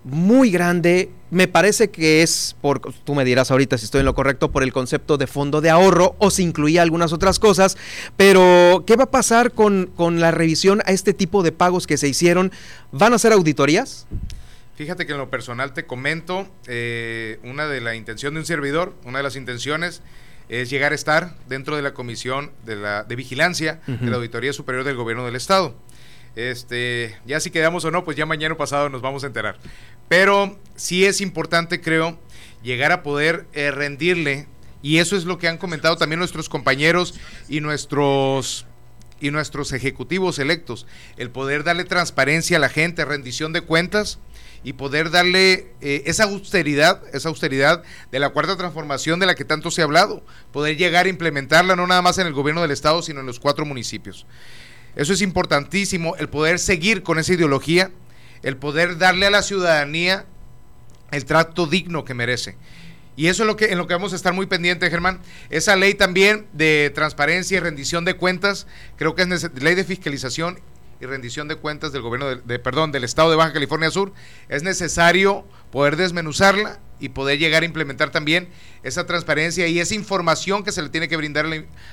muy 0.06 0.52
grande. 0.52 1.10
Me 1.32 1.48
parece 1.48 1.89
que 1.89 2.22
es, 2.22 2.56
por, 2.62 2.80
tú 2.80 3.15
me 3.15 3.26
dirás 3.26 3.52
ahorita 3.52 3.78
si 3.78 3.86
estoy 3.86 4.00
en 4.00 4.06
lo 4.06 4.13
correcto, 4.13 4.52
por 4.52 4.63
el 4.63 4.72
concepto 4.72 5.18
de 5.18 5.28
fondo 5.28 5.60
de 5.60 5.70
ahorro 5.70 6.15
o 6.20 6.30
si 6.30 6.44
incluía 6.44 6.82
algunas 6.82 7.12
otras 7.12 7.39
cosas. 7.39 7.76
Pero, 8.15 8.84
¿qué 8.88 8.96
va 8.96 9.06
a 9.06 9.12
pasar 9.12 9.52
con, 9.52 9.91
con 9.96 10.20
la 10.20 10.32
revisión 10.32 10.82
a 10.86 10.91
este 10.91 11.13
tipo 11.13 11.44
de 11.44 11.52
pagos 11.52 11.88
que 11.88 11.98
se 11.98 12.08
hicieron? 12.08 12.52
¿Van 12.91 13.13
a 13.13 13.20
ser 13.20 13.34
auditorías? 13.34 14.08
Fíjate 14.76 15.06
que 15.06 15.13
en 15.13 15.18
lo 15.18 15.30
personal 15.30 15.74
te 15.74 15.86
comento, 15.86 16.48
eh, 16.68 17.39
una 17.44 17.65
de 17.65 17.82
la 17.82 17.96
intención 17.96 18.34
de 18.34 18.41
un 18.41 18.46
servidor, 18.46 18.94
una 19.06 19.20
de 19.20 19.24
las 19.24 19.36
intenciones 19.36 20.02
es 20.50 20.70
llegar 20.70 20.91
a 20.91 20.96
estar 20.96 21.36
dentro 21.48 21.76
de 21.76 21.82
la 21.82 21.94
comisión 21.94 22.52
de, 22.65 22.76
la, 22.76 23.04
de 23.04 23.15
vigilancia 23.15 23.82
de 23.88 24.10
la 24.10 24.18
Auditoría 24.18 24.54
Superior 24.54 24.84
del 24.84 24.96
Gobierno 24.96 25.26
del 25.26 25.36
Estado. 25.36 25.76
Este, 26.36 27.17
ya 27.26 27.39
si 27.39 27.50
quedamos 27.50 27.86
o 27.86 27.91
no, 27.91 28.04
pues 28.04 28.17
ya 28.17 28.26
mañana 28.26 28.56
pasado 28.56 28.89
nos 28.89 29.02
vamos 29.02 29.24
a 29.24 29.28
enterar. 29.28 29.58
Pero 30.08 30.60
sí 30.76 31.06
es 31.06 31.21
importante, 31.21 31.82
creo, 31.82 32.19
llegar 32.62 32.91
a 32.91 33.04
poder 33.04 33.45
eh, 33.54 33.72
rendirle, 33.72 34.47
y 34.82 34.99
eso 34.99 35.16
es 35.16 35.26
lo 35.26 35.38
que 35.38 35.47
han 35.47 35.57
comentado 35.57 35.97
también 35.97 36.20
nuestros 36.20 36.49
compañeros 36.49 37.16
y 37.49 37.62
nuestros 37.62 38.68
y 39.20 39.32
nuestros 39.32 39.72
ejecutivos 39.72 40.39
electos, 40.39 40.86
el 41.18 41.32
poder 41.32 41.64
darle 41.64 41.86
transparencia 41.86 42.57
a 42.57 42.59
la 42.59 42.70
gente, 42.70 43.05
rendición 43.05 43.53
de 43.53 43.62
cuentas 43.62 44.20
y 44.64 44.74
poder 44.74 45.09
darle 45.09 45.72
eh, 45.82 46.03
esa 46.05 46.26
austeridad, 46.26 47.01
esa 47.14 47.30
austeridad 47.30 47.84
de 48.12 48.20
la 48.20 48.30
cuarta 48.30 48.57
transformación 48.57 49.20
de 49.20 49.26
la 49.26 49.36
que 49.36 49.45
tanto 49.45 49.72
se 49.72 49.82
ha 49.82 49.86
hablado, 49.86 50.24
poder 50.51 50.76
llegar 50.76 51.05
a 51.05 51.09
implementarla 51.09 51.76
no 51.76 51.88
nada 51.88 52.01
más 52.01 52.18
en 52.18 52.28
el 52.28 52.34
gobierno 52.34 52.62
del 52.62 52.72
estado, 52.72 53.01
sino 53.01 53.22
en 53.22 53.26
los 53.26 53.39
cuatro 53.39 53.64
municipios. 53.64 54.26
Eso 54.96 55.14
es 55.14 55.22
importantísimo, 55.22 56.16
el 56.18 56.30
poder 56.30 56.60
seguir 56.60 57.04
con 57.04 57.20
esa 57.20 57.34
ideología, 57.34 57.91
el 58.43 58.58
poder 58.58 58.98
darle 58.98 59.26
a 59.26 59.32
la 59.32 59.41
ciudadanía 59.41 60.26
el 61.12 61.26
trato 61.26 61.68
digno 61.68 62.06
que 62.06 62.14
merece. 62.14 62.56
Y 63.18 63.28
eso 63.28 63.43
es 63.43 63.48
lo 63.48 63.56
que, 63.56 63.72
en 63.72 63.78
lo 63.78 63.88
que 63.88 63.93
vamos 63.93 64.14
a 64.14 64.16
estar 64.16 64.34
muy 64.34 64.46
pendientes, 64.46 64.89
Germán. 64.89 65.20
Esa 65.50 65.76
ley 65.76 65.93
también 65.93 66.48
de 66.54 66.91
transparencia 66.93 67.58
y 67.58 67.60
rendición 67.60 68.04
de 68.04 68.16
cuentas, 68.16 68.68
creo 68.98 69.16
que 69.16 69.24
es 69.24 69.62
ley 69.62 69.76
de 69.76 69.84
fiscalización 69.86 70.60
y 71.00 71.06
rendición 71.06 71.48
de 71.48 71.56
cuentas 71.56 71.91
del 71.91 72.02
gobierno 72.02 72.36
de, 72.36 72.60
perdón, 72.60 72.91
del 72.91 73.04
estado 73.04 73.30
de 73.30 73.36
Baja 73.36 73.54
California 73.54 73.89
Sur, 73.89 74.14
es 74.50 74.64
necesario 74.64 75.46
poder 75.72 75.96
desmenuzarla 75.96 76.80
y 77.00 77.10
poder 77.10 77.39
llegar 77.39 77.64
a 77.64 77.66
implementar 77.66 78.10
también 78.10 78.48
esa 78.84 79.06
transparencia 79.06 79.68
y 79.68 79.80
esa 79.80 79.96
información 79.96 80.64
que 80.64 80.72
se 80.72 80.82
le 80.82 80.89
tiene 80.89 81.08
que 81.08 81.18
brindar 81.18 81.46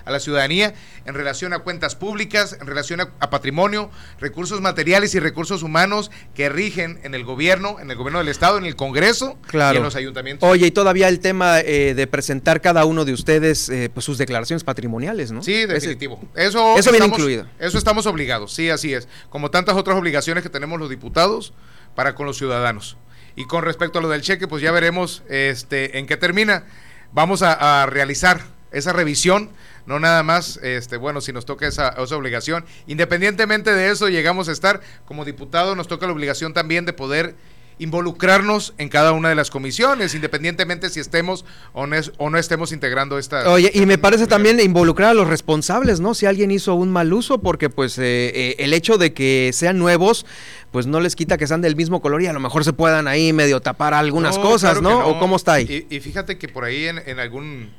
a 0.05 0.11
la, 0.11 0.21
ciudadanía 0.21 0.75
en 1.07 1.15
relación 1.15 1.55
a 1.55 1.61
cuentas 1.61 1.97
públicas, 1.97 2.57
en 2.61 2.67
relación 2.67 3.01
a, 3.01 3.31
patrimonio, 3.31 3.91
recursos 4.21 4.61
materiales 4.61 5.15
y 5.15 5.21
recursos 5.21 5.63
humanos 5.63 6.11
que 6.35 6.51
rigen 6.51 7.01
en 7.03 7.15
el 7.15 7.25
gobierno, 7.25 7.79
en 7.81 7.91
el 7.91 7.97
gobierno 7.97 8.19
del 8.19 8.29
Estado, 8.29 8.59
en 8.59 8.67
el 8.67 8.77
Congreso 8.77 9.39
y 9.53 9.77
en 9.77 9.83
los 9.83 9.97
ayuntamientos. 9.97 10.49
Oye, 10.49 10.67
y 10.67 10.71
todavía 10.71 11.09
el 11.09 11.21
tema 11.21 11.61
eh, 11.61 11.95
de 11.95 12.07
presentar 12.07 12.61
cada 12.61 12.85
uno 12.85 13.05
de 13.07 13.15
ustedes 13.15 13.71
eh, 13.71 13.91
pues 13.93 14.05
sus 14.05 14.19
declaraciones 14.19 14.63
patrimoniales, 14.63 15.33
¿no? 15.33 15.43
Sí, 15.43 15.65
definitivo. 15.65 16.21
eso, 16.37 16.77
eso 16.77 16.91
viene 16.91 17.07
incluido. 17.07 17.47
Eso 17.59 17.79
estamos 17.79 18.07
obligados, 18.07 18.53
sí, 18.53 18.69
así 18.69 18.93
es. 18.93 19.09
Como 19.31 19.51
tantas 19.51 19.77
otras 19.77 19.97
obligaciones 19.97 20.43
que 20.43 20.51
tenemos 20.51 20.79
los 20.79 20.91
diputados 20.91 21.55
para 21.95 22.15
con 22.15 22.27
los 22.27 22.37
ciudadanos. 22.37 22.97
Y 23.37 23.47
con 23.47 23.65
respecto 23.65 23.99
a 23.99 24.03
lo 24.03 24.09
del 24.09 24.23
cheque, 24.23 24.49
pues 24.49 24.63
ya 24.63 24.73
veremos 24.73 25.23
este, 25.29 25.99
en 25.99 26.07
qué 26.07 26.17
termina. 26.17 26.65
Vamos 27.13 27.43
a, 27.43 27.87
realizar 27.87 28.41
esa 28.71 28.93
revisión, 28.93 29.51
no 29.85 30.01
nada 30.01 30.23
más, 30.23 30.59
este, 30.63 30.97
bueno, 30.97 31.21
si 31.21 31.33
nos 31.33 31.45
toca 31.45 31.67
esa, 31.67 31.91
esa, 31.91 32.17
obligación. 32.17 32.65
Independientemente 32.87 33.75
de 33.75 33.91
eso, 33.91 34.09
llegamos 34.09 34.49
a 34.49 34.53
estar 34.53 34.81
como 35.05 35.25
diputado, 35.25 35.75
nos 35.75 35.89
toca 35.89 36.07
la 36.07 36.13
obligación 36.13 36.55
también 36.55 36.87
de 36.87 36.93
poder 36.93 37.35
involucrarnos 37.83 38.75
en 38.79 38.89
cada 38.89 39.13
una 39.13 39.29
de 39.29 39.35
las 39.35 39.51
comisiones, 39.51 40.15
independientemente 40.15 40.89
si 40.89 41.01
estemos 41.01 41.45
o 41.73 41.87
no, 41.87 41.97
o 42.19 42.31
no 42.31 42.39
estemos 42.39 42.71
integrando 42.71 43.19
esta... 43.19 43.51
Oye, 43.51 43.73
y 43.75 43.87
me 43.87 43.99
parece 43.99 44.29
también 44.29 44.61
involucrar 44.61 45.11
a 45.11 45.15
los 45.15 45.27
responsables, 45.27 45.99
¿no? 45.99 46.15
Si 46.15 46.27
alguien 46.27 46.53
hizo 46.53 46.75
un 46.75 46.91
mal 46.91 47.13
uso, 47.13 47.39
porque 47.39 47.71
pues 47.71 47.99
eh, 47.99 48.31
eh, 48.35 48.57
el 48.61 48.73
hecho 48.73 48.99
de 48.99 49.13
que 49.13 49.51
sean 49.53 49.79
nuevos, 49.79 50.27
pues 50.71 50.87
no 50.87 51.01
les 51.01 51.17
quita 51.17 51.37
que 51.39 51.49
sean 51.49 51.61
del 51.61 51.75
mismo 51.75 52.01
color 52.01 52.23
y 52.23 52.29
a 52.29 52.33
lo 52.33 52.39
mejor 52.39 52.65
se 52.65 52.73
puedan 52.73 53.09
ahí 53.09 53.33
medio 53.33 53.61
tapar 53.61 53.95
algunas 53.95 54.39
cosas, 54.39 54.81
¿no? 54.81 55.05
¿O 55.09 55.19
cómo 55.19 55.35
está 55.35 55.55
ahí? 55.55 55.87
Y, 55.91 55.99
fíjate 55.99 56.39
que 56.39 56.49
por 56.49 56.65
ahí 56.65 56.87
en, 56.87 57.03
en, 57.05 57.19
algún, 57.19 57.73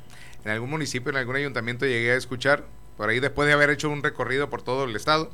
en 0.44 0.52
algún 0.52 0.70
municipio, 0.70 1.12
en 1.12 1.18
algún 1.18 1.38
ayuntamiento 1.38 1.86
llegué 1.86 2.12
a 2.12 2.16
escuchar, 2.16 2.66
por 2.98 3.10
ahí 3.10 3.22
después 3.22 3.48
de 3.48 3.54
haber 3.54 3.70
hecho 3.70 3.90
un 3.90 4.04
recorrido 4.04 4.50
por 4.50 4.64
todo 4.64 4.84
el 4.84 4.96
estado, 4.98 5.32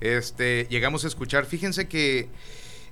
este, 0.00 0.68
llegamos 0.70 1.04
a 1.04 1.08
escuchar, 1.08 1.46
fíjense 1.46 1.88
que 1.88 2.28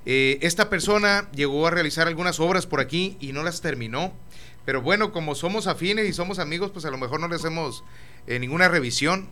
eh, 0.07 0.39
esta 0.41 0.71
persona 0.71 1.29
llegó 1.33 1.67
a 1.67 1.71
realizar 1.71 2.07
algunas 2.07 2.39
obras 2.39 2.65
por 2.65 2.81
aquí 2.81 3.17
y 3.21 3.33
no 3.33 3.43
las 3.43 3.61
terminó. 3.61 4.13
Pero 4.65 4.81
bueno, 4.81 5.13
como 5.13 5.35
somos 5.35 5.67
afines 5.67 6.09
y 6.09 6.13
somos 6.13 6.39
amigos, 6.39 6.71
pues 6.71 6.85
a 6.85 6.91
lo 6.91 6.99
mejor 6.99 7.21
no 7.21 7.29
le 7.29 7.37
hacemos 7.37 7.85
eh, 8.27 8.39
ninguna 8.39 8.69
revisión. 8.69 9.29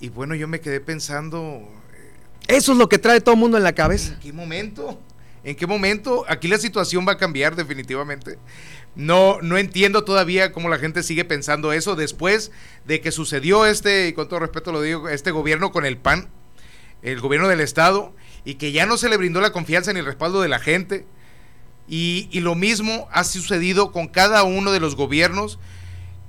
Y 0.00 0.08
bueno, 0.08 0.34
yo 0.34 0.48
me 0.48 0.60
quedé 0.60 0.80
pensando... 0.80 1.68
Eh, 1.92 2.56
Eso 2.56 2.72
es 2.72 2.78
lo 2.78 2.88
que 2.88 2.98
trae 2.98 3.20
todo 3.20 3.34
el 3.34 3.40
mundo 3.40 3.56
en 3.56 3.64
la 3.64 3.74
cabeza. 3.74 4.14
¿En 4.14 4.20
qué 4.20 4.32
momento? 4.32 5.00
¿En 5.44 5.56
qué 5.56 5.66
momento? 5.66 6.24
Aquí 6.28 6.46
la 6.48 6.58
situación 6.58 7.06
va 7.06 7.12
a 7.12 7.18
cambiar 7.18 7.56
definitivamente. 7.56 8.38
No, 8.94 9.40
no 9.42 9.58
entiendo 9.58 10.04
todavía 10.04 10.52
cómo 10.52 10.68
la 10.68 10.78
gente 10.78 11.02
sigue 11.02 11.24
pensando 11.24 11.72
eso 11.72 11.94
después 11.94 12.50
de 12.84 13.00
que 13.00 13.12
sucedió 13.12 13.64
este, 13.64 14.08
y 14.08 14.12
con 14.12 14.28
todo 14.28 14.40
respeto 14.40 14.72
lo 14.72 14.82
digo, 14.82 15.08
este 15.08 15.30
gobierno 15.30 15.70
con 15.70 15.86
el 15.86 15.96
PAN, 15.96 16.28
el 17.02 17.20
gobierno 17.20 17.48
del 17.48 17.60
Estado, 17.60 18.12
y 18.48 18.54
que 18.54 18.72
ya 18.72 18.86
no 18.86 18.96
se 18.96 19.10
le 19.10 19.18
brindó 19.18 19.42
la 19.42 19.52
confianza 19.52 19.92
ni 19.92 19.98
el 19.98 20.06
respaldo 20.06 20.40
de 20.40 20.48
la 20.48 20.58
gente. 20.58 21.04
Y, 21.86 22.30
lo 22.40 22.54
mismo 22.54 23.06
ha 23.12 23.22
sucedido 23.24 23.92
con 23.92 24.08
cada 24.08 24.42
uno 24.42 24.72
de 24.72 24.80
los 24.80 24.96
gobiernos 24.96 25.58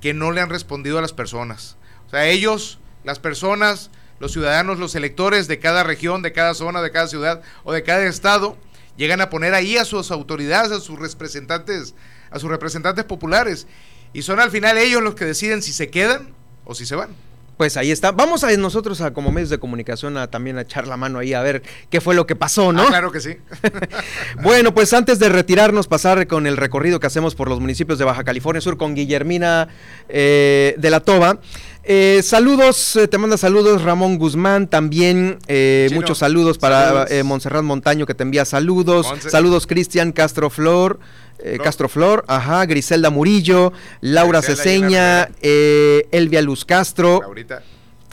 que 0.02 0.14
no 0.14 0.34
le 0.34 0.42
han 0.42 0.50
respondido 0.50 1.00
a 1.00 1.02
las 1.02 1.14
personas. 1.14 1.78
O 2.08 2.10
sea, 2.10 2.28
ellos, 2.28 2.80
las 3.06 3.20
personas, 3.20 3.90
los 4.20 4.34
ciudadanos, 4.34 4.80
los 4.80 4.96
electores 4.96 5.48
de 5.48 5.60
cada 5.60 5.84
región, 5.86 6.22
de 6.22 6.34
cada 6.34 6.54
zona, 6.56 6.82
de 6.82 6.92
cada 6.92 7.08
ciudad 7.08 7.42
o 7.64 7.72
de 7.72 7.84
cada 7.84 8.06
estado, 8.06 8.58
llegan 8.98 9.22
a 9.22 9.30
poner 9.30 9.54
ahí 9.54 9.78
a 9.78 9.86
sus 9.86 10.12
autoridades, 10.12 10.74
a 10.74 10.82
sus 10.82 11.00
representantes, 11.00 11.96
a 12.32 12.40
sus 12.40 12.50
representantes 12.50 13.06
populares. 13.06 13.66
Y 14.12 14.24
son 14.24 14.42
al 14.42 14.52
final 14.52 14.78
ellos 14.78 15.02
los 15.02 15.16
que 15.16 15.24
deciden 15.24 15.62
si 15.62 15.72
se 15.72 15.90
quedan 15.90 16.34
o 16.66 16.76
si 16.76 16.86
se 16.86 16.98
van. 16.98 17.12
Pues 17.60 17.76
ahí 17.76 17.92
está. 17.92 18.14
Vamos 18.14 18.46
a 18.46 18.56
nosotros 18.56 19.02
a 19.02 19.12
como 19.12 19.34
medios 19.34 19.50
de 19.50 19.60
comunicación 19.60 20.16
a 20.16 20.28
también 20.28 20.58
a 20.58 20.62
echar 20.62 20.88
la 20.88 20.96
mano 20.96 21.20
ahí 21.20 21.34
a 21.34 21.42
ver 21.42 21.62
qué 21.90 22.00
fue 22.00 22.16
lo 22.16 22.26
que 22.26 22.34
pasó, 22.34 22.72
¿no? 22.72 22.84
Ah, 22.84 22.88
claro 22.88 23.12
que 23.12 23.20
sí. 23.20 23.36
bueno, 24.42 24.74
pues 24.74 24.94
antes 24.94 25.20
de 25.20 25.28
retirarnos, 25.28 25.88
pasar 25.88 26.26
con 26.28 26.48
el 26.48 26.56
recorrido 26.56 27.02
que 27.02 27.08
hacemos 27.08 27.36
por 27.36 27.50
los 27.50 27.60
municipios 27.60 28.00
de 28.00 28.06
Baja 28.06 28.24
California 28.24 28.62
Sur 28.62 28.78
con 28.78 28.96
Guillermina 28.96 29.68
eh, 30.08 30.74
de 30.78 30.90
la 30.90 31.02
Toba. 31.02 31.42
Eh, 31.84 32.22
saludos, 32.24 32.96
eh, 32.96 33.10
te 33.10 33.18
manda 33.18 33.36
saludos 33.36 33.82
Ramón 33.82 34.18
Guzmán, 34.20 34.70
también 34.70 35.40
muchos 35.92 36.20
saludos 36.20 36.58
para 36.58 37.08
Montserrat 37.26 37.64
Montaño 37.64 38.06
que 38.06 38.14
te 38.14 38.24
envía 38.24 38.46
saludos. 38.46 39.06
Saludos 39.28 39.68
Cristian 39.68 40.14
Castro 40.14 40.50
Flor. 40.50 41.02
Eh, 41.42 41.58
Castro 41.64 41.88
Flor, 41.88 42.26
ajá, 42.28 42.66
Griselda 42.66 43.10
Murillo, 43.10 43.72
Laura 44.02 44.42
Ceseña, 44.42 45.30
eh, 45.42 46.08
Elvia 46.12 46.42
Luz 46.42 46.66
Castro. 46.66 47.22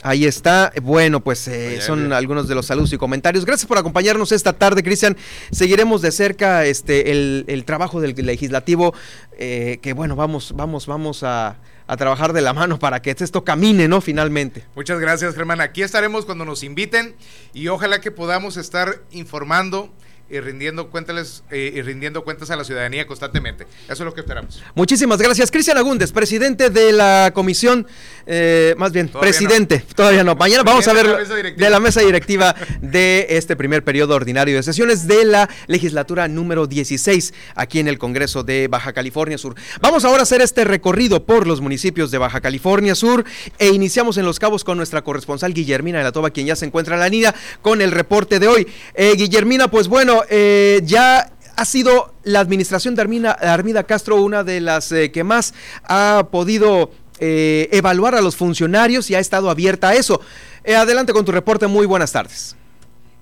Ahí 0.02 0.24
está. 0.24 0.72
Bueno, 0.82 1.20
pues 1.20 1.48
eh, 1.48 1.80
son 1.80 2.12
algunos 2.12 2.46
de 2.46 2.54
los 2.54 2.66
saludos 2.66 2.92
y 2.92 2.98
comentarios. 2.98 3.44
Gracias 3.44 3.66
por 3.66 3.78
acompañarnos 3.78 4.30
esta 4.30 4.52
tarde, 4.52 4.84
Cristian. 4.84 5.16
Seguiremos 5.50 6.02
de 6.02 6.12
cerca 6.12 6.64
este 6.64 7.10
el, 7.10 7.64
trabajo 7.64 8.00
del 8.00 8.14
legislativo, 8.14 8.94
que 9.36 9.92
bueno, 9.96 10.14
vamos, 10.14 10.52
vamos, 10.54 10.86
vamos 10.86 11.24
a, 11.24 11.56
a, 11.88 11.96
trabajar 11.96 12.32
de 12.32 12.42
la 12.42 12.52
mano 12.52 12.78
para 12.78 13.02
que 13.02 13.10
esto 13.18 13.42
camine, 13.42 13.88
¿no? 13.88 14.00
Finalmente. 14.00 14.64
Muchas 14.76 15.00
gracias, 15.00 15.34
Germán. 15.34 15.60
Aquí 15.60 15.82
estaremos 15.82 16.24
cuando 16.24 16.44
nos 16.44 16.62
inviten 16.62 17.16
y 17.52 17.66
ojalá 17.66 18.00
que 18.00 18.12
podamos 18.12 18.56
estar 18.56 19.00
informando 19.10 19.90
y 20.28 20.40
rindiendo 20.40 20.88
cuentas 20.88 21.44
eh, 21.50 21.72
y 21.74 21.82
rindiendo 21.82 22.24
cuentas 22.24 22.50
a 22.50 22.56
la 22.56 22.64
ciudadanía 22.64 23.06
constantemente. 23.06 23.66
Eso 23.84 23.92
es 23.94 24.00
lo 24.00 24.14
que 24.14 24.20
esperamos. 24.20 24.62
Muchísimas 24.74 25.18
gracias, 25.18 25.50
Cristian 25.50 25.78
Agúndez, 25.78 26.12
presidente 26.12 26.70
de 26.70 26.92
la 26.92 27.30
comisión, 27.32 27.86
eh, 28.26 28.74
más 28.76 28.92
bien 28.92 29.08
presidente, 29.08 29.84
todavía 29.94 30.24
no. 30.24 30.34
Mañana 30.34 30.62
vamos 30.64 30.88
a 30.88 30.92
ver 30.92 31.26
de 31.56 31.70
la 31.70 31.80
mesa 31.80 32.00
directiva 32.00 32.54
de 32.80 33.26
este 33.30 33.56
primer 33.56 33.84
periodo 33.84 34.14
ordinario 34.14 34.56
de 34.56 34.62
sesiones 34.62 35.06
de 35.06 35.24
la 35.24 35.48
legislatura 35.68 36.28
número 36.28 36.66
16 36.66 37.32
aquí 37.54 37.78
en 37.78 37.88
el 37.88 37.98
Congreso 37.98 38.42
de 38.42 38.68
Baja 38.68 38.92
California 38.92 39.38
Sur. 39.38 39.54
Vamos 39.80 40.04
ahora 40.04 40.20
a 40.20 40.22
hacer 40.22 40.40
este 40.40 40.64
recorrido 40.64 41.24
por 41.24 41.46
los 41.46 41.60
municipios 41.60 42.10
de 42.10 42.18
Baja 42.18 42.40
California 42.40 42.94
Sur 42.94 43.24
e 43.58 43.68
iniciamos 43.68 44.16
en 44.18 44.24
Los 44.24 44.38
Cabos 44.38 44.64
con 44.64 44.76
nuestra 44.76 45.02
corresponsal 45.02 45.54
Guillermina 45.54 45.98
de 45.98 46.04
la 46.04 46.12
Toba, 46.12 46.30
quien 46.30 46.46
ya 46.46 46.56
se 46.56 46.66
encuentra 46.66 46.94
en 46.94 47.00
la 47.00 47.08
niña 47.08 47.34
con 47.62 47.80
el 47.80 47.92
reporte 47.92 48.38
de 48.38 48.48
hoy. 48.48 48.66
Eh, 48.94 49.14
Guillermina, 49.16 49.68
pues 49.70 49.88
bueno, 49.88 50.15
eh, 50.28 50.80
ya 50.84 51.30
ha 51.56 51.64
sido 51.64 52.12
la 52.22 52.40
administración 52.40 52.94
de 52.94 53.02
Armida 53.40 53.84
Castro 53.84 54.16
una 54.16 54.44
de 54.44 54.60
las 54.60 54.92
eh, 54.92 55.10
que 55.10 55.24
más 55.24 55.54
ha 55.84 56.28
podido 56.30 56.90
eh, 57.18 57.68
evaluar 57.72 58.14
a 58.14 58.20
los 58.20 58.36
funcionarios 58.36 59.10
y 59.10 59.14
ha 59.14 59.20
estado 59.20 59.48
abierta 59.48 59.88
a 59.88 59.94
eso. 59.94 60.20
adelante 60.66 61.12
con 61.12 61.24
tu 61.24 61.32
reporte, 61.32 61.66
muy 61.66 61.86
buenas 61.86 62.12
tardes. 62.12 62.56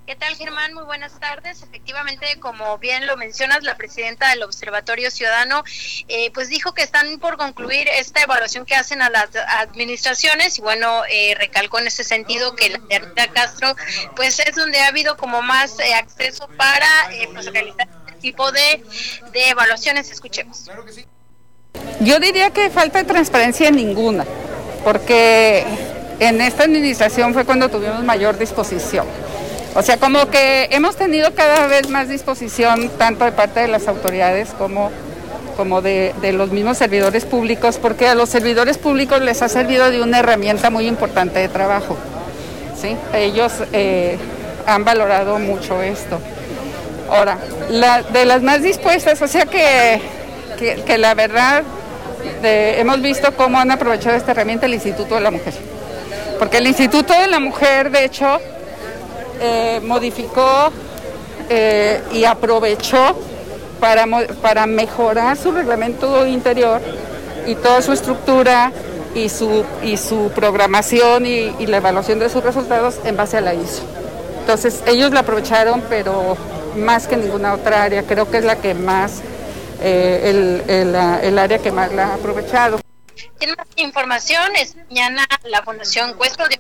¿Qué 0.07 0.17
tal, 0.17 0.35
Germán? 0.37 0.75
Muy 0.75 0.85
buenas 0.85 1.19
tardes. 1.19 1.63
Efectivamente, 1.63 2.27
como 2.39 2.77
bien 2.77 3.07
lo 3.07 3.17
mencionas, 3.17 3.63
la 3.63 3.75
presidenta 3.79 4.29
del 4.29 4.43
Observatorio 4.43 5.11
Ciudadano, 5.11 5.65
eh, 6.09 6.31
pues 6.35 6.51
dijo 6.51 6.75
que 6.75 6.83
están 6.83 7.19
por 7.21 7.39
concluir 7.39 7.89
esta 7.89 8.21
evaluación 8.21 8.67
que 8.67 8.75
hacen 8.75 9.01
a 9.01 9.09
las 9.09 9.31
administraciones 9.35 10.59
y 10.59 10.61
bueno, 10.61 11.05
eh, 11.09 11.35
recalcó 11.39 11.79
en 11.79 11.87
ese 11.87 12.05
sentido 12.05 12.55
que 12.55 12.69
la 12.69 12.79
de 12.81 13.29
Castro, 13.33 13.75
pues 14.15 14.41
es 14.41 14.55
donde 14.55 14.79
ha 14.81 14.89
habido 14.89 15.17
como 15.17 15.41
más 15.41 15.81
eh, 15.81 15.95
acceso 15.95 16.49
para 16.59 16.87
pues, 17.33 17.47
realizar 17.51 17.89
este 18.07 18.21
tipo 18.21 18.53
de, 18.53 18.85
de 19.33 19.49
evaluaciones. 19.49 20.11
Escuchemos. 20.11 20.67
Yo 22.01 22.21
diría 22.21 22.51
que 22.51 22.69
falta 22.69 23.03
transparencia 23.05 23.71
ninguna, 23.71 24.27
porque 24.85 25.65
en 26.21 26.43
esta 26.43 26.65
administración 26.65 27.33
fue 27.33 27.47
cuando 27.47 27.71
tuvimos 27.71 28.05
mayor 28.05 28.37
disposición. 28.37 29.07
O 29.77 29.83
sea, 29.83 29.97
como 29.97 30.31
que 30.31 30.69
hemos 30.71 30.95
tenido 30.95 31.35
cada 31.35 31.67
vez 31.67 31.89
más 31.89 32.09
disposición, 32.09 32.91
tanto 32.91 33.25
de 33.25 33.33
parte 33.33 33.59
de 33.59 33.69
las 33.69 33.89
autoridades 33.89 34.51
como, 34.57 34.93
como 35.57 35.83
de, 35.83 36.15
los 36.33 36.53
mismos 36.53 36.79
servidores 36.79 37.25
públicos, 37.25 37.79
porque 37.83 38.07
a 38.07 38.15
los 38.15 38.29
servidores 38.29 38.79
públicos 38.79 39.21
les 39.21 39.43
ha 39.43 39.49
servido 39.49 39.91
de 39.91 40.01
una 40.01 40.21
herramienta 40.21 40.71
muy 40.71 40.87
importante 40.87 41.41
de 41.41 41.49
trabajo. 41.49 41.97
¿sí? 42.81 42.97
Ellos 43.15 43.53
eh, 43.73 44.17
han 44.65 44.85
valorado 44.85 45.41
mucho 45.41 45.83
esto. 45.83 46.21
Ahora, 47.11 47.39
de 48.13 48.25
las 48.25 48.43
más 48.43 48.63
dispuestas, 48.63 49.21
o 49.23 49.29
sea 49.29 49.45
que, 49.47 50.01
que, 50.87 50.99
la 50.99 51.15
verdad 51.15 51.65
hemos 52.43 53.03
visto 53.03 53.35
cómo 53.37 53.59
han 53.59 53.71
aprovechado 53.71 54.17
esta 54.17 54.31
herramienta 54.31 54.67
el 54.67 54.75
Instituto 54.75 55.17
de 55.17 55.21
la 55.21 55.33
Mujer. 55.33 55.53
Porque 56.39 56.59
el 56.59 56.67
Instituto 56.69 57.13
de 57.13 57.27
la 57.27 57.41
Mujer, 57.41 57.91
de 57.91 58.05
hecho, 58.05 58.41
eh, 59.41 59.81
modificó 59.83 60.71
eh, 61.49 62.03
y 62.13 62.25
aprovechó 62.25 63.17
para, 63.81 64.07
para 64.41 64.67
mejorar 64.67 65.37
su 65.37 65.53
reglamento 65.53 66.27
interior 66.27 66.81
y 67.47 67.55
toda 67.57 67.83
su 67.83 67.93
estructura 67.93 68.73
y 69.15 69.29
su, 69.29 69.65
y 69.83 69.97
su 69.97 70.31
programación 70.35 71.27
y, 71.27 71.67
la 71.67 71.79
evaluación 71.79 72.19
de 72.19 72.29
sus 72.29 72.43
resultados 72.43 73.01
en 73.05 73.17
base 73.17 73.37
a 73.39 73.41
la 73.41 73.55
ISO. 73.55 73.83
Entonces 74.41 74.83
ellos 74.87 75.13
la 75.13 75.21
aprovecharon, 75.21 75.83
pero 75.89 76.37
más 76.77 77.07
que 77.07 77.17
ninguna 77.17 77.55
otra 77.55 77.85
área, 77.85 78.03
creo 78.03 78.31
que 78.31 78.39
es 78.39 78.45
la 78.45 78.57
que 78.57 78.75
más, 78.75 79.23
eh, 79.81 80.63
el, 80.69 80.95
el, 81.23 81.39
área 81.39 81.59
que 81.59 81.71
más 81.71 81.93
la 81.93 82.09
ha 82.09 82.15
aprovechado. 82.15 82.81
Tiene 83.39 83.55
más 83.57 83.69
información, 83.77 84.57
es 84.57 84.77
mañana 84.77 85.27
la 85.45 85.63
Fundación 85.63 86.15
Cuestro 86.15 86.47
de 86.49 86.59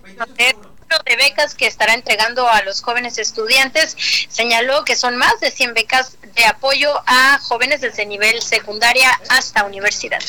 de 1.04 1.16
becas 1.16 1.54
que 1.54 1.66
estará 1.66 1.94
entregando 1.94 2.48
a 2.48 2.62
los 2.62 2.82
jóvenes 2.82 3.18
estudiantes. 3.18 3.96
Señaló 4.28 4.84
que 4.84 4.96
son 4.96 5.16
más 5.16 5.40
de 5.40 5.50
100 5.50 5.74
becas 5.74 6.16
de 6.34 6.44
apoyo 6.44 6.92
a 7.06 7.38
jóvenes 7.42 7.80
desde 7.80 8.06
nivel 8.06 8.40
secundaria 8.42 9.10
hasta 9.28 9.64
universidad. 9.64 10.20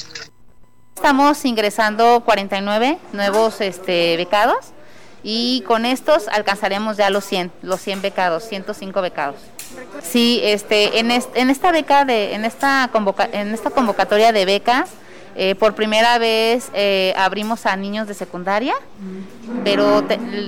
Estamos 0.96 1.44
ingresando 1.46 2.22
49 2.26 2.98
nuevos 3.12 3.60
este, 3.62 4.16
becados 4.18 4.68
y 5.24 5.64
con 5.68 5.86
estos 5.86 6.28
alcanzaremos 6.28 6.98
ya 6.98 7.10
los 7.10 7.26
100, 7.26 7.52
los 7.62 7.82
100 7.82 8.02
becados, 8.02 8.48
105 8.48 9.02
becados. 9.02 9.38
Sí, 10.02 10.40
este, 10.44 11.00
en, 11.00 11.12
en 11.12 11.50
esta 11.50 11.72
beca 11.72 12.06
de, 12.06 12.34
en 12.34 12.46
esta 12.46 12.90
convoca, 12.92 13.28
en 13.32 13.54
esta 13.54 13.72
convocatoria 13.72 14.32
de 14.32 14.46
becas, 14.46 14.90
eh, 15.38 15.54
por 15.56 15.76
primera 15.76 16.18
vez 16.18 16.70
eh, 16.74 17.14
abrimos 17.18 17.66
a 17.66 17.76
niños 17.76 18.08
de 18.08 18.14
secundaria, 18.14 18.74
pero 19.66 20.02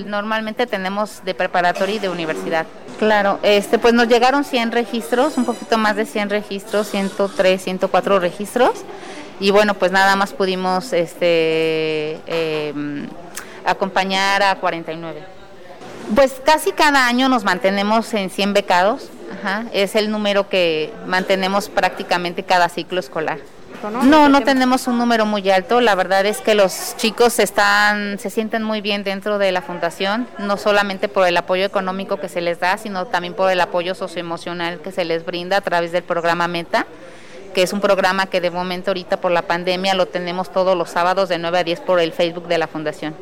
normalmente 0.06 0.66
tenemos 0.66 1.22
de 1.24 1.34
preparatoria 1.34 1.96
y 1.96 1.98
de 1.98 2.08
universidad. 2.08 2.66
Claro, 2.98 3.38
este, 3.42 3.78
pues 3.78 3.92
nos 3.92 4.08
llegaron 4.08 4.44
100 4.44 4.72
registros, 4.72 5.36
un 5.36 5.44
poquito 5.44 5.76
más 5.76 5.94
de 5.94 6.06
100 6.06 6.30
registros, 6.30 6.88
103, 6.88 7.62
104 7.62 8.18
registros 8.18 8.72
y 9.40 9.50
bueno, 9.50 9.74
pues 9.74 9.92
nada 9.92 10.16
más 10.16 10.32
pudimos 10.32 10.92
este, 10.94 12.18
em, 12.26 13.08
acompañar 13.66 14.42
a 14.42 14.54
49. 14.56 15.22
Pues 16.14 16.40
casi 16.44 16.72
cada 16.72 17.06
año 17.06 17.28
nos 17.28 17.44
mantenemos 17.44 18.14
en 18.14 18.30
100 18.30 18.54
becados, 18.54 19.10
es 19.72 19.94
el 19.94 20.10
número 20.10 20.48
que 20.48 20.92
mantenemos 21.06 21.68
prácticamente 21.68 22.42
cada 22.42 22.70
ciclo 22.70 22.98
escolar. 22.98 23.38
No, 24.04 24.28
no 24.28 24.40
tenemos 24.42 24.86
un 24.86 24.98
número 24.98 25.24
muy 25.24 25.48
alto. 25.50 25.80
La 25.80 25.94
verdad 25.94 26.26
es 26.26 26.38
que 26.38 26.54
los 26.54 26.96
chicos 26.96 27.38
están, 27.38 28.18
se 28.18 28.30
sienten 28.30 28.62
muy 28.62 28.80
bien 28.80 29.04
dentro 29.04 29.38
de 29.38 29.52
la 29.52 29.62
fundación, 29.62 30.26
no 30.38 30.56
solamente 30.56 31.08
por 31.08 31.26
el 31.26 31.36
apoyo 31.36 31.64
económico 31.64 32.18
que 32.18 32.28
se 32.28 32.40
les 32.40 32.58
da, 32.58 32.76
sino 32.76 33.06
también 33.06 33.34
por 33.34 33.50
el 33.50 33.60
apoyo 33.60 33.94
socioemocional 33.94 34.80
que 34.80 34.90
se 34.90 35.04
les 35.04 35.24
brinda 35.24 35.58
a 35.58 35.60
través 35.60 35.92
del 35.92 36.02
programa 36.02 36.48
Meta 36.48 36.86
que 37.54 37.62
es 37.62 37.72
un 37.72 37.80
programa 37.80 38.26
que 38.26 38.40
de 38.40 38.50
momento 38.50 38.90
ahorita 38.90 39.20
por 39.20 39.32
la 39.32 39.42
pandemia 39.42 39.94
lo 39.94 40.06
tenemos 40.06 40.52
todos 40.52 40.76
los 40.76 40.90
sábados 40.90 41.28
de 41.28 41.38
9 41.38 41.58
a 41.58 41.64
10 41.64 41.80
por 41.80 41.98
el 41.98 42.12
Facebook 42.12 42.46
de 42.46 42.58
la 42.58 42.66
Fundación. 42.66 43.16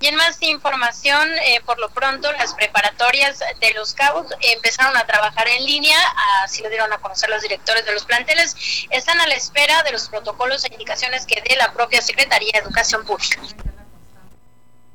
Y 0.00 0.06
en 0.06 0.16
más 0.16 0.40
información, 0.40 1.28
eh, 1.46 1.60
por 1.66 1.78
lo 1.78 1.90
pronto, 1.90 2.32
las 2.32 2.54
preparatorias 2.54 3.38
de 3.38 3.74
Los 3.74 3.92
Cabos 3.92 4.28
empezaron 4.54 4.96
a 4.96 5.06
trabajar 5.06 5.46
en 5.48 5.66
línea, 5.66 5.98
así 6.42 6.62
lo 6.62 6.70
dieron 6.70 6.90
a 6.90 6.98
conocer 6.98 7.28
los 7.28 7.42
directores 7.42 7.84
de 7.84 7.92
los 7.92 8.06
planteles. 8.06 8.56
Están 8.88 9.20
a 9.20 9.26
la 9.26 9.34
espera 9.34 9.82
de 9.82 9.92
los 9.92 10.08
protocolos 10.08 10.64
e 10.64 10.68
indicaciones 10.72 11.26
que 11.26 11.42
dé 11.46 11.54
la 11.56 11.74
propia 11.74 12.00
Secretaría 12.00 12.50
de 12.54 12.60
Educación 12.60 13.04
Pública. 13.04 13.42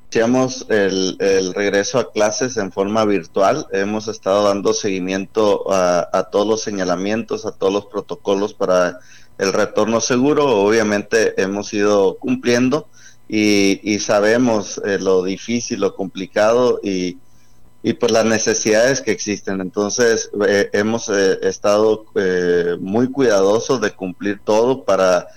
Iniciamos 0.05 0.65
el, 0.69 1.17
el, 1.19 1.53
regreso 1.53 1.99
a 1.99 2.11
clases 2.11 2.57
en 2.57 2.71
forma 2.71 3.05
virtual. 3.05 3.67
Hemos 3.73 4.07
estado 4.07 4.45
dando 4.45 4.73
seguimiento 4.73 5.65
a, 5.71 6.29
todos 6.31 6.47
los 6.47 6.63
señalamientos, 6.63 7.45
a 7.45 7.51
todos 7.51 7.73
los 7.73 7.85
protocolos 7.87 8.55
para 8.55 8.99
el 9.37 9.53
retorno 9.53 10.01
seguro. 10.01 10.47
Obviamente 10.47 11.39
hemos 11.39 11.73
ido 11.73 12.17
cumpliendo 12.17 12.87
y, 13.27 13.99
sabemos 13.99 14.81
eh, 14.85 14.99
lo 14.99 15.23
difícil, 15.23 15.79
lo 15.81 15.95
complicado 15.95 16.79
y, 16.83 17.17
y 17.81 17.93
pues 17.93 18.11
las 18.11 18.25
necesidades 18.25 19.01
que 19.01 19.11
existen. 19.11 19.61
Entonces 19.61 20.29
eh, 20.47 20.69
hemos 20.73 21.09
eh, 21.09 21.39
estado 21.41 22.05
muy 22.79 23.11
cuidadosos 23.11 23.81
de 23.81 23.91
cumplir 23.91 24.39
todo 24.43 24.83
para 24.83 25.27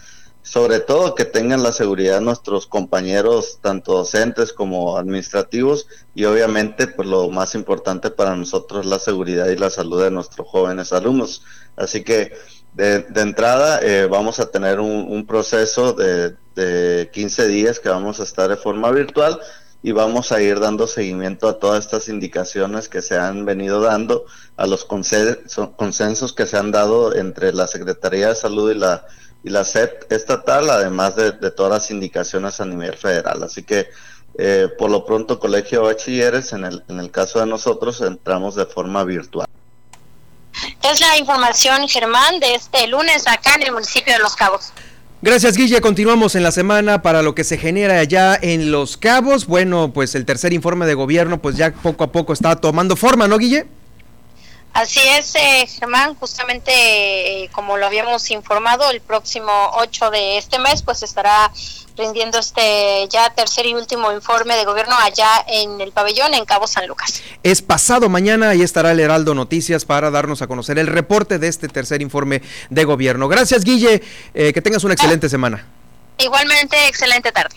sobre 0.49 0.81
todo 0.81 1.15
que 1.15 1.27
tengan 1.27 1.63
la 1.63 1.73
seguridad 1.73 2.23
nuestros 2.23 2.67
compañeros, 2.67 3.59
tanto 3.61 3.93
docentes 3.93 4.55
como 4.55 4.97
administrativos, 4.97 5.87
y 6.15 6.25
obviamente, 6.25 6.87
pues 6.87 7.07
lo 7.07 7.29
más 7.29 7.55
importante 7.55 8.11
para 8.11 8.35
nosotros 8.35 8.87
es 8.87 8.91
la 8.91 8.99
seguridad 8.99 9.49
y 9.49 9.57
la 9.57 9.69
salud 9.69 10.03
de 10.03 10.11
nuestros 10.11 10.49
jóvenes 10.49 10.95
alumnos. 10.95 11.43
Así 11.77 12.03
que 12.03 12.33
de, 12.73 13.05
entrada 13.17 13.81
eh, 13.83 14.07
vamos 14.07 14.41
a 14.41 14.51
tener 14.51 14.81
un, 14.81 15.27
proceso 15.27 15.93
de, 15.93 16.35
de 16.59 17.11
15 17.13 17.49
días 17.49 17.81
que 17.81 17.89
vamos 17.89 18.21
a 18.21 18.25
estar 18.25 18.49
de 18.49 18.57
forma 18.57 18.91
virtual 18.91 19.41
y 19.83 19.93
vamos 19.93 20.33
a 20.33 20.43
ir 20.43 20.59
dando 20.59 20.87
seguimiento 20.87 21.49
a 21.49 21.59
todas 21.59 21.85
estas 21.85 22.09
indicaciones 22.09 22.89
que 22.89 23.01
se 23.01 23.17
han 23.17 23.45
venido 23.45 23.81
dando, 23.81 24.27
a 24.57 24.67
los 24.67 24.85
consensos 24.85 26.33
que 26.33 26.47
se 26.47 26.57
han 26.57 26.73
dado 26.73 27.15
entre 27.15 27.53
la 27.53 27.67
Secretaría 27.67 28.29
de 28.29 28.35
Salud 28.35 28.71
y 28.73 28.75
la 28.75 29.07
y 29.43 29.51
la 29.51 29.65
SEP 29.65 30.11
estatal, 30.13 30.69
además 30.71 31.17
de, 31.17 31.33
todas 31.51 31.73
las 31.73 31.91
indicaciones 31.91 32.61
a 32.61 32.65
nivel 32.65 32.97
federal. 32.97 33.43
Así 33.43 33.63
que 33.63 33.89
eh, 34.37 34.69
por 34.79 34.91
lo 34.91 35.05
pronto 35.05 35.39
Colegio 35.39 35.83
Bachilleres, 35.83 36.53
en 36.53 36.65
el, 36.65 36.83
en 36.89 37.01
el 37.01 37.11
caso 37.11 37.41
de 37.41 37.47
nosotros, 37.47 38.01
entramos 38.01 38.55
de 38.55 38.67
forma 38.67 39.05
virtual. 39.05 39.47
Es 40.83 41.01
la 41.01 41.17
información, 41.19 41.87
Germán, 41.89 42.41
de 42.41 42.55
este 42.55 42.87
lunes 42.89 43.27
acá 43.27 43.55
en 43.55 43.63
el 43.63 43.73
municipio 43.73 44.13
de 44.13 44.19
Los 44.19 44.35
Cabos. 44.35 44.73
Gracias, 45.21 45.57
Guille. 45.57 45.81
Continuamos 45.81 46.37
en 46.37 46.45
la 46.45 46.53
semana 46.53 47.03
para 47.03 47.23
lo 47.23 47.35
que 47.35 47.43
se 47.43 47.59
genera 47.59 47.99
allá 47.99 48.39
en 48.41 48.71
Los 48.71 48.97
Cabos. 48.97 49.47
Bueno, 49.47 49.93
pues 49.93 50.15
el 50.15 50.25
tercer 50.25 50.53
informe 50.53 50.87
de 50.87 50.95
gobierno, 50.95 51.43
pues 51.43 51.57
ya 51.57 51.73
poco 51.73 52.05
a 52.05 52.13
poco 52.13 52.33
está 52.33 52.55
tomando 52.55 52.95
forma, 52.95 53.27
¿no, 53.27 53.37
Guille? 53.37 53.67
Así 54.75 55.01
es, 55.19 55.35
eh, 55.35 55.67
Germán, 55.67 56.15
justamente 56.15 56.71
eh, 56.71 57.51
como 57.51 57.79
lo 57.79 57.87
habíamos 57.87 58.31
informado, 58.31 58.89
el 58.91 59.01
próximo 59.01 59.51
8 59.73 60.11
de 60.11 60.39
este 60.39 60.61
mes 60.61 60.83
pues 60.83 61.03
estará 61.03 61.51
rindiendo 61.99 62.39
este 62.39 63.07
ya 63.11 63.29
tercer 63.31 63.67
y 63.67 63.75
último 63.75 64.13
informe 64.13 64.57
de 64.57 64.65
gobierno 64.65 64.95
allá 64.97 65.45
en 65.49 65.81
el 65.81 65.93
pabellón 65.93 66.33
en 66.33 66.45
Cabo 66.45 66.67
San 66.67 66.87
Lucas. 66.87 67.23
Es 67.43 67.61
pasado 67.61 68.09
mañana 68.09 68.55
y 68.55 68.63
estará 68.63 68.93
el 68.93 69.01
Heraldo 69.01 69.35
Noticias 69.35 69.85
para 69.85 70.11
darnos 70.11 70.41
a 70.41 70.47
conocer 70.47 70.79
el 70.79 70.87
reporte 70.87 71.39
de 71.39 71.49
este 71.49 71.69
tercer 71.69 72.01
informe 72.01 72.43
de 72.71 72.85
gobierno. 72.85 73.29
Gracias, 73.29 73.65
Guille, 73.65 74.03
eh, 74.33 74.53
que 74.53 74.63
tengas 74.63 74.85
una 74.85 74.95
excelente 74.95 75.29
semana. 75.29 75.67
Igualmente, 76.19 76.89
excelente 76.89 77.33
tarde. 77.33 77.57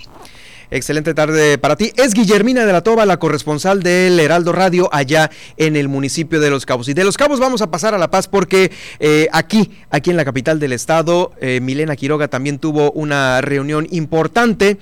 Excelente 0.74 1.14
tarde 1.14 1.58
para 1.58 1.76
ti. 1.76 1.92
Es 1.98 2.14
Guillermina 2.14 2.66
de 2.66 2.72
la 2.72 2.82
Toba, 2.82 3.06
la 3.06 3.18
corresponsal 3.18 3.84
del 3.84 4.18
Heraldo 4.18 4.54
Radio 4.54 4.88
allá 4.94 5.30
en 5.58 5.76
el 5.76 5.90
municipio 5.90 6.40
de 6.40 6.50
Los 6.50 6.66
Cabos. 6.66 6.88
Y 6.88 6.94
de 6.94 7.04
Los 7.04 7.18
Cabos 7.18 7.42
vamos 7.42 7.62
a 7.62 7.70
pasar 7.70 7.94
a 7.94 7.98
La 7.98 8.10
Paz 8.10 8.30
porque 8.30 8.72
eh, 9.02 9.28
aquí, 9.34 9.70
aquí 9.90 10.12
en 10.12 10.16
la 10.16 10.24
capital 10.24 10.62
del 10.62 10.72
estado, 10.72 11.34
eh, 11.42 11.60
Milena 11.60 11.98
Quiroga 11.98 12.30
también 12.30 12.58
tuvo 12.58 12.90
una 12.94 13.42
reunión 13.42 13.86
importante. 13.92 14.78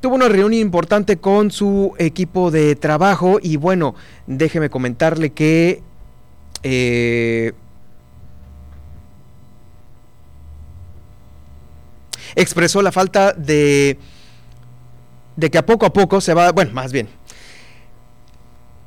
Tuvo 0.00 0.14
una 0.14 0.28
reunión 0.28 0.54
importante 0.54 1.16
con 1.16 1.50
su 1.50 1.94
equipo 1.98 2.52
de 2.52 2.76
trabajo 2.76 3.40
y 3.42 3.56
bueno, 3.56 3.96
déjeme 4.28 4.70
comentarle 4.70 5.32
que... 5.32 5.82
Eh, 6.62 7.54
expresó 12.36 12.82
la 12.82 12.92
falta 12.92 13.32
de 13.32 13.98
de 15.36 15.50
que 15.50 15.58
a 15.58 15.66
poco 15.66 15.86
a 15.86 15.92
poco 15.92 16.20
se 16.20 16.34
va, 16.34 16.52
bueno, 16.52 16.72
más 16.72 16.92
bien, 16.92 17.08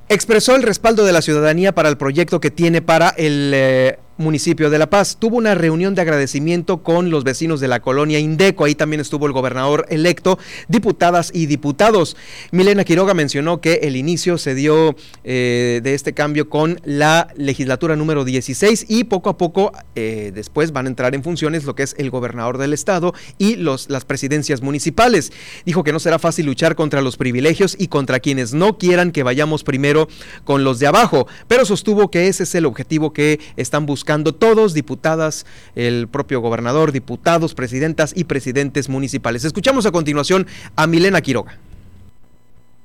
expresó 0.09 0.55
el 0.55 0.63
respaldo 0.63 1.05
de 1.05 1.13
la 1.13 1.21
ciudadanía 1.21 1.73
para 1.73 1.89
el 1.89 1.97
proyecto 1.97 2.39
que 2.39 2.51
tiene 2.51 2.81
para 2.81 3.09
el 3.09 3.51
eh, 3.53 3.99
municipio 4.17 4.69
de 4.69 4.79
La 4.79 4.89
Paz. 4.89 5.17
Tuvo 5.19 5.37
una 5.37 5.55
reunión 5.55 5.95
de 5.95 6.01
agradecimiento 6.01 6.83
con 6.83 7.09
los 7.09 7.23
vecinos 7.23 7.59
de 7.59 7.67
la 7.67 7.81
colonia 7.81 8.19
Indeco. 8.19 8.65
Ahí 8.65 8.75
también 8.75 8.99
estuvo 8.99 9.27
el 9.27 9.31
gobernador 9.31 9.85
electo, 9.89 10.39
diputadas 10.67 11.31
y 11.33 11.45
diputados. 11.45 12.17
Milena 12.51 12.83
Quiroga 12.83 13.13
mencionó 13.13 13.61
que 13.61 13.75
el 13.83 13.95
inicio 13.95 14.37
se 14.37 14.55
dio 14.55 14.95
eh, 15.23 15.81
de 15.83 15.93
este 15.93 16.13
cambio 16.13 16.49
con 16.49 16.79
la 16.83 17.27
legislatura 17.35 17.95
número 17.95 18.25
16 18.25 18.85
y 18.89 19.03
poco 19.03 19.29
a 19.29 19.37
poco 19.37 19.71
eh, 19.95 20.31
después 20.33 20.71
van 20.71 20.87
a 20.87 20.89
entrar 20.89 21.13
en 21.13 21.23
funciones 21.23 21.65
lo 21.65 21.75
que 21.75 21.83
es 21.83 21.95
el 21.97 22.09
gobernador 22.09 22.57
del 22.57 22.73
estado 22.73 23.13
y 23.37 23.55
las 23.57 24.05
presidencias 24.05 24.61
municipales. 24.61 25.31
Dijo 25.65 25.83
que 25.83 25.93
no 25.93 25.99
será 25.99 26.19
fácil 26.19 26.45
luchar 26.47 26.75
contra 26.75 27.01
los 27.01 27.17
privilegios 27.17 27.75
y 27.77 27.87
contra 27.87 28.19
quienes 28.19 28.53
no 28.53 28.77
quieran 28.77 29.11
que 29.11 29.23
vayamos 29.23 29.63
primero 29.63 30.07
con 30.43 30.63
los 30.63 30.79
de 30.79 30.87
abajo, 30.87 31.27
pero 31.47 31.65
sostuvo 31.65 32.09
que 32.09 32.27
ese 32.27 32.43
es 32.43 32.55
el 32.55 32.65
objetivo 32.65 33.13
que 33.13 33.39
están 33.55 33.85
buscando 33.85 34.06
todos, 34.07 34.73
diputadas, 34.73 35.45
el 35.75 36.07
propio 36.07 36.39
gobernador, 36.39 36.91
diputados, 36.91 37.53
presidentas 37.53 38.13
y 38.15 38.23
presidentes 38.23 38.87
municipales. 38.89 39.43
Escuchamos 39.43 39.85
a 39.85 39.91
continuación 39.91 40.47
a 40.75 40.87
Milena 40.87 41.21
Quiroga. 41.21 41.57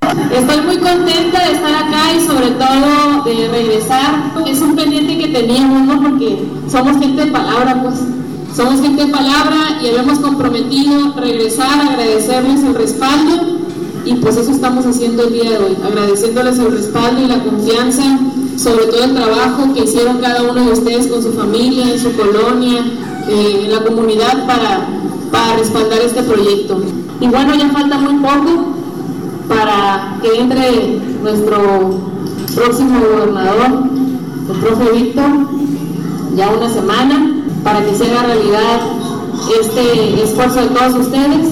Estoy 0.02 0.60
muy 0.62 0.78
contenta 0.78 1.46
de 1.46 1.52
estar 1.54 1.74
acá 1.74 2.12
y 2.12 2.26
sobre 2.26 2.50
todo 2.50 3.22
de 3.24 3.48
regresar. 3.48 4.32
Es 4.46 4.60
un 4.60 4.74
pendiente 4.74 5.16
que 5.16 5.28
teníamos, 5.28 5.86
¿no? 5.86 6.02
Porque 6.02 6.38
somos 6.68 6.98
gente 6.98 7.26
de 7.26 7.30
palabra, 7.30 7.82
pues. 7.82 7.94
Somos 8.54 8.82
gente 8.82 9.06
de 9.06 9.12
palabra 9.12 9.78
y 9.80 9.88
habíamos 9.88 10.18
comprometido 10.18 11.14
regresar, 11.18 11.88
agradecerles 11.88 12.62
el 12.64 12.74
respaldo 12.74 13.60
y 14.04 14.14
pues 14.14 14.36
eso 14.36 14.50
estamos 14.50 14.84
haciendo 14.84 15.28
el 15.28 15.32
día 15.32 15.50
de 15.52 15.58
hoy, 15.58 15.76
agradeciéndoles 15.82 16.58
el 16.58 16.72
respaldo 16.72 17.22
y 17.22 17.28
la 17.28 17.42
confianza, 17.42 18.18
sobre 18.56 18.86
todo 18.86 19.04
el 19.04 19.14
trabajo 19.14 19.72
que 19.74 19.84
hicieron 19.84 20.18
cada 20.18 20.42
uno 20.42 20.64
de 20.64 20.72
ustedes 20.72 21.06
con 21.06 21.22
su 21.22 21.32
familia, 21.32 21.92
en 21.92 21.98
su 21.98 22.12
colonia, 22.12 22.84
eh, 23.28 23.62
en 23.64 23.72
la 23.72 23.84
comunidad 23.84 24.46
para, 24.46 24.88
para 25.30 25.56
respaldar 25.56 26.00
este 26.00 26.22
proyecto. 26.22 26.82
Y 27.20 27.28
bueno, 27.28 27.54
ya 27.54 27.68
falta 27.70 27.98
muy 27.98 28.14
poco 28.22 28.66
para 29.48 30.18
que 30.22 30.40
entre 30.40 31.00
nuestro 31.22 32.00
próximo 32.54 33.00
gobernador, 33.00 33.84
el 34.50 34.56
profe 34.60 34.92
Víctor, 34.92 35.30
ya 36.36 36.50
una 36.50 36.68
semana, 36.68 37.42
para 37.62 37.84
que 37.84 37.94
se 37.94 38.10
haga 38.10 38.24
realidad 38.24 38.80
este 39.60 40.22
esfuerzo 40.22 40.60
de 40.60 40.68
todos 40.68 40.94
ustedes 40.94 41.48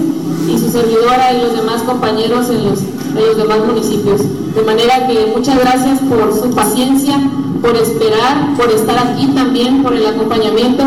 y 0.48 0.58
su 0.58 0.70
servidora 0.70 1.32
y 1.34 1.42
los 1.42 1.56
demás 1.56 1.82
compañeros 1.82 2.48
en 2.50 2.64
los, 2.64 2.80
en 3.16 3.26
los 3.26 3.36
demás 3.36 3.58
municipios. 3.66 4.20
De 4.54 4.62
manera 4.62 5.06
que 5.06 5.32
muchas 5.34 5.58
gracias 5.58 6.00
por 6.00 6.32
su 6.32 6.50
paciencia, 6.54 7.20
por 7.62 7.76
esperar, 7.76 8.54
por 8.56 8.70
estar 8.70 8.98
aquí 8.98 9.26
también, 9.28 9.82
por 9.82 9.94
el 9.94 10.06
acompañamiento 10.06 10.84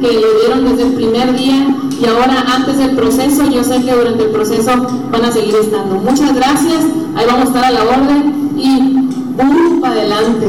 que 0.00 0.08
le 0.08 0.40
dieron 0.40 0.64
desde 0.68 0.88
el 0.88 0.94
primer 0.94 1.36
día 1.36 1.74
y 2.00 2.06
ahora 2.06 2.44
antes 2.54 2.78
del 2.78 2.90
proceso, 2.90 3.44
yo 3.48 3.64
sé 3.64 3.82
que 3.82 3.92
durante 3.92 4.24
el 4.24 4.30
proceso 4.30 4.70
van 5.10 5.24
a 5.24 5.32
seguir 5.32 5.54
estando. 5.54 5.94
Muchas 5.96 6.34
gracias, 6.34 6.84
ahí 7.14 7.24
vamos 7.26 7.44
a 7.44 7.48
estar 7.48 7.64
a 7.64 7.70
la 7.70 7.82
orden 7.84 8.52
y 8.56 8.80
¡bum! 9.36 9.80
para 9.80 9.94
adelante. 9.94 10.46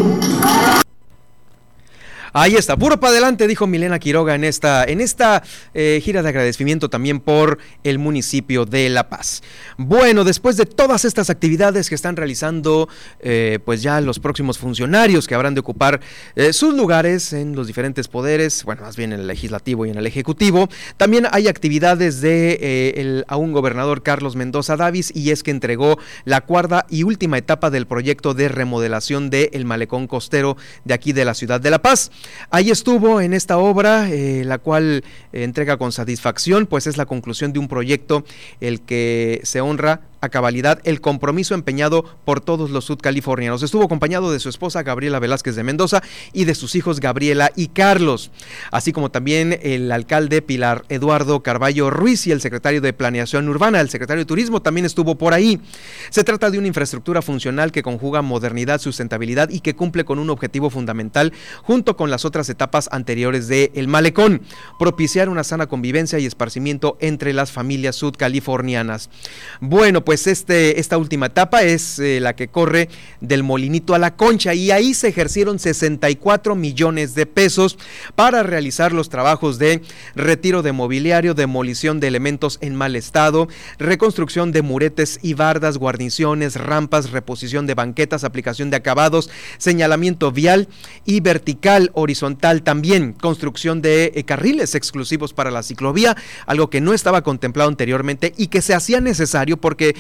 Ahí 2.34 2.56
está, 2.56 2.78
puro 2.78 3.00
para 3.00 3.12
adelante, 3.12 3.48
dijo 3.48 3.68
Milena 3.68 4.00
Quiroga 4.00 4.36
en 4.36 4.44
esta, 4.44 4.84
en 4.84 5.02
esta 5.02 5.44
eh, 5.74 6.02
gira 6.04 6.22
de 6.22 6.30
agradecimiento 6.30 6.90
también 6.90 7.20
por 7.20 7.58
el 7.84 8.00
municipio 8.00 8.66
de 8.66 8.90
La 8.90 9.10
Paz. 9.10 9.42
Bueno, 9.78 10.24
después 10.24 10.58
de 10.58 10.66
todas 10.66 11.06
estas 11.06 11.30
actividades 11.30 11.90
que 11.90 11.96
están 11.96 12.16
realizando, 12.16 12.90
eh, 13.20 13.60
pues 13.64 13.82
ya 13.82 14.02
los 14.02 14.20
próximos 14.20 14.58
funcionarios 14.58 15.28
que 15.28 15.36
habrán 15.36 15.54
de 15.54 15.62
ocupar 15.62 16.02
eh, 16.36 16.54
sus 16.54 16.74
lugares 16.74 17.34
en 17.34 17.56
los 17.56 17.68
diferentes 17.68 18.08
poderes, 18.08 18.64
bueno, 18.64 18.82
más 18.82 18.98
bien 18.98 19.14
en 19.14 19.22
el 19.22 19.28
legislativo 19.28 19.86
y 19.86 19.90
en 19.90 19.98
el 19.98 20.08
ejecutivo, 20.08 20.70
también 20.98 21.28
hay 21.32 21.48
actividades 21.48 22.22
de 22.22 22.94
el, 22.96 23.26
a 23.28 23.38
un 23.38 23.54
gobernador 23.54 24.04
Carlos 24.04 24.36
Mendoza 24.36 24.76
Davis 24.76 25.12
y 25.16 25.32
es 25.32 25.44
que 25.44 25.52
entregó 25.52 25.98
la 26.26 26.42
cuarta 26.42 26.86
y 26.90 27.04
última 27.04 27.38
etapa 27.38 27.70
del 27.70 27.88
proyecto 27.88 28.34
de 28.34 28.50
remodelación 28.50 29.30
del 29.30 29.66
malecón 29.66 30.08
costero 30.08 30.58
de 30.84 30.94
aquí 30.94 31.14
de 31.14 31.26
la 31.26 31.34
ciudad 31.34 31.62
de 31.62 31.72
La 31.72 31.82
Paz. 31.82 32.12
Ahí 32.50 32.70
estuvo 32.70 33.22
en 33.22 33.34
esta 33.34 33.58
obra, 33.58 34.10
eh, 34.10 34.44
la 34.46 34.58
cual 34.58 35.04
eh, 35.34 35.44
entrega 35.44 35.78
con 35.78 35.92
satisfacción, 35.92 36.66
pues 36.66 36.88
es 36.88 36.98
la 36.98 37.06
conclusión 37.06 37.54
de 37.54 37.60
un 37.60 37.68
proyecto 37.68 38.24
el 38.62 38.82
que 38.82 39.42
se 39.44 39.62
honra 39.62 40.02
a 40.22 40.30
cabalidad 40.30 40.80
el 40.84 41.02
compromiso 41.02 41.54
empeñado 41.54 42.04
por 42.26 42.42
todos 42.42 42.70
los 42.70 42.86
sudcalifornianos. 42.86 43.64
Estuvo 43.64 43.84
acompañado 43.84 44.32
de 44.32 44.40
su 44.40 44.50
esposa 44.50 44.84
Gabriela 44.84 45.20
Velázquez 45.20 45.56
de 45.56 45.64
Mendoza 45.64 46.02
y 46.34 46.46
de 46.46 46.56
sus 46.56 46.76
hijos 46.76 47.00
Gabriela 47.00 47.52
y 47.56 47.68
Carlos, 47.68 48.32
así 48.72 48.92
como 48.92 49.12
también 49.12 49.60
el 49.62 49.92
alcalde 49.92 50.42
Pilar 50.42 50.86
Eduardo 50.90 51.42
Carballo 51.42 51.90
Ruiz 51.90 52.28
y 52.28 52.32
el 52.32 52.42
secretario 52.42 52.82
de 52.82 52.94
Planeación 52.94 53.48
Urbana, 53.50 53.82
el 53.82 53.90
secretario 53.90 54.22
de 54.22 54.28
Turismo 54.28 54.62
también 54.62 54.86
estuvo 54.86 55.16
por 55.16 55.34
ahí. 55.34 55.60
Se 56.10 56.24
trata 56.24 56.50
de 56.50 56.58
una 56.58 56.68
infraestructura 56.68 57.22
funcional 57.22 57.72
que 57.72 57.84
conjuga 57.84 58.22
modernidad, 58.22 58.82
sustentabilidad 58.82 59.50
y 59.50 59.60
que 59.60 59.76
cumple 59.76 60.06
con 60.06 60.20
un 60.20 60.30
objetivo 60.30 60.70
fundamental 60.70 61.34
junto 61.64 61.96
con 61.96 62.10
las 62.10 62.26
otras 62.26 62.50
etapas 62.50 62.90
anteriores 62.92 63.48
de 63.48 63.72
El 63.76 63.88
Malecón, 63.88 64.42
propiciar 64.80 65.30
una 65.30 65.44
sana 65.44 65.68
convivencia 65.68 66.20
y 66.20 66.26
esparcimiento 66.26 66.98
entre 67.00 67.34
las 67.34 67.52
familias 67.52 67.96
sudcalifornianas. 67.96 69.10
Bueno, 69.60 70.04
pues 70.08 70.26
este, 70.26 70.80
esta 70.80 70.98
última 70.98 71.26
etapa 71.26 71.64
es 71.64 72.00
eh, 72.00 72.22
la 72.22 72.34
que 72.34 72.48
corre 72.48 72.88
del 73.20 73.44
Molinito 73.44 73.94
a 73.94 74.00
la 74.00 74.16
Concha 74.16 74.54
y 74.54 74.72
ahí 74.72 74.94
se 74.94 75.10
ejercieron 75.10 75.60
64 75.60 76.56
millones 76.56 77.14
de 77.14 77.26
pesos 77.26 77.78
para 78.16 78.42
realizar 78.42 78.94
los 78.94 79.10
trabajos 79.10 79.60
de 79.60 79.82
retiro 80.16 80.62
de 80.62 80.72
mobiliario, 80.72 81.34
demolición 81.34 82.00
de 82.00 82.08
elementos 82.08 82.58
en 82.62 82.74
mal 82.74 82.96
estado, 82.96 83.50
reconstrucción 83.80 84.54
de 84.54 84.62
muretes 84.62 85.20
y 85.24 85.34
bardas, 85.34 85.78
guarniciones, 85.78 86.56
rampas, 86.56 87.12
reposición 87.12 87.68
de 87.68 87.74
banquetas, 87.74 88.24
aplicación 88.24 88.70
de 88.70 88.78
acabados, 88.78 89.30
señalamiento 89.58 90.32
vial 90.32 90.70
y 91.04 91.20
vertical, 91.20 91.92
horizontal 91.96 92.64
también, 92.64 93.12
construcción 93.12 93.82
de 93.82 94.14
eh, 94.16 94.24
carriles 94.24 94.74
exclusivos 94.74 95.34
para 95.34 95.52
la 95.52 95.64
ciclovía, 95.64 96.16
algo 96.46 96.70
que 96.70 96.80
no 96.80 96.94
estaba 96.94 97.24
contemplado 97.24 97.70
anteriormente 97.70 98.34
y 98.38 98.48
que 98.48 98.62
se 98.62 98.74
hacía 98.74 99.02
necesario 99.02 99.58
porque 99.58 99.97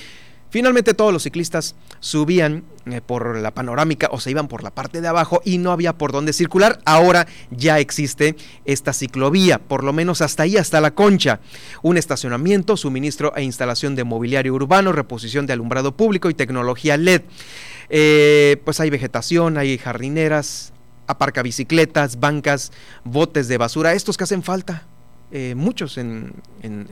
Finalmente 0.50 0.93
todos 0.93 1.12
los 1.12 1.24
ciclistas 1.24 1.76
subían 2.00 2.64
eh, 2.86 3.02
por 3.06 3.38
la 3.38 3.52
panorámica 3.52 4.08
o 4.12 4.20
se 4.20 4.32
iban 4.32 4.48
por 4.48 4.64
la 4.64 4.72
parte 4.72 5.02
de 5.02 5.08
abajo 5.10 5.41
y 5.43 5.58
no 5.58 5.74
había 5.74 5.98
por 5.98 6.14
dónde 6.14 6.32
circular. 6.32 6.80
Ahora 6.86 7.28
ya 7.52 7.80
existe 7.80 8.38
esta 8.64 8.93
ciclovía, 8.93 9.60
por 9.60 9.84
lo 9.84 9.91
menos 9.91 10.22
hasta 10.22 10.43
ahí, 10.43 10.56
hasta 10.56 10.80
la 10.80 10.91
concha. 10.91 11.41
Un 11.82 11.98
estacionamiento, 11.98 12.78
suministro 12.78 13.36
e 13.36 13.43
instalación 13.43 13.95
de 13.95 14.06
mobiliario 14.06 14.54
urbano, 14.54 14.93
reposición 14.93 15.48
de 15.48 15.54
alumbrado 15.54 15.98
público 15.98 16.30
y 16.30 16.34
tecnología 16.34 16.95
LED. 16.95 17.24
Eh, 17.89 18.62
pues 18.64 18.80
hay 18.80 18.89
vegetación, 18.89 19.58
hay 19.58 19.78
jardineras, 19.78 20.72
aparca 21.08 21.43
bicicletas, 21.43 22.22
bancas, 22.22 22.72
botes 23.04 23.50
de 23.50 23.58
basura, 23.58 23.93
estos 23.93 24.16
que 24.16 24.24
hacen 24.24 24.43
falta 24.43 24.88
eh, 25.32 25.55
muchos 25.55 25.97
en, 25.97 26.34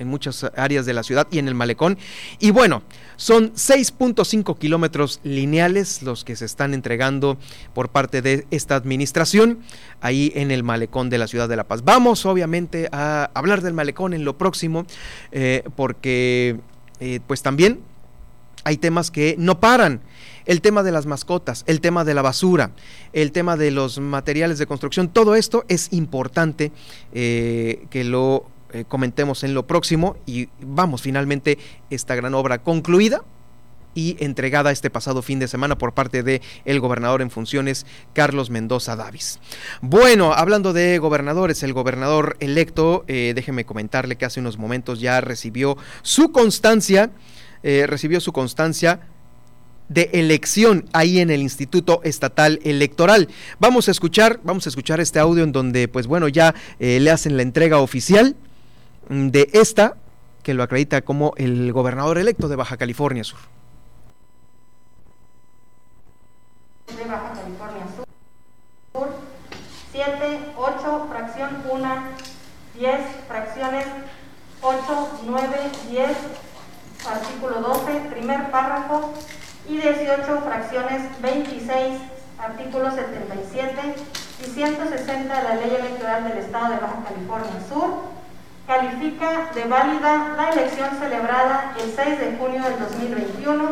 muchas 0.03 0.45
áreas 0.57 0.85
de 0.85 0.93
la 0.93 1.03
ciudad 1.03 1.25
y 1.31 1.39
en 1.39 1.47
el 1.47 1.55
malecón. 1.55 1.97
Y 2.39 2.51
bueno, 2.51 2.83
son 3.15 3.53
6.5 3.53 4.57
kilómetros 4.57 5.21
lineales 5.23 6.01
los 6.01 6.23
que 6.25 6.35
se 6.35 6.45
están 6.45 6.73
entregando 6.73 7.37
por 7.73 7.89
parte 7.89 8.21
de 8.21 8.45
esta 8.51 8.75
administración 8.75 9.59
ahí 10.01 10.33
en 10.35 10.51
el 10.51 10.63
malecón 10.63 11.09
de 11.09 11.17
la 11.17 11.27
ciudad 11.27 11.47
de 11.47 11.55
La 11.55 11.63
Paz. 11.63 11.83
Vamos 11.83 12.25
obviamente 12.25 12.89
a 12.91 13.31
hablar 13.33 13.61
del 13.61 13.73
malecón 13.73 14.13
en 14.13 14.25
lo 14.25 14.37
próximo 14.37 14.85
eh, 15.31 15.63
porque 15.75 16.59
eh, 16.99 17.19
pues 17.25 17.41
también 17.41 17.79
hay 18.65 18.77
temas 18.77 19.11
que 19.11 19.35
no 19.37 19.59
paran 19.59 20.01
el 20.45 20.61
tema 20.61 20.83
de 20.83 20.91
las 20.91 21.05
mascotas, 21.05 21.63
el 21.67 21.81
tema 21.81 22.03
de 22.03 22.13
la 22.13 22.21
basura, 22.21 22.71
el 23.13 23.31
tema 23.31 23.57
de 23.57 23.71
los 23.71 23.99
materiales 23.99 24.59
de 24.59 24.67
construcción, 24.67 25.09
todo 25.09 25.35
esto 25.35 25.65
es 25.67 25.91
importante 25.91 26.71
eh, 27.13 27.85
que 27.89 28.03
lo 28.03 28.45
eh, 28.71 28.85
comentemos 28.87 29.43
en 29.43 29.53
lo 29.53 29.67
próximo 29.67 30.17
y 30.25 30.49
vamos, 30.61 31.01
finalmente 31.01 31.57
esta 31.89 32.15
gran 32.15 32.33
obra 32.33 32.59
concluida 32.59 33.23
y 33.97 34.17
entregada 34.19 34.71
este 34.71 34.89
pasado 34.89 35.21
fin 35.21 35.39
de 35.39 35.47
semana 35.47 35.77
por 35.77 35.93
parte 35.93 36.21
de 36.21 36.41
el 36.65 36.81
gobernador 36.81 37.21
en 37.21 37.31
funciones 37.31 37.85
Carlos 38.11 38.49
Mendoza 38.49 38.97
Davis. 38.97 39.39
Bueno, 39.81 40.33
hablando 40.33 40.73
de 40.73 40.97
gobernadores, 40.97 41.63
el 41.63 41.71
gobernador 41.71 42.35
electo, 42.41 43.05
eh, 43.07 43.31
déjeme 43.33 43.65
comentarle 43.65 44.17
que 44.17 44.25
hace 44.25 44.41
unos 44.41 44.57
momentos 44.57 44.99
ya 44.99 45.21
recibió 45.21 45.77
su 46.01 46.31
constancia, 46.33 47.11
recibió 47.63 48.19
su 48.19 48.31
constancia 48.31 48.99
de 49.89 50.09
elección 50.13 50.85
ahí 50.93 51.19
en 51.19 51.29
el 51.29 51.41
Instituto 51.41 52.01
Estatal 52.03 52.59
Electoral. 52.63 53.29
Vamos 53.59 53.87
a 53.87 53.91
escuchar, 53.91 54.39
vamos 54.43 54.65
a 54.65 54.69
escuchar 54.69 54.99
este 54.99 55.19
audio 55.19 55.43
en 55.43 55.51
donde, 55.51 55.87
pues 55.87 56.07
bueno, 56.07 56.27
ya 56.27 56.55
eh, 56.79 56.99
le 56.99 57.11
hacen 57.11 57.37
la 57.37 57.43
entrega 57.43 57.79
oficial 57.79 58.35
de 59.09 59.49
esta 59.53 59.97
que 60.43 60.53
lo 60.53 60.63
acredita 60.63 61.01
como 61.01 61.33
el 61.37 61.73
gobernador 61.73 62.17
electo 62.17 62.47
de 62.47 62.55
Baja 62.55 62.77
California 62.77 63.23
Sur. 63.23 63.39
De 66.87 67.03
Baja 67.03 67.33
California 67.33 67.85
Sur, 68.93 69.09
7, 69.91 70.39
8, 70.55 71.07
fracción 71.09 71.49
1, 71.67 71.95
10, 72.77 72.91
fracciones 73.27 73.85
8, 74.61 75.19
9, 75.25 75.47
10, 75.89 76.09
artículo 77.07 77.61
12, 77.61 77.99
primer 78.11 78.51
párrafo, 78.51 79.13
y 79.67 79.77
18 79.77 80.41
fracciones 80.41 81.01
26, 81.21 81.99
artículos 82.39 82.93
77 82.93 83.95
y 84.41 84.49
160 84.49 85.35
de 85.35 85.43
la 85.43 85.55
Ley 85.55 85.75
Electoral 85.79 86.27
del 86.27 86.37
Estado 86.37 86.73
de 86.73 86.79
Baja 86.79 87.03
California 87.07 87.61
Sur, 87.67 88.15
califica 88.67 89.49
de 89.53 89.63
válida 89.65 90.33
la 90.35 90.49
elección 90.49 90.89
celebrada 90.99 91.73
el 91.81 91.93
6 91.95 92.19
de 92.19 92.37
junio 92.37 92.63
del 92.63 92.79
2021 92.79 93.63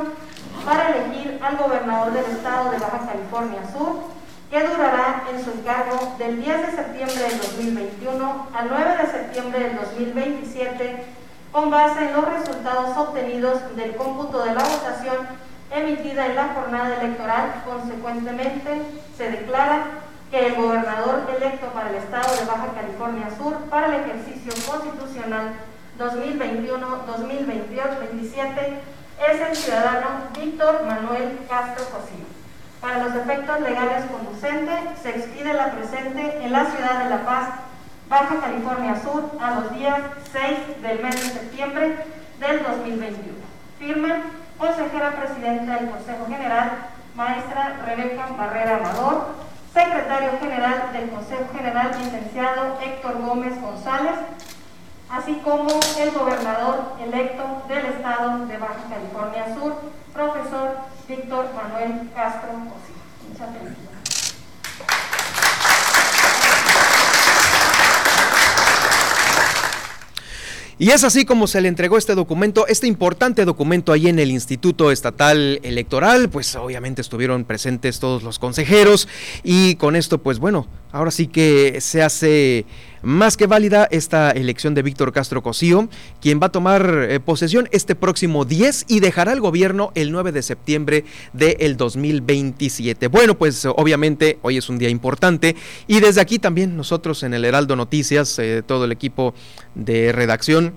para 0.65 0.89
elegir 0.89 1.39
al 1.43 1.57
gobernador 1.57 2.13
del 2.13 2.25
Estado 2.25 2.71
de 2.71 2.77
Baja 2.77 3.07
California 3.07 3.61
Sur, 3.71 4.03
que 4.49 4.67
durará 4.67 5.23
en 5.31 5.43
su 5.43 5.51
encargo 5.51 6.15
del 6.17 6.41
10 6.43 6.61
de 6.61 6.71
septiembre 6.75 7.23
del 7.23 7.37
2021 7.39 8.47
al 8.53 8.69
9 8.69 8.97
de 8.97 9.11
septiembre 9.11 9.59
del 9.59 9.75
2027, 9.77 11.05
con 11.51 11.69
base 11.69 12.05
en 12.05 12.13
los 12.13 12.25
resultados 12.25 12.97
obtenidos 12.97 13.75
del 13.75 13.95
cómputo 13.95 14.43
de 14.43 14.53
la 14.53 14.63
votación 14.63 15.17
emitida 15.73 16.27
en 16.27 16.35
la 16.35 16.53
jornada 16.53 17.01
electoral, 17.01 17.63
consecuentemente 17.65 18.83
se 19.17 19.31
declara 19.31 19.85
que 20.29 20.45
el 20.47 20.55
gobernador 20.55 21.27
electo 21.37 21.67
para 21.67 21.89
el 21.89 21.95
Estado 21.95 22.35
de 22.35 22.45
Baja 22.45 22.73
California 22.73 23.29
Sur 23.37 23.55
para 23.69 23.87
el 23.87 23.95
ejercicio 24.01 24.53
constitucional 24.71 25.53
2021-2027 25.99 28.79
es 29.29 29.41
el 29.41 29.55
ciudadano 29.55 30.07
Víctor 30.39 30.85
Manuel 30.85 31.39
Castro 31.47 31.85
Cosío. 31.85 32.25
Para 32.81 33.03
los 33.03 33.15
efectos 33.15 33.61
legales 33.61 34.05
conducentes, 34.05 34.79
se 35.01 35.09
expide 35.09 35.53
la 35.53 35.71
presente 35.71 36.43
en 36.43 36.51
la 36.51 36.65
ciudad 36.65 37.03
de 37.03 37.09
La 37.09 37.23
Paz, 37.23 37.49
Baja 38.09 38.41
California 38.41 39.01
Sur, 39.01 39.31
a 39.39 39.59
los 39.59 39.73
días 39.75 39.99
6 40.31 40.81
del 40.81 40.99
mes 40.99 41.15
de 41.15 41.29
septiembre 41.29 42.05
del 42.39 42.63
2021. 42.63 43.33
Firma 43.79 44.23
consejera 44.63 45.11
presidenta 45.11 45.75
del 45.75 45.89
Consejo 45.89 46.25
General, 46.25 46.71
maestra 47.15 47.81
Rebeca 47.85 48.27
Barrera 48.37 48.77
Amador, 48.77 49.27
secretario 49.73 50.39
general 50.39 50.93
del 50.93 51.09
Consejo 51.09 51.43
General, 51.53 51.91
licenciado 51.99 52.77
Héctor 52.81 53.21
Gómez 53.21 53.59
González, 53.59 54.15
así 55.09 55.41
como 55.43 55.69
el 55.99 56.11
gobernador 56.11 56.93
electo 57.01 57.63
del 57.67 57.87
estado 57.87 58.45
de 58.45 58.57
Baja 58.57 58.83
California 58.89 59.53
Sur, 59.53 59.75
profesor 60.13 60.77
Víctor 61.09 61.49
Manuel 61.53 62.09
Castro. 62.15 62.51
Muchas 62.53 63.53
gracias. 63.53 63.92
Y 70.79 70.89
es 70.89 71.03
así 71.03 71.23
como 71.25 71.47
se 71.47 71.61
le 71.61 71.67
entregó 71.67 71.97
este 71.97 72.15
documento, 72.15 72.65
este 72.67 72.87
importante 72.87 73.45
documento 73.45 73.91
ahí 73.91 74.07
en 74.07 74.17
el 74.17 74.31
Instituto 74.31 74.91
Estatal 74.91 75.59
Electoral, 75.63 76.29
pues 76.29 76.55
obviamente 76.55 77.01
estuvieron 77.01 77.45
presentes 77.45 77.99
todos 77.99 78.23
los 78.23 78.39
consejeros 78.39 79.07
y 79.43 79.75
con 79.75 79.95
esto 79.95 80.17
pues 80.17 80.39
bueno, 80.39 80.67
ahora 80.91 81.11
sí 81.11 81.27
que 81.27 81.79
se 81.79 82.01
hace 82.01 82.65
más 83.03 83.37
que 83.37 83.47
válida 83.47 83.87
esta 83.91 84.31
elección 84.31 84.73
de 84.73 84.81
Víctor 84.81 85.11
Castro 85.11 85.43
Cosío, 85.43 85.89
quien 86.21 86.39
va 86.41 86.47
a 86.47 86.51
tomar 86.51 87.07
eh, 87.09 87.19
posesión 87.19 87.69
este 87.71 87.95
próximo 87.95 88.45
10 88.45 88.85
y 88.87 89.01
dejará 89.01 89.33
el 89.33 89.41
gobierno 89.41 89.91
el 89.93 90.11
9 90.11 90.31
de 90.31 90.41
septiembre 90.41 91.05
del 91.33 91.77
2027. 91.77 93.07
Bueno, 93.07 93.37
pues 93.37 93.65
obviamente 93.65 94.39
hoy 94.41 94.57
es 94.57 94.69
un 94.69 94.77
día 94.77 94.89
importante 94.89 95.55
y 95.87 95.99
desde 95.99 96.21
aquí 96.21 96.39
también 96.39 96.75
nosotros 96.75 97.23
en 97.23 97.33
el 97.33 97.45
Heraldo 97.45 97.75
Noticias, 97.75 98.39
eh, 98.39 98.63
todo 98.65 98.85
el 98.85 98.91
equipo 98.91 99.33
de 99.75 100.11
redacción, 100.11 100.73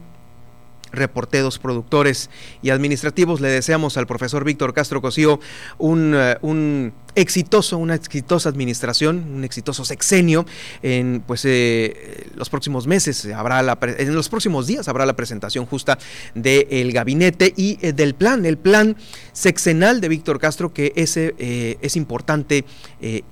reporteros, 0.93 1.59
productores 1.59 2.31
y 2.63 2.71
administrativos, 2.71 3.41
le 3.41 3.49
deseamos 3.49 3.97
al 3.97 4.07
profesor 4.07 4.45
Víctor 4.45 4.75
Castro 4.75 5.01
Cosío 5.01 5.39
un, 5.79 6.15
eh, 6.17 6.39
un 6.43 6.93
exitoso, 7.17 7.79
una 7.79 7.95
exitosa 7.95 8.49
administración, 8.49 9.25
un 9.35 9.43
exitoso 9.43 9.85
sexenio. 9.85 10.47
En 10.83 11.23
pues 11.27 11.45
eh, 11.45 12.29
los 12.37 12.51
próximos 12.51 12.87
meses 12.87 13.27
habrá 13.35 13.63
la 13.63 13.79
en 13.81 14.15
los 14.15 14.29
próximos 14.29 14.67
días 14.67 14.87
habrá 14.87 15.07
la 15.07 15.17
presentación 15.17 15.67
justa 15.67 15.99
del 16.35 16.93
gabinete 16.93 17.53
y 17.57 17.79
eh, 17.81 17.93
del 17.93 18.15
plan, 18.15 18.47
el 18.47 18.59
plan 18.59 18.97
sexenal 19.33 20.01
de 20.01 20.09
Víctor 20.09 20.39
Castro, 20.39 20.73
que 20.73 20.93
ese 20.95 21.35
eh, 21.39 21.79
es 21.81 21.97
importante 21.97 22.65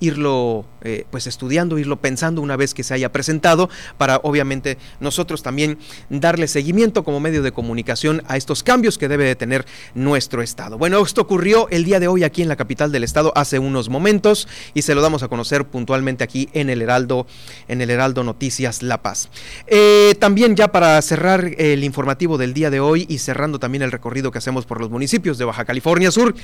irlo 0.01 0.67
pues 1.11 1.27
estudiando, 1.27 1.79
irlo 1.79 2.01
pensando 2.01 2.43
una 2.43 2.57
vez 2.57 2.75
que 2.75 2.83
se 2.83 2.93
haya 2.93 3.11
presentado, 3.11 3.71
para 3.97 4.19
obviamente 4.23 4.77
nosotros 5.01 5.43
también 5.43 5.79
darle 6.11 6.47
seguimiento 6.47 7.05
como 7.05 7.21
medio 7.21 7.43
de 7.43 7.53
comunicación 7.53 8.23
a 8.29 8.37
estos 8.37 8.63
cambios 8.63 8.99
que 8.99 9.09
debe 9.09 9.25
de 9.25 9.35
tener 9.35 9.65
nuestro 9.95 10.43
estado. 10.43 10.77
Bueno, 10.77 11.01
esto 11.03 11.23
ocurrió 11.23 11.69
el 11.71 11.85
día 11.85 12.01
de 12.01 12.09
hoy 12.09 12.23
aquí 12.23 12.43
en 12.43 12.49
la 12.49 12.57
capital 12.57 12.93
del 12.93 13.03
estado 13.03 13.33
hace 13.35 13.59
un 13.59 13.74
momentos 13.89 14.49
y 14.73 14.83
se 14.83 14.95
lo 14.95 15.03
damos 15.03 15.23
a 15.23 15.29
conocer 15.29 15.65
puntualmente 15.67 16.25
aquí 16.25 16.49
en 16.53 16.71
el 16.71 16.83
Heraldo, 16.83 17.27
en 17.69 17.81
el 17.81 17.91
Heraldo 17.91 18.25
Noticias 18.25 18.83
La 18.83 19.03
Paz. 19.03 19.29
Eh, 19.67 20.15
también 20.19 20.57
ya 20.57 20.69
para 20.69 21.01
cerrar 21.03 21.51
el 21.59 21.85
informativo 21.85 22.39
del 22.39 22.55
día 22.55 22.71
de 22.71 22.81
hoy 22.81 23.07
y 23.09 23.19
cerrando 23.19 23.59
también 23.59 23.83
el 23.83 23.93
recorrido 23.93 24.31
que 24.31 24.39
hacemos 24.39 24.67
por 24.67 24.81
los 24.81 24.91
municipios 24.91 25.39
de 25.39 25.45
Baja 25.45 25.65
California 25.65 26.11
Sur, 26.11 26.35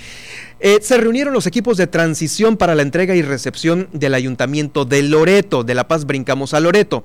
eh, 0.61 0.79
se 0.83 0.97
reunieron 0.97 1.33
los 1.33 1.47
equipos 1.47 1.77
de 1.77 1.87
transición 1.87 2.57
para 2.57 2.75
la 2.75 2.83
entrega 2.83 3.15
y 3.15 3.23
recepción 3.23 3.89
del 3.93 4.15
Ayuntamiento 4.15 4.85
de 4.85 5.03
Loreto, 5.03 5.65
de 5.65 5.75
La 5.75 5.89
Paz 5.89 6.05
brincamos 6.05 6.55
a 6.55 6.61
Loreto. 6.61 7.05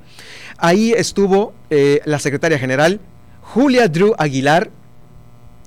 Ahí 0.58 0.94
estuvo 0.94 1.54
eh, 1.70 2.02
la 2.06 2.20
secretaria 2.20 2.60
general 2.60 3.00
Julia 3.42 3.88
Drew 3.88 4.16
Aguilar, 4.18 4.70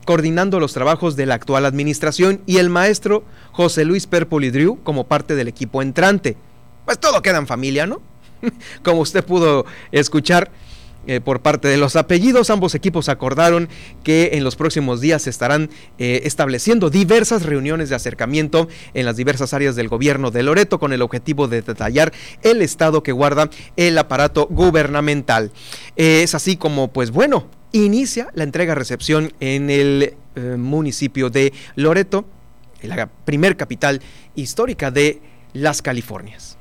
coordinando 0.08 0.58
los 0.58 0.72
trabajos 0.72 1.16
de 1.16 1.26
la 1.26 1.34
actual 1.34 1.66
administración, 1.66 2.40
y 2.46 2.56
el 2.56 2.70
maestro 2.70 3.24
José 3.52 3.84
Luis 3.84 4.06
Perpolidriu 4.06 4.82
como 4.82 5.06
parte 5.06 5.34
del 5.34 5.48
equipo 5.48 5.82
entrante. 5.82 6.38
Pues 6.86 6.98
todo 6.98 7.20
queda 7.20 7.36
en 7.36 7.46
familia, 7.46 7.86
¿no? 7.86 8.00
como 8.82 9.02
usted 9.02 9.22
pudo 9.22 9.66
escuchar. 9.92 10.50
Eh, 11.06 11.22
por 11.22 11.40
parte 11.40 11.68
de 11.68 11.78
los 11.78 11.96
apellidos. 11.96 12.50
Ambos 12.50 12.74
equipos 12.74 13.08
acordaron 13.08 13.70
que 14.02 14.30
en 14.34 14.44
los 14.44 14.56
próximos 14.56 15.00
días 15.00 15.22
se 15.22 15.30
estarán 15.30 15.70
eh, 15.96 16.20
estableciendo 16.24 16.90
diversas 16.90 17.44
reuniones 17.44 17.88
de 17.88 17.94
acercamiento 17.94 18.68
en 18.92 19.06
las 19.06 19.16
diversas 19.16 19.54
áreas 19.54 19.74
del 19.74 19.88
gobierno 19.88 20.30
de 20.30 20.42
Loreto 20.42 20.78
con 20.78 20.92
el 20.92 21.00
objetivo 21.00 21.48
de 21.48 21.62
detallar 21.62 22.12
el 22.42 22.60
estado 22.60 23.02
que 23.02 23.12
guarda 23.12 23.48
el 23.76 23.96
aparato 23.96 24.48
gubernamental. 24.50 25.50
Eh, 25.96 26.22
es 26.24 26.34
así 26.34 26.56
como, 26.56 26.88
pues 26.92 27.10
bueno, 27.10 27.48
inicia 27.72 28.28
la 28.34 28.44
entrega-recepción 28.44 29.32
en 29.40 29.70
el 29.70 30.14
eh, 30.34 30.40
municipio 30.56 31.30
de 31.30 31.52
Loreto, 31.76 32.24
la 32.82 33.06
primer 33.06 33.56
capital 33.56 34.00
histórica 34.34 34.90
de 34.90 35.20
las 35.52 35.82
Californias. 35.82 36.56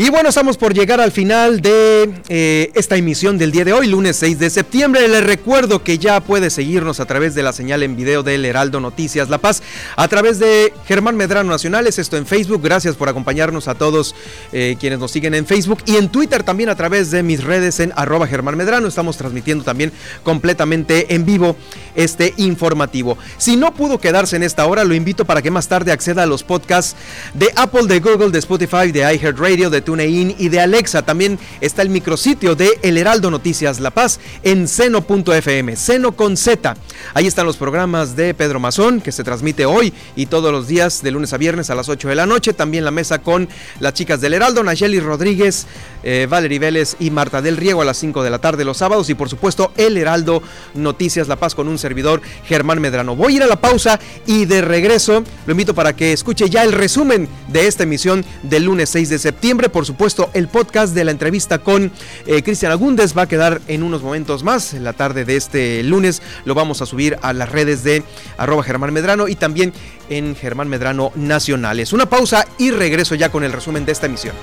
Y 0.00 0.08
bueno, 0.08 0.30
estamos 0.30 0.56
por 0.56 0.72
llegar 0.72 0.98
al 0.98 1.12
final 1.12 1.60
de 1.60 2.22
eh, 2.30 2.70
esta 2.74 2.96
emisión 2.96 3.36
del 3.36 3.52
día 3.52 3.66
de 3.66 3.74
hoy, 3.74 3.86
lunes 3.86 4.16
6 4.16 4.38
de 4.38 4.48
septiembre. 4.48 5.06
Les 5.06 5.22
recuerdo 5.22 5.84
que 5.84 5.98
ya 5.98 6.20
puede 6.20 6.48
seguirnos 6.48 7.00
a 7.00 7.04
través 7.04 7.34
de 7.34 7.42
la 7.42 7.52
señal 7.52 7.82
en 7.82 7.96
video 7.96 8.22
del 8.22 8.46
Heraldo 8.46 8.80
Noticias 8.80 9.28
La 9.28 9.36
Paz, 9.36 9.62
a 9.96 10.08
través 10.08 10.38
de 10.38 10.72
Germán 10.86 11.16
Medrano 11.16 11.50
Nacionales, 11.50 11.98
esto 11.98 12.16
en 12.16 12.24
Facebook. 12.24 12.62
Gracias 12.62 12.96
por 12.96 13.10
acompañarnos 13.10 13.68
a 13.68 13.74
todos 13.74 14.14
eh, 14.52 14.76
quienes 14.80 15.00
nos 15.00 15.10
siguen 15.10 15.34
en 15.34 15.44
Facebook 15.44 15.80
y 15.84 15.96
en 15.96 16.08
Twitter 16.08 16.44
también 16.44 16.70
a 16.70 16.76
través 16.76 17.10
de 17.10 17.22
mis 17.22 17.44
redes 17.44 17.78
en 17.78 17.92
arroba 17.94 18.26
Germán 18.26 18.56
Medrano. 18.56 18.88
Estamos 18.88 19.18
transmitiendo 19.18 19.64
también 19.64 19.92
completamente 20.22 21.14
en 21.14 21.26
vivo 21.26 21.56
este 21.94 22.32
informativo. 22.38 23.18
Si 23.36 23.54
no 23.58 23.74
pudo 23.74 23.98
quedarse 23.98 24.36
en 24.36 24.44
esta 24.44 24.64
hora, 24.64 24.82
lo 24.82 24.94
invito 24.94 25.26
para 25.26 25.42
que 25.42 25.50
más 25.50 25.68
tarde 25.68 25.92
acceda 25.92 26.22
a 26.22 26.26
los 26.26 26.42
podcasts 26.42 26.96
de 27.34 27.52
Apple, 27.54 27.86
de 27.86 28.00
Google, 28.00 28.30
de 28.30 28.38
Spotify, 28.38 28.92
de 28.92 29.00
iHeartRadio, 29.00 29.68
de 29.68 29.89
TuneIn 29.90 30.36
y 30.38 30.50
de 30.50 30.60
Alexa. 30.60 31.02
También 31.02 31.36
está 31.60 31.82
el 31.82 31.88
micrositio 31.88 32.54
de 32.54 32.78
El 32.82 32.96
Heraldo 32.96 33.28
Noticias 33.28 33.80
La 33.80 33.90
Paz 33.90 34.20
en 34.44 34.68
seno.fm, 34.68 35.74
seno 35.74 36.12
con 36.12 36.36
Z. 36.36 36.76
Ahí 37.12 37.26
están 37.26 37.44
los 37.44 37.56
programas 37.56 38.14
de 38.14 38.32
Pedro 38.34 38.60
Mazón 38.60 39.00
que 39.00 39.10
se 39.10 39.24
transmite 39.24 39.66
hoy 39.66 39.92
y 40.14 40.26
todos 40.26 40.52
los 40.52 40.68
días 40.68 41.02
de 41.02 41.10
lunes 41.10 41.32
a 41.32 41.38
viernes 41.38 41.70
a 41.70 41.74
las 41.74 41.88
8 41.88 42.08
de 42.08 42.14
la 42.14 42.24
noche. 42.24 42.52
También 42.52 42.84
la 42.84 42.92
mesa 42.92 43.18
con 43.20 43.48
las 43.80 43.94
chicas 43.94 44.20
del 44.20 44.34
Heraldo, 44.34 44.62
Nayeli 44.62 45.00
Rodríguez, 45.00 45.66
eh, 46.04 46.28
Valerie 46.30 46.60
Vélez 46.60 46.94
y 47.00 47.10
Marta 47.10 47.42
del 47.42 47.56
Riego 47.56 47.82
a 47.82 47.84
las 47.84 47.96
5 47.96 48.22
de 48.22 48.30
la 48.30 48.38
tarde 48.38 48.64
los 48.64 48.76
sábados. 48.76 49.10
Y 49.10 49.14
por 49.14 49.28
supuesto, 49.28 49.72
El 49.76 49.98
Heraldo 49.98 50.40
Noticias 50.74 51.26
La 51.26 51.34
Paz 51.34 51.56
con 51.56 51.66
un 51.66 51.78
servidor, 51.78 52.22
Germán 52.44 52.80
Medrano. 52.80 53.16
Voy 53.16 53.32
a 53.32 53.36
ir 53.38 53.42
a 53.42 53.48
la 53.48 53.60
pausa 53.60 53.98
y 54.24 54.44
de 54.44 54.60
regreso 54.60 55.24
lo 55.46 55.50
invito 55.50 55.74
para 55.74 55.96
que 55.96 56.12
escuche 56.12 56.48
ya 56.48 56.62
el 56.62 56.70
resumen 56.70 57.28
de 57.48 57.66
esta 57.66 57.82
emisión 57.82 58.24
del 58.44 58.66
lunes 58.66 58.90
6 58.90 59.08
de 59.08 59.18
septiembre 59.18 59.68
supuesto, 59.86 60.30
el 60.34 60.48
podcast 60.48 60.94
de 60.94 61.04
la 61.04 61.10
entrevista 61.10 61.58
con 61.58 61.92
eh, 62.26 62.42
Cristian 62.42 62.72
Agúndez 62.72 63.16
va 63.16 63.22
a 63.22 63.28
quedar 63.28 63.60
en 63.68 63.82
unos 63.82 64.02
momentos 64.02 64.42
más. 64.42 64.74
En 64.74 64.84
la 64.84 64.92
tarde 64.92 65.24
de 65.24 65.36
este 65.36 65.82
lunes 65.82 66.22
lo 66.44 66.54
vamos 66.54 66.82
a 66.82 66.86
subir 66.86 67.18
a 67.22 67.32
las 67.32 67.50
redes 67.50 67.84
de 67.84 68.02
arroba 68.36 68.62
Germán 68.62 68.92
Medrano 68.92 69.28
y 69.28 69.34
también 69.34 69.72
en 70.08 70.36
Germán 70.36 70.68
Medrano 70.68 71.12
Nacionales. 71.14 71.92
Una 71.92 72.06
pausa 72.06 72.46
y 72.58 72.70
regreso 72.70 73.14
ya 73.14 73.30
con 73.30 73.44
el 73.44 73.52
resumen 73.52 73.84
de 73.84 73.92
esta 73.92 74.06
emisión. 74.06 74.34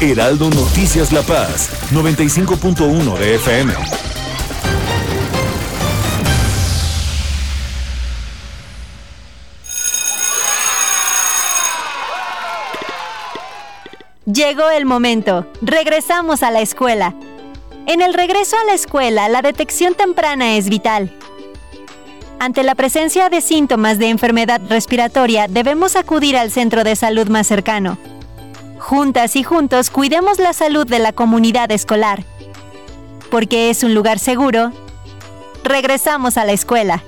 Heraldo 0.00 0.48
Noticias 0.50 1.12
La 1.12 1.22
Paz, 1.22 1.70
95.1 1.92 3.18
de 3.18 3.34
FM. 3.34 3.74
Llegó 14.24 14.70
el 14.70 14.86
momento. 14.86 15.48
Regresamos 15.62 16.44
a 16.44 16.52
la 16.52 16.60
escuela. 16.60 17.16
En 17.88 18.00
el 18.00 18.14
regreso 18.14 18.56
a 18.56 18.64
la 18.66 18.74
escuela, 18.74 19.28
la 19.28 19.42
detección 19.42 19.94
temprana 19.94 20.54
es 20.56 20.68
vital. 20.68 21.12
Ante 22.38 22.62
la 22.62 22.76
presencia 22.76 23.30
de 23.30 23.40
síntomas 23.40 23.98
de 23.98 24.10
enfermedad 24.10 24.60
respiratoria, 24.68 25.48
debemos 25.48 25.96
acudir 25.96 26.36
al 26.36 26.52
centro 26.52 26.84
de 26.84 26.94
salud 26.94 27.26
más 27.26 27.48
cercano. 27.48 27.98
Juntas 28.78 29.36
y 29.36 29.42
juntos 29.42 29.90
cuidemos 29.90 30.38
la 30.38 30.52
salud 30.52 30.86
de 30.86 30.98
la 30.98 31.12
comunidad 31.12 31.70
escolar. 31.72 32.24
Porque 33.30 33.70
es 33.70 33.82
un 33.82 33.94
lugar 33.94 34.18
seguro, 34.18 34.72
regresamos 35.64 36.36
a 36.36 36.44
la 36.44 36.52
escuela. 36.52 37.02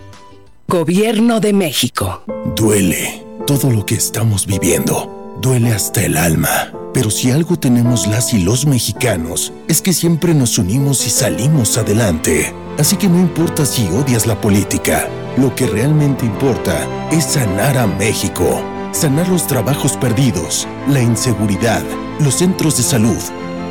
Gobierno 0.69 1.41
de 1.41 1.53
México. 1.53 2.23
Duele 2.55 3.25
todo 3.47 3.71
lo 3.71 3.87
que 3.87 3.95
estamos 3.95 4.47
viviendo 4.47 5.21
duele 5.41 5.73
hasta 5.73 6.05
el 6.05 6.17
alma. 6.17 6.73
Pero 6.93 7.11
si 7.11 7.31
algo 7.31 7.59
tenemos 7.59 8.07
las 8.07 8.35
y 8.35 8.41
los 8.41 8.67
mexicanos, 8.67 9.53
es 9.69 9.81
que 9.81 9.93
siempre 9.93 10.35
nos 10.35 10.59
unimos 10.59 11.07
y 11.07 11.11
salimos 11.11 11.79
adelante. 11.79 12.53
Así 12.79 12.97
que 12.97 13.09
no 13.09 13.19
importa 13.19 13.65
si 13.65 13.87
odias 13.89 14.27
la 14.27 14.41
política, 14.41 15.09
lo 15.37 15.55
que 15.55 15.67
realmente 15.67 16.27
importa 16.27 16.87
es 17.11 17.25
sanar 17.25 17.79
a 17.79 17.87
México. 17.87 18.61
Sanar 18.93 19.29
los 19.29 19.47
trabajos 19.47 19.97
perdidos, 19.97 20.67
la 20.89 21.01
inseguridad, 21.01 21.83
los 22.19 22.35
centros 22.35 22.77
de 22.77 22.83
salud. 22.83 23.19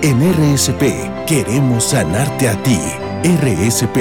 En 0.02 0.22
RSP 0.22 1.26
queremos 1.28 1.84
sanarte 1.84 2.48
a 2.48 2.64
ti. 2.64 2.80
RSP, 3.24 3.98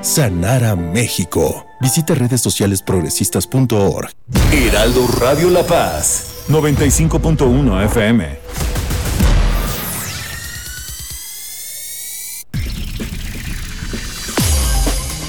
sanar 0.00 0.64
a 0.64 0.76
México. 0.76 1.66
Visita 1.80 2.14
redes 2.14 2.40
sociales 2.40 2.82
progresistas.org. 2.82 4.10
Heraldo 4.52 5.08
Radio 5.18 5.50
La 5.50 5.64
Paz 5.64 6.44
95.1 6.48 7.84
FM. 7.86 8.38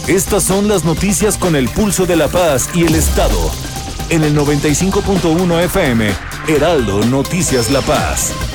Estas 0.08 0.44
son 0.44 0.68
las 0.68 0.86
noticias 0.86 1.38
con 1.38 1.56
el 1.56 1.68
pulso 1.70 2.06
de 2.06 2.16
la 2.16 2.28
paz 2.28 2.70
y 2.76 2.86
el 2.86 2.96
Estado. 2.96 3.71
En 4.12 4.26
el 4.26 4.36
95.1 4.36 5.64
FM, 5.64 6.12
Heraldo 6.50 7.02
Noticias 7.06 7.72
La 7.72 7.80
Paz. 7.80 8.51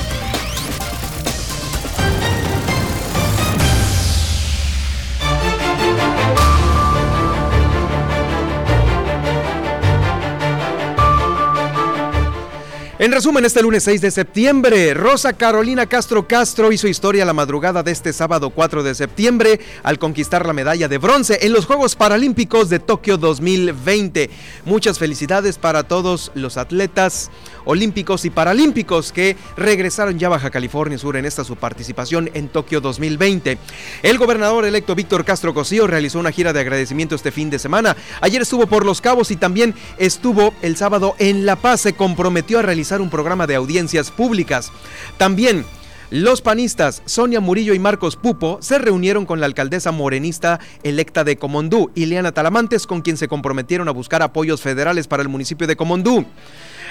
En 12.99 13.11
resumen, 13.11 13.45
este 13.45 13.61
lunes 13.61 13.83
6 13.83 14.01
de 14.01 14.09
septiembre, 14.09 14.95
Rosa 14.95 15.33
Carolina 15.33 15.85
Castro 15.85 16.27
Castro 16.27 16.71
hizo 16.71 16.87
historia 16.87 17.25
la 17.25 17.33
madrugada 17.33 17.83
de 17.83 17.91
este 17.91 18.11
sábado 18.11 18.49
4 18.49 18.81
de 18.81 18.95
septiembre 18.95 19.59
al 19.83 19.99
conquistar 19.99 20.47
la 20.47 20.53
medalla 20.53 20.87
de 20.87 20.97
bronce 20.97 21.37
en 21.43 21.53
los 21.53 21.67
Juegos 21.67 21.95
Paralímpicos 21.95 22.69
de 22.69 22.79
Tokio 22.79 23.19
2020. 23.19 24.31
Muchas 24.65 24.97
felicidades 24.97 25.59
para 25.59 25.83
todos 25.83 26.31
los 26.33 26.57
atletas 26.57 27.29
olímpicos 27.65 28.25
y 28.25 28.31
paralímpicos 28.31 29.11
que 29.11 29.37
regresaron 29.55 30.17
ya 30.17 30.25
a 30.25 30.31
Baja 30.31 30.49
California 30.49 30.97
Sur 30.97 31.17
en 31.17 31.25
esta 31.27 31.43
su 31.43 31.55
participación 31.55 32.31
en 32.33 32.47
Tokio 32.47 32.81
2020. 32.81 33.59
El 34.01 34.17
gobernador 34.17 34.65
electo 34.65 34.95
Víctor 34.95 35.23
Castro 35.23 35.53
Cosío 35.53 35.85
realizó 35.85 36.17
una 36.17 36.31
gira 36.31 36.51
de 36.51 36.61
agradecimiento 36.61 37.13
este 37.13 37.31
fin 37.31 37.51
de 37.51 37.59
semana. 37.59 37.95
Ayer 38.21 38.41
estuvo 38.41 38.65
por 38.65 38.87
Los 38.87 39.01
Cabos 39.01 39.29
y 39.29 39.35
también 39.35 39.75
estuvo 39.99 40.55
el 40.63 40.77
sábado 40.77 41.15
en 41.19 41.45
La 41.45 41.57
Paz. 41.57 41.81
Se 41.81 41.93
comprometió 41.93 42.57
a 42.57 42.63
realizar 42.63 42.86
un 42.95 43.09
programa 43.09 43.47
de 43.47 43.55
audiencias 43.55 44.11
públicas. 44.11 44.71
También 45.17 45.65
los 46.09 46.41
panistas 46.41 47.01
Sonia 47.05 47.41
Murillo 47.41 47.73
y 47.73 47.79
Marcos 47.79 48.15
Pupo 48.15 48.59
se 48.61 48.77
reunieron 48.79 49.25
con 49.25 49.41
la 49.41 49.45
alcaldesa 49.45 49.91
morenista 49.91 50.57
electa 50.83 51.25
de 51.25 51.35
Comondú, 51.35 51.91
Ileana 51.95 52.31
Talamantes, 52.31 52.87
con 52.87 53.01
quien 53.01 53.17
se 53.17 53.27
comprometieron 53.27 53.89
a 53.89 53.91
buscar 53.91 54.21
apoyos 54.21 54.61
federales 54.61 55.05
para 55.07 55.21
el 55.21 55.27
municipio 55.27 55.67
de 55.67 55.75
Comondú. 55.75 56.25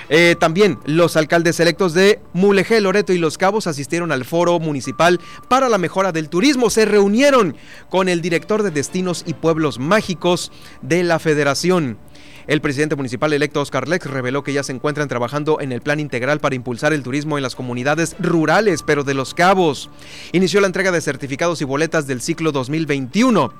Eh, 0.08 0.36
también 0.38 0.78
los 0.84 1.16
alcaldes 1.16 1.58
electos 1.60 1.94
de 1.94 2.20
Mulegé, 2.32 2.80
Loreto 2.80 3.12
y 3.12 3.18
Los 3.18 3.38
Cabos 3.38 3.66
asistieron 3.66 4.12
al 4.12 4.24
foro 4.24 4.60
municipal 4.60 5.18
para 5.48 5.70
la 5.70 5.78
mejora 5.78 6.12
del 6.12 6.28
turismo. 6.28 6.68
Se 6.68 6.84
reunieron 6.84 7.56
con 7.88 8.10
el 8.10 8.20
director 8.20 8.62
de 8.62 8.70
destinos 8.70 9.24
y 9.26 9.32
pueblos 9.32 9.78
mágicos 9.78 10.52
de 10.82 11.02
la 11.02 11.18
federación. 11.18 11.98
El 12.46 12.60
presidente 12.60 12.94
municipal 12.94 13.32
electo 13.32 13.60
Oscar 13.60 13.88
Lex 13.88 14.06
reveló 14.06 14.44
que 14.44 14.52
ya 14.52 14.62
se 14.62 14.70
encuentran 14.70 15.08
trabajando 15.08 15.60
en 15.60 15.72
el 15.72 15.80
plan 15.80 15.98
integral 15.98 16.38
para 16.38 16.54
impulsar 16.54 16.92
el 16.92 17.02
turismo 17.02 17.36
en 17.36 17.42
las 17.42 17.56
comunidades 17.56 18.14
rurales, 18.20 18.84
pero 18.84 19.02
de 19.02 19.14
los 19.14 19.34
cabos. 19.34 19.90
Inició 20.30 20.60
la 20.60 20.68
entrega 20.68 20.92
de 20.92 21.00
certificados 21.00 21.60
y 21.60 21.64
boletas 21.64 22.06
del 22.06 22.20
ciclo 22.20 22.52
2021. 22.52 23.52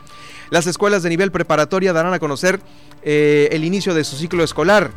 Las 0.50 0.68
escuelas 0.68 1.02
de 1.02 1.08
nivel 1.08 1.32
preparatoria 1.32 1.92
darán 1.92 2.14
a 2.14 2.20
conocer 2.20 2.60
eh, 3.02 3.48
el 3.50 3.64
inicio 3.64 3.92
de 3.92 4.04
su 4.04 4.16
ciclo 4.16 4.44
escolar. 4.44 4.92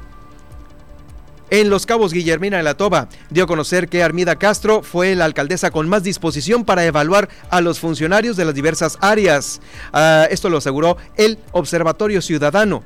En 1.49 1.71
Los 1.71 1.87
Cabos, 1.87 2.13
Guillermina 2.13 2.57
de 2.57 2.63
la 2.63 2.77
Toba 2.77 3.09
dio 3.31 3.45
a 3.45 3.47
conocer 3.47 3.89
que 3.89 4.03
Armida 4.03 4.35
Castro 4.35 4.83
fue 4.83 5.15
la 5.15 5.25
alcaldesa 5.25 5.71
con 5.71 5.89
más 5.89 6.03
disposición 6.03 6.63
para 6.63 6.85
evaluar 6.85 7.27
a 7.49 7.59
los 7.59 7.79
funcionarios 7.79 8.37
de 8.37 8.45
las 8.45 8.53
diversas 8.53 8.99
áreas. 9.01 9.61
Ah, 9.91 10.27
esto 10.29 10.51
lo 10.51 10.59
aseguró 10.59 10.97
el 11.17 11.39
Observatorio 11.53 12.21
Ciudadano. 12.21 12.83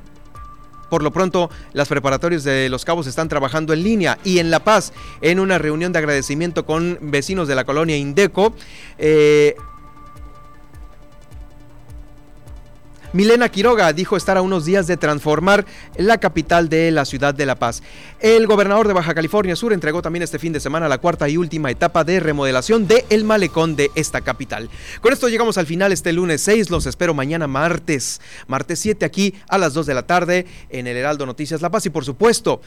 Por 0.94 1.02
lo 1.02 1.10
pronto, 1.10 1.50
las 1.72 1.88
preparatorias 1.88 2.44
de 2.44 2.68
Los 2.68 2.84
Cabos 2.84 3.08
están 3.08 3.28
trabajando 3.28 3.72
en 3.72 3.82
línea 3.82 4.16
y 4.22 4.38
en 4.38 4.52
La 4.52 4.60
Paz, 4.60 4.92
en 5.22 5.40
una 5.40 5.58
reunión 5.58 5.90
de 5.92 5.98
agradecimiento 5.98 6.64
con 6.64 6.98
vecinos 7.00 7.48
de 7.48 7.56
la 7.56 7.64
colonia 7.64 7.96
Indeco, 7.96 8.54
eh, 8.96 9.56
Milena 13.14 13.48
Quiroga 13.48 13.92
dijo 13.92 14.16
estar 14.16 14.36
a 14.36 14.42
unos 14.42 14.64
días 14.64 14.88
de 14.88 14.96
transformar 14.96 15.64
la 15.96 16.18
capital 16.18 16.68
de 16.68 16.90
la 16.90 17.04
ciudad 17.04 17.32
de 17.32 17.46
La 17.46 17.54
Paz. 17.54 17.80
El 18.18 18.48
gobernador 18.48 18.88
de 18.88 18.92
Baja 18.92 19.14
California 19.14 19.54
Sur 19.54 19.72
entregó 19.72 20.02
también 20.02 20.24
este 20.24 20.40
fin 20.40 20.52
de 20.52 20.58
semana 20.58 20.88
la 20.88 20.98
cuarta 20.98 21.28
y 21.28 21.36
última 21.36 21.70
etapa 21.70 22.02
de 22.02 22.18
remodelación 22.18 22.88
de 22.88 23.04
el 23.10 23.22
malecón 23.22 23.76
de 23.76 23.92
esta 23.94 24.20
capital. 24.20 24.68
Con 25.00 25.12
esto 25.12 25.28
llegamos 25.28 25.58
al 25.58 25.66
final 25.66 25.92
este 25.92 26.12
lunes 26.12 26.40
6. 26.40 26.70
Los 26.70 26.86
espero 26.86 27.14
mañana 27.14 27.46
martes, 27.46 28.20
martes 28.48 28.80
7 28.80 29.04
aquí 29.04 29.32
a 29.48 29.58
las 29.58 29.74
2 29.74 29.86
de 29.86 29.94
la 29.94 30.08
tarde 30.08 30.46
en 30.68 30.88
el 30.88 30.96
Heraldo 30.96 31.24
Noticias 31.24 31.62
La 31.62 31.70
Paz 31.70 31.86
y 31.86 31.90
por 31.90 32.04
supuesto 32.04 32.62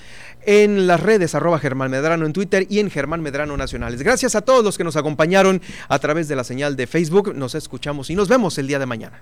en 0.46 0.88
las 0.88 1.02
redes 1.02 1.36
arroba 1.36 1.60
Germán 1.60 1.92
Medrano 1.92 2.26
en 2.26 2.32
Twitter 2.32 2.66
y 2.70 2.80
en 2.80 2.90
Germán 2.90 3.20
Medrano 3.20 3.58
Nacionales. 3.58 4.02
Gracias 4.02 4.34
a 4.34 4.42
todos 4.44 4.64
los 4.64 4.78
que 4.78 4.86
nos 4.86 4.96
acompañaron 4.96 5.62
a 5.90 6.00
través 6.00 6.30
de 6.30 6.38
la 6.38 6.46
señal 6.46 6.78
de 6.78 6.88
Facebook. 6.88 7.36
Nos 7.36 7.54
escuchamos 7.54 8.10
y 8.10 8.16
nos 8.16 8.30
vemos 8.30 8.58
el 8.58 8.68
día 8.68 8.80
de 8.80 8.86
mañana. 8.86 9.22